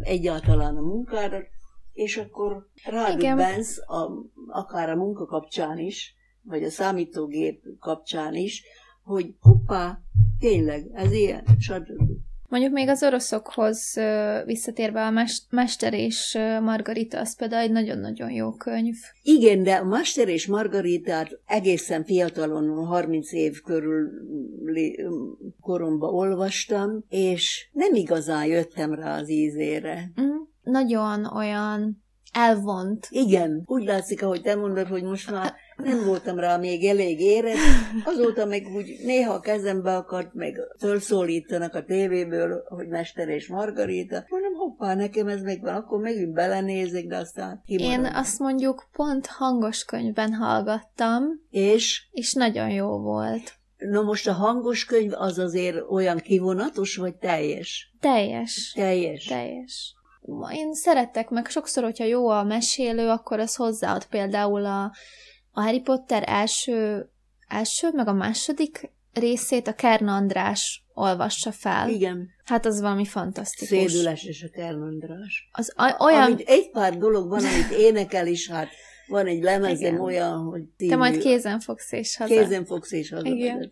egyáltalán 0.00 0.76
a 0.76 0.80
munkádat, 0.80 1.44
és 1.92 2.16
akkor 2.16 2.68
rádöbbensz, 2.84 3.78
a, 3.78 4.10
akár 4.48 4.90
a 4.90 4.96
munka 4.96 5.26
kapcsán 5.26 5.78
is, 5.78 6.14
vagy 6.42 6.62
a 6.62 6.70
számítógép 6.70 7.62
kapcsán 7.80 8.34
is, 8.34 8.62
hogy 9.02 9.34
hoppá, 9.40 9.98
tényleg, 10.38 10.90
ez 10.92 11.12
ilyen, 11.12 11.44
stb. 11.58 12.02
Mondjuk 12.48 12.72
még 12.72 12.88
az 12.88 13.02
oroszokhoz 13.02 13.94
visszatérve 14.44 15.06
a 15.06 15.26
Mester 15.50 15.94
és 15.94 16.38
Margarita, 16.62 17.20
az 17.20 17.36
például 17.36 17.62
egy 17.62 17.72
nagyon-nagyon 17.72 18.30
jó 18.30 18.52
könyv. 18.52 18.94
Igen, 19.22 19.62
de 19.62 19.74
a 19.74 19.84
Mester 19.84 20.28
és 20.28 20.46
Margaritát 20.46 21.40
egészen 21.46 22.04
fiatalon, 22.04 22.86
30 22.86 23.32
év 23.32 23.60
körül 23.60 24.10
koromban 25.60 26.14
olvastam, 26.14 27.04
és 27.08 27.68
nem 27.72 27.94
igazán 27.94 28.46
jöttem 28.46 28.94
rá 28.94 29.18
az 29.18 29.30
ízére. 29.30 30.10
Mm, 30.20 30.36
nagyon 30.62 31.24
olyan 31.24 32.02
elvont. 32.32 33.06
Igen, 33.10 33.62
úgy 33.66 33.84
látszik, 33.84 34.22
ahogy 34.22 34.42
te 34.42 34.54
mondod, 34.54 34.86
hogy 34.86 35.02
most 35.02 35.30
már 35.30 35.54
nem 35.84 36.04
voltam 36.04 36.38
rá 36.38 36.56
még 36.56 36.84
elég 36.84 37.20
érett, 37.20 37.56
azóta 38.04 38.44
meg 38.44 38.66
úgy 38.74 38.96
néha 39.04 39.32
a 39.32 39.40
kezembe 39.40 39.96
akart, 39.96 40.34
meg 40.34 40.56
felszólítanak 40.78 41.74
a 41.74 41.84
tévéből, 41.84 42.64
hogy 42.68 42.88
Mester 42.88 43.28
és 43.28 43.48
Margarita. 43.48 44.24
Mondom, 44.28 44.52
hoppá, 44.54 44.94
nekem 44.94 45.28
ez 45.28 45.42
megvan, 45.42 45.74
akkor 45.74 46.00
megint 46.00 46.32
belenézek, 46.32 47.06
de 47.06 47.16
aztán 47.16 47.62
kimaradom. 47.66 48.04
Én 48.04 48.12
azt 48.14 48.38
mondjuk 48.38 48.88
pont 48.92 49.26
hangos 49.26 49.84
könyvben 49.84 50.32
hallgattam. 50.32 51.24
És? 51.50 52.08
És 52.10 52.32
nagyon 52.32 52.70
jó 52.70 52.98
volt. 52.98 53.52
Na 53.76 54.02
most 54.02 54.28
a 54.28 54.32
hangos 54.32 54.84
könyv 54.84 55.12
az 55.14 55.38
azért 55.38 55.76
olyan 55.90 56.18
kivonatos, 56.18 56.96
vagy 56.96 57.14
teljes? 57.14 57.94
Teljes. 58.00 58.72
Teljes. 58.76 59.24
Teljes 59.24 59.96
én 60.50 60.74
szerettek 60.74 61.28
meg, 61.28 61.46
sokszor, 61.46 61.82
hogyha 61.82 62.04
jó 62.04 62.28
a 62.28 62.42
mesélő, 62.42 63.08
akkor 63.08 63.40
az 63.40 63.54
hozzáad 63.54 64.06
például 64.06 64.64
a, 64.64 64.92
a 65.58 65.60
Harry 65.60 65.80
Potter 65.80 66.24
első, 66.26 67.08
első, 67.48 67.90
meg 67.92 68.08
a 68.08 68.12
második 68.12 68.90
részét 69.12 69.66
a 69.66 69.74
Kern 69.74 70.08
András 70.08 70.84
olvassa 70.94 71.52
fel. 71.52 71.88
Igen. 71.88 72.28
Hát 72.44 72.66
az 72.66 72.80
valami 72.80 73.04
fantasztikus. 73.04 73.92
Szédüles 73.92 74.24
és 74.24 74.42
a 74.42 74.48
Kern 74.48 74.82
András. 74.82 75.48
Az 75.52 75.74
olyan... 75.98 76.22
Amit 76.22 76.48
egy 76.48 76.70
pár 76.70 76.96
dolog 76.96 77.28
van, 77.28 77.44
amit 77.44 77.70
énekel 77.78 78.26
is, 78.26 78.50
hát 78.50 78.68
van 79.06 79.26
egy 79.26 79.42
lemezem 79.42 79.94
Igen. 79.94 80.00
olyan, 80.00 80.38
hogy... 80.38 80.62
Tímű... 80.76 80.90
Te 80.90 80.96
majd 80.96 81.18
kézen 81.18 81.60
fogsz 81.60 81.92
és 81.92 82.16
haza. 82.16 82.34
Kézen 82.34 82.64
fogsz 82.64 82.92
és 82.92 83.10
haza. 83.10 83.26
Igen. 83.26 83.70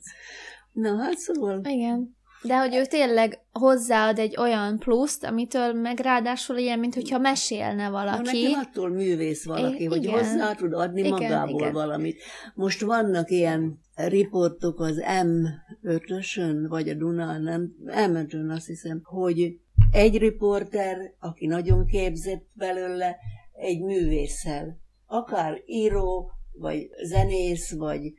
Na, 0.72 0.96
hát 0.96 1.18
szóval... 1.18 1.60
Igen. 1.64 2.15
De 2.46 2.58
hogy 2.58 2.74
ő 2.74 2.84
tényleg 2.84 3.40
hozzáad 3.52 4.18
egy 4.18 4.36
olyan 4.38 4.78
pluszt, 4.78 5.24
amitől 5.24 5.72
meg 5.72 5.98
ráadásul 5.98 6.56
ilyen, 6.56 6.78
mint 6.78 6.94
hogyha 6.94 7.18
mesélne 7.18 7.88
valaki. 7.88 8.42
Na, 8.42 8.48
nekem 8.48 8.60
attól 8.60 8.88
művész 8.88 9.44
valaki, 9.44 9.82
I- 9.82 9.86
hogy 9.86 10.04
igen. 10.04 10.18
hozzá 10.18 10.54
tud 10.54 10.72
adni 10.72 11.00
igen, 11.00 11.10
magából 11.10 11.60
igen. 11.60 11.72
valamit. 11.72 12.22
Most 12.54 12.80
vannak 12.80 13.30
ilyen 13.30 13.80
riportok 13.94 14.80
az 14.80 15.02
M5-ösön, 15.22 16.66
vagy 16.68 16.88
a 16.88 16.94
Dunán, 16.94 17.42
nem, 17.42 17.74
M5-ön 17.86 18.50
azt 18.50 18.66
hiszem, 18.66 19.00
hogy 19.04 19.58
egy 19.92 20.18
riporter, 20.18 20.96
aki 21.18 21.46
nagyon 21.46 21.86
képzett 21.86 22.46
belőle, 22.52 23.16
egy 23.52 23.82
művésszel. 23.82 24.78
Akár 25.06 25.62
író, 25.66 26.30
vagy 26.52 26.88
zenész, 27.04 27.72
vagy 27.72 28.12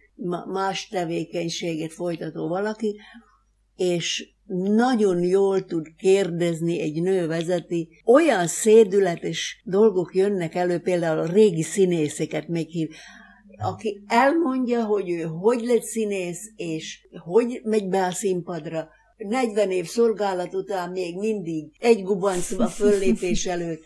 más 0.45 0.87
tevékenységet 0.87 1.93
folytató 1.93 2.47
valaki, 2.47 2.99
és 3.77 4.35
nagyon 4.65 5.23
jól 5.23 5.65
tud 5.65 5.87
kérdezni 5.97 6.81
egy 6.81 7.01
nő 7.01 7.27
vezeti. 7.27 7.89
Olyan 8.05 8.47
szédületes 8.47 9.61
dolgok 9.63 10.15
jönnek 10.15 10.55
elő, 10.55 10.79
például 10.79 11.19
a 11.19 11.31
régi 11.31 11.63
színészeket 11.63 12.47
még 12.47 12.69
hív, 12.69 12.89
aki 13.57 14.03
elmondja, 14.07 14.85
hogy 14.85 15.09
ő 15.09 15.21
hogy 15.21 15.61
lett 15.61 15.83
színész, 15.83 16.51
és 16.55 17.07
hogy 17.23 17.61
megy 17.63 17.87
be 17.87 18.05
a 18.05 18.11
színpadra, 18.11 18.89
40 19.17 19.71
év 19.71 19.85
szolgálat 19.85 20.53
után 20.53 20.91
még 20.91 21.17
mindig 21.17 21.71
egy 21.79 22.03
gubanc 22.03 22.51
a 22.51 22.67
föllépés 22.67 23.45
előtt, 23.55 23.83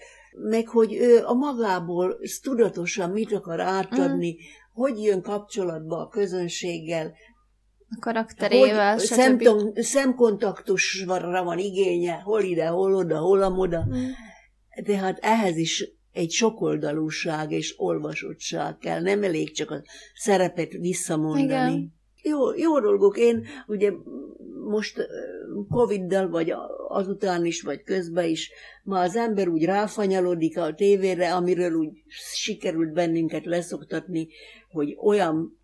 meg 0.49 0.67
hogy 0.67 0.93
ő 0.93 1.25
a 1.25 1.33
magából 1.33 2.17
tudatosan 2.41 3.09
mit 3.09 3.33
akar 3.33 3.59
átadni, 3.59 4.31
mm. 4.31 4.35
hogy 4.73 5.03
jön 5.03 5.21
kapcsolatba 5.21 5.97
a 5.97 6.07
közönséggel, 6.07 7.13
a 7.95 7.99
karakterével, 7.99 8.93
hogy 8.93 9.03
szemton, 9.03 9.71
szemkontaktusra 9.75 11.43
van 11.43 11.57
igénye, 11.57 12.13
hol 12.13 12.41
ide, 12.41 12.67
hol 12.67 12.95
oda, 12.95 13.17
hol 13.17 13.41
amoda. 13.41 13.85
Mm. 13.87 14.05
Tehát 14.83 15.19
ehhez 15.21 15.57
is 15.57 15.91
egy 16.11 16.31
sokoldalúság 16.31 17.51
és 17.51 17.73
olvasottság 17.77 18.77
kell, 18.77 19.01
nem 19.01 19.23
elég 19.23 19.55
csak 19.55 19.71
a 19.71 19.83
szerepet 20.15 20.71
visszamondani. 20.71 21.43
Igen. 21.43 21.93
Jó, 22.23 22.53
jó 22.55 22.79
dolgok. 22.79 23.17
Én 23.17 23.45
ugye 23.67 23.91
most 24.69 25.07
Covid-dal, 25.69 26.29
vagy 26.29 26.53
azután 26.87 27.45
is, 27.45 27.61
vagy 27.61 27.83
közben 27.83 28.25
is, 28.25 28.51
ma 28.83 28.99
az 28.99 29.15
ember 29.15 29.47
úgy 29.47 29.65
ráfanyalodik 29.65 30.57
a 30.57 30.73
tévére, 30.73 31.33
amiről 31.33 31.73
úgy 31.73 32.03
sikerült 32.07 32.93
bennünket 32.93 33.45
leszoktatni, 33.45 34.27
hogy 34.69 34.97
olyan 35.03 35.59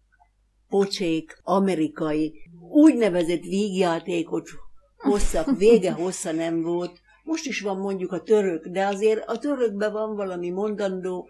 pocsék, 0.70 1.40
amerikai, 1.44 2.34
úgynevezett 2.70 3.42
vígjátékot 3.42 4.50
hosszak, 4.98 5.58
vége 5.58 5.92
hossza 5.92 6.32
nem 6.32 6.62
volt. 6.62 7.00
Most 7.24 7.46
is 7.46 7.62
van 7.62 7.78
mondjuk 7.78 8.12
a 8.12 8.22
török, 8.22 8.68
de 8.68 8.86
azért 8.86 9.24
a 9.26 9.38
törökben 9.38 9.92
van 9.92 10.16
valami 10.16 10.50
mondandó, 10.50 11.30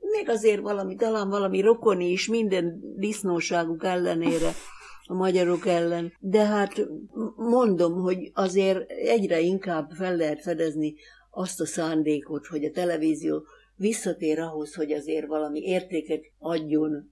még 0.00 0.28
azért 0.28 0.60
valami, 0.60 0.94
talán 0.94 1.28
valami 1.28 1.60
rokoni 1.60 2.10
is 2.10 2.28
minden 2.28 2.80
disznóságuk 2.96 3.84
ellenére 3.84 4.50
a 5.04 5.14
magyarok 5.14 5.66
ellen. 5.66 6.12
De 6.20 6.44
hát 6.44 6.86
mondom, 7.36 7.92
hogy 7.92 8.30
azért 8.34 8.90
egyre 8.90 9.40
inkább 9.40 9.90
fel 9.90 10.16
lehet 10.16 10.40
fedezni 10.40 10.94
azt 11.30 11.60
a 11.60 11.66
szándékot, 11.66 12.46
hogy 12.46 12.64
a 12.64 12.70
televízió 12.70 13.44
visszatér 13.76 14.38
ahhoz, 14.40 14.74
hogy 14.74 14.92
azért 14.92 15.26
valami 15.26 15.60
értéket 15.60 16.20
adjon. 16.38 17.09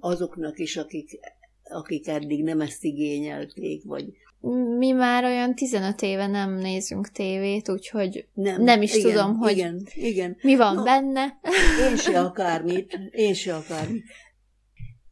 Azoknak 0.00 0.58
is, 0.58 0.76
akik, 0.76 1.20
akik 1.62 2.08
eddig 2.08 2.42
nem 2.42 2.60
ezt 2.60 2.84
igényelték, 2.84 3.84
vagy... 3.84 4.04
Mi 4.78 4.90
már 4.90 5.24
olyan 5.24 5.54
15 5.54 6.02
éve 6.02 6.26
nem 6.26 6.54
nézünk 6.54 7.08
tévét, 7.10 7.68
úgyhogy 7.68 8.26
nem, 8.34 8.62
nem 8.62 8.82
is 8.82 8.94
igen, 8.94 9.10
tudom, 9.10 9.36
hogy 9.36 9.56
igen, 9.56 9.86
igen. 9.94 10.36
mi 10.42 10.56
van 10.56 10.74
no, 10.74 10.82
benne. 10.82 11.38
Én 11.90 11.96
se 11.96 12.20
akármit, 12.20 12.98
én 13.10 13.34
se 13.34 13.54
akármit. 13.54 14.04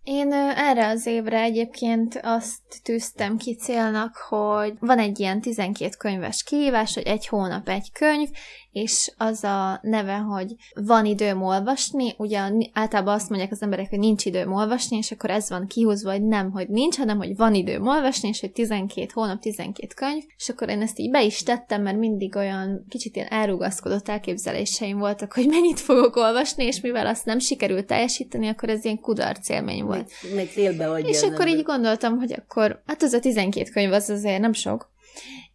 Én 0.02 0.32
erre 0.32 0.86
az 0.86 1.06
évre 1.06 1.40
egyébként 1.40 2.20
azt 2.22 2.60
tűztem 2.82 3.36
ki 3.36 3.54
célnak, 3.54 4.16
hogy 4.16 4.72
van 4.78 4.98
egy 4.98 5.20
ilyen 5.20 5.40
12 5.40 5.90
könyves 5.98 6.42
kihívás, 6.42 6.94
hogy 6.94 7.02
egy 7.02 7.26
hónap 7.26 7.68
egy 7.68 7.92
könyv, 7.92 8.28
és 8.72 9.12
az 9.16 9.44
a 9.44 9.78
neve, 9.82 10.16
hogy 10.16 10.54
van 10.74 11.04
időm 11.04 11.42
olvasni, 11.42 12.14
ugye 12.16 12.40
általában 12.72 13.14
azt 13.14 13.28
mondják 13.28 13.52
az 13.52 13.62
emberek, 13.62 13.88
hogy 13.88 13.98
nincs 13.98 14.24
időm 14.24 14.52
olvasni, 14.52 14.96
és 14.96 15.10
akkor 15.10 15.30
ez 15.30 15.48
van 15.48 15.66
kihúzva, 15.66 16.10
hogy 16.10 16.22
nem, 16.22 16.50
hogy 16.50 16.68
nincs, 16.68 16.96
hanem 16.96 17.16
hogy 17.16 17.36
van 17.36 17.54
időm 17.54 17.86
olvasni, 17.86 18.28
és 18.28 18.40
hogy 18.40 18.52
12 18.52 19.06
hónap, 19.12 19.40
12 19.40 19.94
könyv, 19.94 20.22
és 20.36 20.48
akkor 20.48 20.68
én 20.68 20.82
ezt 20.82 20.98
így 20.98 21.10
be 21.10 21.22
is 21.22 21.42
tettem, 21.42 21.82
mert 21.82 21.98
mindig 21.98 22.36
olyan 22.36 22.84
kicsit 22.88 23.16
ilyen 23.16 23.28
elrugaszkodott 23.28 24.08
elképzeléseim 24.08 24.98
voltak, 24.98 25.32
hogy 25.32 25.46
mennyit 25.46 25.80
fogok 25.80 26.16
olvasni, 26.16 26.64
és 26.64 26.80
mivel 26.80 27.06
azt 27.06 27.24
nem 27.24 27.38
sikerült 27.38 27.86
teljesíteni, 27.86 28.48
akkor 28.48 28.68
ez 28.68 28.84
ilyen 28.84 29.00
kudarc 29.00 29.48
élmény 29.48 29.84
volt. 29.84 30.10
Meg, 30.22 30.34
meg 30.34 30.46
félbe 30.46 30.98
És 30.98 31.22
akkor 31.22 31.48
így 31.48 31.62
gondoltam, 31.62 32.18
hogy 32.18 32.32
akkor, 32.32 32.82
hát 32.86 33.02
az 33.02 33.12
a 33.12 33.20
12 33.20 33.70
könyv 33.70 33.92
az 33.92 34.10
azért 34.10 34.40
nem 34.40 34.52
sok, 34.52 34.90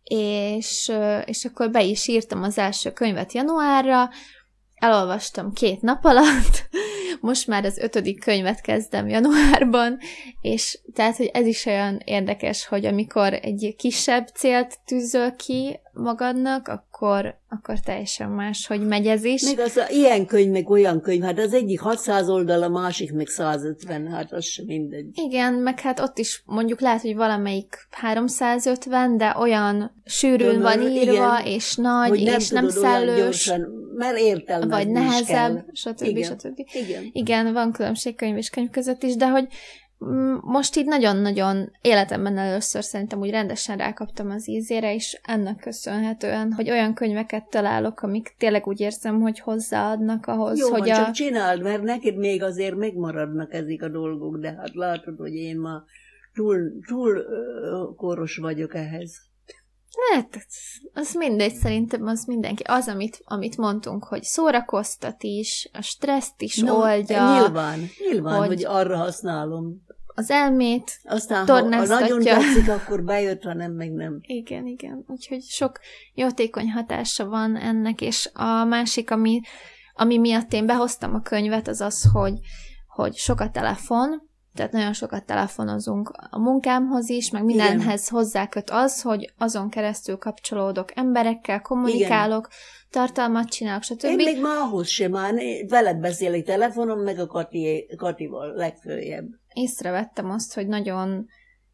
és, 0.09 0.91
és 1.25 1.45
akkor 1.45 1.71
be 1.71 1.83
is 1.83 2.07
írtam 2.07 2.43
az 2.43 2.57
első 2.57 2.91
könyvet 2.91 3.33
januárra, 3.33 4.09
elolvastam 4.75 5.53
két 5.53 5.81
nap 5.81 6.05
alatt, 6.05 6.69
most 7.21 7.47
már 7.47 7.65
az 7.65 7.77
ötödik 7.77 8.19
könyvet 8.19 8.61
kezdem 8.61 9.07
januárban, 9.07 9.97
és 10.41 10.79
tehát, 10.93 11.15
hogy 11.15 11.29
ez 11.33 11.45
is 11.45 11.65
olyan 11.65 12.01
érdekes, 12.03 12.67
hogy 12.67 12.85
amikor 12.85 13.33
egy 13.33 13.75
kisebb 13.77 14.27
célt 14.27 14.79
tűzöl 14.85 15.35
ki 15.35 15.79
magadnak, 15.93 16.67
akkor, 16.95 17.39
akkor 17.49 17.79
teljesen 17.79 18.29
más, 18.29 18.67
hogy 18.67 18.87
megy 18.87 19.07
ez 19.07 19.23
is. 19.23 19.41
Még 19.41 19.59
az 19.59 19.77
a, 19.77 19.85
ilyen 19.89 20.25
könyv, 20.25 20.51
meg 20.51 20.69
olyan 20.69 21.01
könyv, 21.01 21.23
hát 21.23 21.39
az 21.39 21.53
egyik 21.53 21.79
600 21.79 22.29
oldal, 22.29 22.63
a 22.63 22.69
másik 22.69 23.13
meg 23.13 23.27
150, 23.27 24.07
hát 24.07 24.31
az 24.31 24.45
sem 24.45 24.65
mindegy. 24.65 25.05
Igen, 25.13 25.53
meg 25.53 25.79
hát 25.79 25.99
ott 25.99 26.17
is 26.17 26.43
mondjuk 26.45 26.81
lehet, 26.81 27.01
hogy 27.01 27.15
valamelyik 27.15 27.87
350, 27.89 29.17
de 29.17 29.35
olyan 29.39 30.01
sűrűn 30.05 30.47
Tudom, 30.47 30.61
van 30.61 30.81
írva, 30.81 31.13
igen, 31.13 31.45
és 31.45 31.75
nagy, 31.75 32.23
nem 32.23 32.39
és 32.39 32.49
nem 32.49 32.69
szellős. 32.69 33.17
Gyorsan, 33.17 33.67
mert 33.95 34.17
értelmezni 34.17 34.73
Vagy 34.73 34.89
nehezebb, 34.89 35.65
stb. 35.73 36.01
Igen. 36.01 36.23
stb. 36.23 36.59
Igen. 36.73 37.09
Igen, 37.11 37.53
van 37.53 37.71
különbség 37.71 38.15
könyv 38.15 38.37
és 38.37 38.49
könyv 38.49 38.69
között 38.69 39.03
is, 39.03 39.15
de 39.15 39.29
hogy 39.29 39.47
most 40.41 40.75
így 40.75 40.85
nagyon-nagyon 40.85 41.71
életemben 41.81 42.37
először 42.37 42.83
szerintem 42.83 43.19
úgy 43.19 43.29
rendesen 43.29 43.77
rákaptam 43.77 44.29
az 44.29 44.49
ízére, 44.49 44.93
és 44.93 45.19
ennek 45.23 45.59
köszönhetően, 45.59 46.53
hogy 46.53 46.69
olyan 46.69 46.93
könyveket 46.93 47.49
találok, 47.49 48.01
amik 48.01 48.35
tényleg 48.37 48.67
úgy 48.67 48.79
érzem, 48.79 49.21
hogy 49.21 49.39
hozzáadnak 49.39 50.25
ahhoz, 50.25 50.59
Jó, 50.59 50.69
hogy 50.69 50.79
van, 50.79 50.91
a... 50.91 50.95
csak 50.95 51.11
csináld, 51.11 51.61
mert 51.61 51.81
neked 51.81 52.17
még 52.17 52.43
azért 52.43 52.75
megmaradnak 52.75 53.53
ezek 53.53 53.81
a 53.81 53.89
dolgok, 53.89 54.37
de 54.37 54.53
hát 54.57 54.73
látod, 54.73 55.17
hogy 55.17 55.33
én 55.33 55.59
ma 55.59 55.83
túl, 56.33 56.71
túl 56.87 57.25
koros 57.95 58.37
vagyok 58.37 58.75
ehhez. 58.75 59.25
Hát, 60.13 60.45
az 60.93 61.13
mindegy, 61.13 61.53
szerintem 61.53 62.07
az 62.07 62.25
mindenki. 62.25 62.63
Az, 62.67 62.87
amit, 62.87 63.21
amit 63.23 63.57
mondtunk, 63.57 64.03
hogy 64.03 64.23
szórakoztat 64.23 65.23
is, 65.23 65.69
a 65.73 65.81
stresszt 65.81 66.41
is 66.41 66.57
no, 66.57 66.73
oldja. 66.73 67.39
Nyilván, 67.39 67.79
nyilván, 68.11 68.37
hogy, 68.37 68.47
hogy 68.47 68.65
arra 68.65 68.97
használom. 68.97 69.83
Az 70.17 70.29
elmét 70.29 70.99
Aztán, 71.03 71.47
ha, 71.47 71.53
ha 71.53 71.85
nagyon 71.85 72.23
tetszik, 72.23 72.69
akkor 72.69 73.03
bejött, 73.03 73.43
ha 73.43 73.53
nem, 73.53 73.71
meg 73.71 73.91
nem. 73.91 74.19
Igen, 74.21 74.65
igen. 74.65 75.03
Úgyhogy 75.07 75.41
sok 75.41 75.79
jótékony 76.13 76.71
hatása 76.71 77.25
van 77.25 77.55
ennek, 77.55 78.01
és 78.01 78.29
a 78.33 78.63
másik, 78.63 79.11
ami, 79.11 79.41
ami 79.93 80.17
miatt 80.17 80.53
én 80.53 80.65
behoztam 80.65 81.13
a 81.13 81.21
könyvet, 81.21 81.67
az 81.67 81.81
az, 81.81 82.09
hogy, 82.13 82.33
hogy 82.87 83.15
sok 83.15 83.39
a 83.39 83.49
telefon, 83.49 84.29
tehát 84.55 84.71
nagyon 84.71 84.93
sokat 84.93 85.25
telefonozunk 85.25 86.11
a 86.29 86.39
munkámhoz 86.39 87.09
is, 87.09 87.29
meg 87.29 87.43
mindenhez 87.43 88.07
Igen. 88.07 88.21
hozzáköt 88.21 88.69
az, 88.69 89.01
hogy 89.01 89.33
azon 89.37 89.69
keresztül 89.69 90.17
kapcsolódok 90.17 90.97
emberekkel, 90.97 91.61
kommunikálok, 91.61 92.47
Igen. 92.47 92.59
tartalmat 92.89 93.49
csinálok, 93.49 93.83
stb. 93.83 94.03
Én 94.03 94.15
még 94.15 94.41
ma 94.41 94.61
ahhoz 94.61 94.87
sem, 94.87 95.11
már 95.11 95.33
veled 95.67 95.99
beszélek 95.99 96.43
telefonon, 96.43 96.97
meg 96.97 97.19
a 97.19 97.27
Kati, 97.27 97.87
Katival 97.97 98.53
legfőjebb. 98.53 99.25
Észrevettem 99.53 100.29
azt, 100.29 100.53
hogy 100.53 100.67
nagyon 100.67 101.27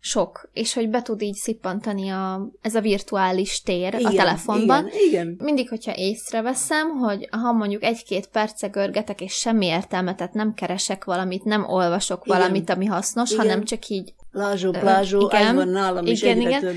sok, 0.04 0.50
és 0.54 0.74
hogy 0.74 0.90
be 0.90 1.02
tud 1.02 1.22
így 1.22 1.36
szippantani 1.36 2.10
a, 2.10 2.50
ez 2.62 2.76
a 2.76 2.82
virtuális 2.82 3.62
tér 3.62 3.94
igen, 3.94 4.06
a 4.06 4.16
telefonban. 4.16 4.88
Igen, 4.88 5.08
igen. 5.08 5.36
Mindig, 5.44 5.70
hogyha 5.70 5.96
észreveszem, 5.96 6.90
hogy 6.90 7.28
ha 7.32 7.52
mondjuk 7.52 7.84
egy-két 7.84 8.28
perce 8.28 8.68
görgetek, 8.68 9.22
és 9.22 9.34
semmi 9.34 9.66
értelme, 9.66 10.16
tehát 10.16 10.34
nem 10.34 10.54
keresek 10.54 11.04
valamit, 11.04 11.44
nem 11.44 11.70
olvasok 11.70 12.26
igen. 12.26 12.38
valamit, 12.38 12.70
ami 12.70 12.86
hasznos, 12.86 13.32
igen. 13.32 13.46
hanem 13.46 13.64
csak 13.64 13.88
így... 13.88 14.14
Lázsó, 14.32 14.72
plázsó, 14.72 15.20
igen, 15.20 15.56
van 15.56 15.68
nálam 15.68 16.06
is 16.06 16.22
igen, 16.22 16.42
igen. 16.42 16.62
Több 16.62 16.76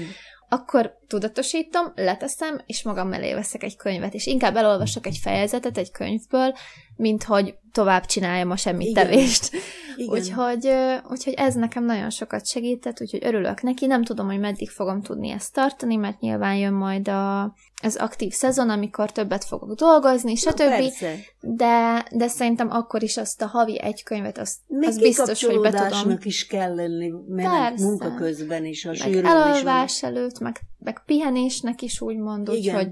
akkor 0.55 0.97
tudatosítom, 1.07 1.93
leteszem, 1.95 2.61
és 2.67 2.83
magam 2.83 3.09
mellé 3.09 3.35
veszek 3.35 3.63
egy 3.63 3.77
könyvet, 3.77 4.15
és 4.15 4.27
inkább 4.27 4.57
elolvasok 4.57 5.07
egy 5.07 5.19
fejezetet 5.23 5.79
egy 5.79 5.91
könyvből, 5.91 6.55
mint 6.97 7.25
hogy 7.25 7.55
tovább 7.73 8.05
csináljam 8.05 8.51
a 8.51 8.57
semmit 8.57 8.89
Igen. 8.89 9.07
tevést. 9.07 9.51
Igen. 9.97 10.15
Úgyhogy, 10.15 10.71
úgyhogy 11.11 11.33
ez 11.33 11.55
nekem 11.55 11.85
nagyon 11.85 12.11
sokat 12.11 12.47
segített, 12.47 13.01
úgyhogy 13.01 13.25
örülök 13.25 13.63
neki. 13.63 13.87
Nem 13.87 14.05
tudom, 14.05 14.27
hogy 14.27 14.39
meddig 14.39 14.71
fogom 14.71 15.03
tudni 15.03 15.31
ezt 15.31 15.53
tartani, 15.53 15.97
mert 15.97 16.21
nyilván 16.21 16.57
jön 16.57 16.73
majd 16.73 17.09
a, 17.09 17.43
az 17.83 17.97
aktív 17.97 18.33
szezon, 18.33 18.71
amikor 18.71 19.13
többet 19.13 19.45
fogok 19.45 19.75
dolgozni, 19.75 20.35
stb. 20.35 20.93
De, 21.41 22.07
de 22.11 22.29
szerintem 22.29 22.71
akkor 22.71 23.03
is 23.03 23.17
azt 23.17 23.43
a 23.43 23.47
havi 23.47 23.81
egy 23.81 24.03
könyvet, 24.03 24.39
azt, 24.39 24.57
Még 24.67 24.89
az 24.89 24.99
biztos, 24.99 25.45
hogy 25.45 25.61
be 25.61 25.71
tudom. 25.71 26.19
is 26.23 26.47
kell 26.47 26.75
lenni, 26.75 27.13
mert 27.29 27.79
munka 27.79 28.15
közben 28.15 28.65
is, 28.65 28.85
a 28.85 28.93
meg 29.05 29.15
elalvás 29.15 30.03
előtt, 30.03 30.39
meg, 30.39 30.61
meg 30.79 30.94
pihenésnek 31.07 31.83
is 31.83 32.01
úgy 32.01 32.17
mondod, 32.17 32.71
hogy 32.71 32.91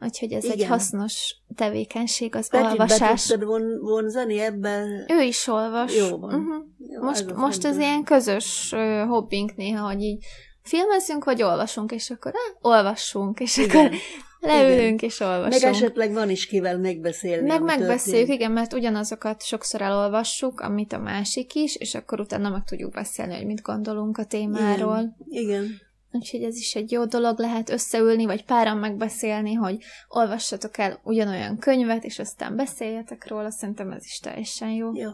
Úgyhogy 0.00 0.32
ez 0.32 0.44
Igen. 0.44 0.56
egy 0.56 0.66
hasznos 0.66 1.36
tevékenység, 1.54 2.34
az 2.34 2.48
Peti, 2.48 2.66
olvasás. 2.66 3.36
Be 3.36 3.44
von, 3.44 3.78
vonzani 3.80 4.38
ebben? 4.38 5.04
Ő 5.08 5.22
is 5.22 5.46
olvas. 5.46 5.96
Jó 5.96 6.18
van. 6.18 6.34
Uh-huh. 6.34 6.64
Jó, 6.78 7.02
most 7.02 7.30
ez 7.30 7.36
most 7.36 7.64
ez 7.64 7.78
ilyen 7.78 8.04
közös 8.04 8.72
uh, 8.72 9.08
hobbink 9.08 9.56
néha, 9.56 9.86
hogy 9.86 10.02
így 10.02 10.24
filmezünk, 10.62 11.24
vagy 11.24 11.42
olvasunk, 11.42 11.92
és 11.92 12.10
akkor 12.10 12.32
ah, 12.34 12.72
olvassunk, 12.72 13.40
és 13.40 13.56
igen. 13.56 13.86
akkor 13.86 13.98
leülünk, 14.40 15.02
igen. 15.02 15.10
és 15.10 15.20
olvasunk. 15.20 15.62
Meg 15.62 15.72
esetleg 15.72 16.12
van 16.12 16.30
is 16.30 16.46
kivel 16.46 16.78
megbeszélni. 16.78 17.48
Meg 17.48 17.62
megbeszéljük, 17.62 18.26
történt. 18.26 18.40
igen, 18.40 18.52
mert 18.52 18.72
ugyanazokat 18.72 19.42
sokszor 19.42 19.82
elolvassuk, 19.82 20.60
amit 20.60 20.92
a 20.92 20.98
másik 20.98 21.54
is, 21.54 21.76
és 21.76 21.94
akkor 21.94 22.20
utána 22.20 22.50
meg 22.50 22.64
tudjuk 22.64 22.92
beszélni, 22.92 23.36
hogy 23.36 23.46
mit 23.46 23.62
gondolunk 23.62 24.18
a 24.18 24.24
témáról. 24.24 25.16
Igen. 25.28 25.44
igen. 25.44 25.86
Úgyhogy 26.12 26.42
ez 26.42 26.56
is 26.56 26.74
egy 26.74 26.90
jó 26.90 27.04
dolog 27.04 27.38
lehet 27.38 27.70
összeülni, 27.70 28.24
vagy 28.24 28.44
páran 28.44 28.76
megbeszélni, 28.76 29.52
hogy 29.52 29.78
olvassatok 30.08 30.78
el 30.78 31.00
ugyanolyan 31.04 31.58
könyvet, 31.58 32.04
és 32.04 32.18
aztán 32.18 32.56
beszéljetek 32.56 33.28
róla. 33.28 33.50
Szerintem 33.50 33.90
ez 33.90 34.04
is 34.04 34.18
teljesen 34.18 34.70
jó. 34.70 34.94
Jó. 34.94 35.10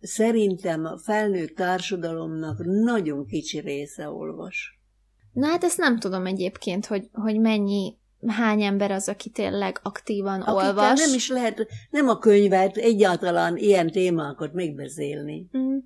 Szerintem 0.00 0.84
a 0.84 0.98
felnőtt 0.98 1.56
társadalomnak 1.56 2.58
nagyon 2.64 3.26
kicsi 3.26 3.60
része 3.60 4.08
olvas. 4.08 4.80
Na 5.32 5.46
hát 5.46 5.64
ezt 5.64 5.78
nem 5.78 5.98
tudom 5.98 6.26
egyébként, 6.26 6.86
hogy, 6.86 7.08
hogy 7.12 7.40
mennyi, 7.40 7.98
hány 8.26 8.62
ember 8.62 8.90
az, 8.90 9.08
aki 9.08 9.30
tényleg 9.30 9.80
aktívan 9.82 10.40
Akikkel 10.40 10.68
olvas. 10.68 11.00
nem 11.00 11.14
is 11.14 11.28
lehet, 11.28 11.66
nem 11.90 12.08
a 12.08 12.18
könyvet, 12.18 12.76
egyáltalán 12.76 13.56
ilyen 13.56 13.90
témákat 13.90 14.52
megbeszélni. 14.52 15.48
Mm. 15.58 15.78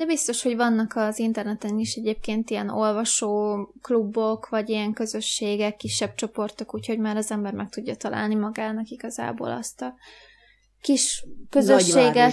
De 0.00 0.06
biztos, 0.06 0.42
hogy 0.42 0.56
vannak 0.56 0.96
az 0.96 1.18
interneten 1.18 1.78
is 1.78 1.94
egyébként 1.94 2.50
ilyen 2.50 2.68
olvasó 2.68 3.56
klubok, 3.82 4.48
vagy 4.48 4.68
ilyen 4.68 4.92
közösségek, 4.92 5.76
kisebb 5.76 6.14
csoportok, 6.14 6.74
úgyhogy 6.74 6.98
már 6.98 7.16
az 7.16 7.30
ember 7.30 7.52
meg 7.52 7.68
tudja 7.68 7.94
találni 7.94 8.34
magának 8.34 8.88
igazából 8.88 9.50
azt 9.50 9.80
a 9.82 9.94
kis 10.80 11.24
közösséget. 11.50 12.32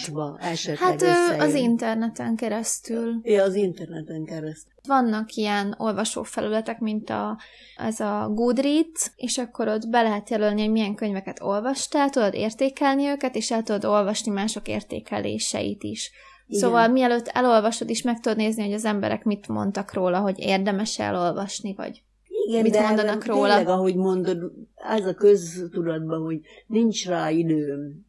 Hát 0.78 1.02
összejön. 1.02 1.40
az 1.40 1.54
interneten 1.54 2.36
keresztül. 2.36 3.20
Ja, 3.24 3.44
az 3.44 3.56
interneten 3.56 4.26
keresztül. 4.26 4.74
Vannak 4.88 5.34
ilyen 5.34 5.76
olvasófelületek, 5.78 6.80
mint 6.80 7.10
a, 7.10 7.38
ez 7.78 8.00
a 8.00 8.32
Goodreads, 8.34 9.12
és 9.16 9.38
akkor 9.38 9.68
ott 9.68 9.90
be 9.90 10.02
lehet 10.02 10.30
jelölni, 10.30 10.62
hogy 10.62 10.72
milyen 10.72 10.96
könyveket 10.96 11.42
olvastál, 11.42 12.10
tudod 12.10 12.34
értékelni 12.34 13.08
őket, 13.08 13.36
és 13.36 13.52
el 13.52 13.64
tudod 13.64 13.86
olvasni 13.86 14.32
mások 14.32 14.68
értékeléseit 14.68 15.84
is. 15.84 16.12
Igen. 16.48 16.62
Szóval 16.62 16.88
mielőtt 16.88 17.28
elolvasod 17.28 17.90
is, 17.90 18.02
meg 18.02 18.20
tudod 18.20 18.38
nézni, 18.38 18.64
hogy 18.64 18.74
az 18.74 18.86
emberek 18.86 19.24
mit 19.24 19.48
mondtak 19.48 19.94
róla, 19.94 20.20
hogy 20.20 20.40
érdemes 20.40 21.00
elolvasni, 21.00 21.74
vagy 21.74 22.04
igen, 22.48 22.62
mit 22.62 22.72
de 22.72 22.82
mondanak 22.82 23.26
róla. 23.26 23.48
Tényleg, 23.48 23.68
ahogy 23.68 23.96
mondod, 23.96 24.52
ez 24.76 25.06
a 25.06 25.14
köztudatban, 25.14 26.22
hogy 26.22 26.40
nincs 26.68 27.08
rá 27.08 27.30
időm. 27.30 28.06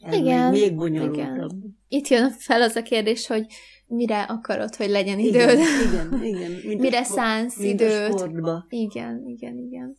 Ez 0.00 0.14
igen, 0.14 0.50
még, 0.50 0.76
bonyolultabb. 0.76 1.16
Igen. 1.16 1.76
Itt 1.88 2.08
jön 2.08 2.30
fel 2.30 2.62
az 2.62 2.76
a 2.76 2.82
kérdés, 2.82 3.26
hogy 3.26 3.46
mire 3.86 4.22
akarod, 4.22 4.74
hogy 4.74 4.88
legyen 4.88 5.18
időd. 5.18 5.58
Igen, 5.58 6.24
igen. 6.34 6.50
igen. 6.62 6.78
Mire 6.78 7.02
sport, 7.04 7.18
szánsz 7.18 7.58
mint 7.58 7.80
időt. 7.80 8.24
Igen, 8.68 9.24
igen, 9.26 9.58
igen. 9.58 9.96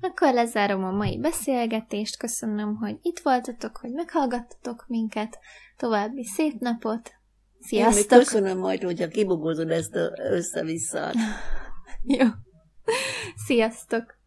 Akkor 0.00 0.32
lezárom 0.32 0.84
a 0.84 0.90
mai 0.90 1.18
beszélgetést. 1.18 2.16
Köszönöm, 2.16 2.76
hogy 2.76 2.96
itt 3.02 3.18
voltatok, 3.18 3.76
hogy 3.76 3.90
meghallgattatok 3.90 4.84
minket. 4.88 5.38
További 5.82 6.24
szép 6.24 6.58
napot! 6.58 7.12
Sziasztok! 7.60 8.10
Én 8.10 8.18
még 8.18 8.24
köszönöm 8.24 8.58
majd, 8.58 8.82
hogyha 8.82 9.08
kibogozod 9.08 9.70
ezt 9.70 9.98
össze-vissza. 10.30 11.12
Jó. 12.18 12.26
Sziasztok! 13.46 14.18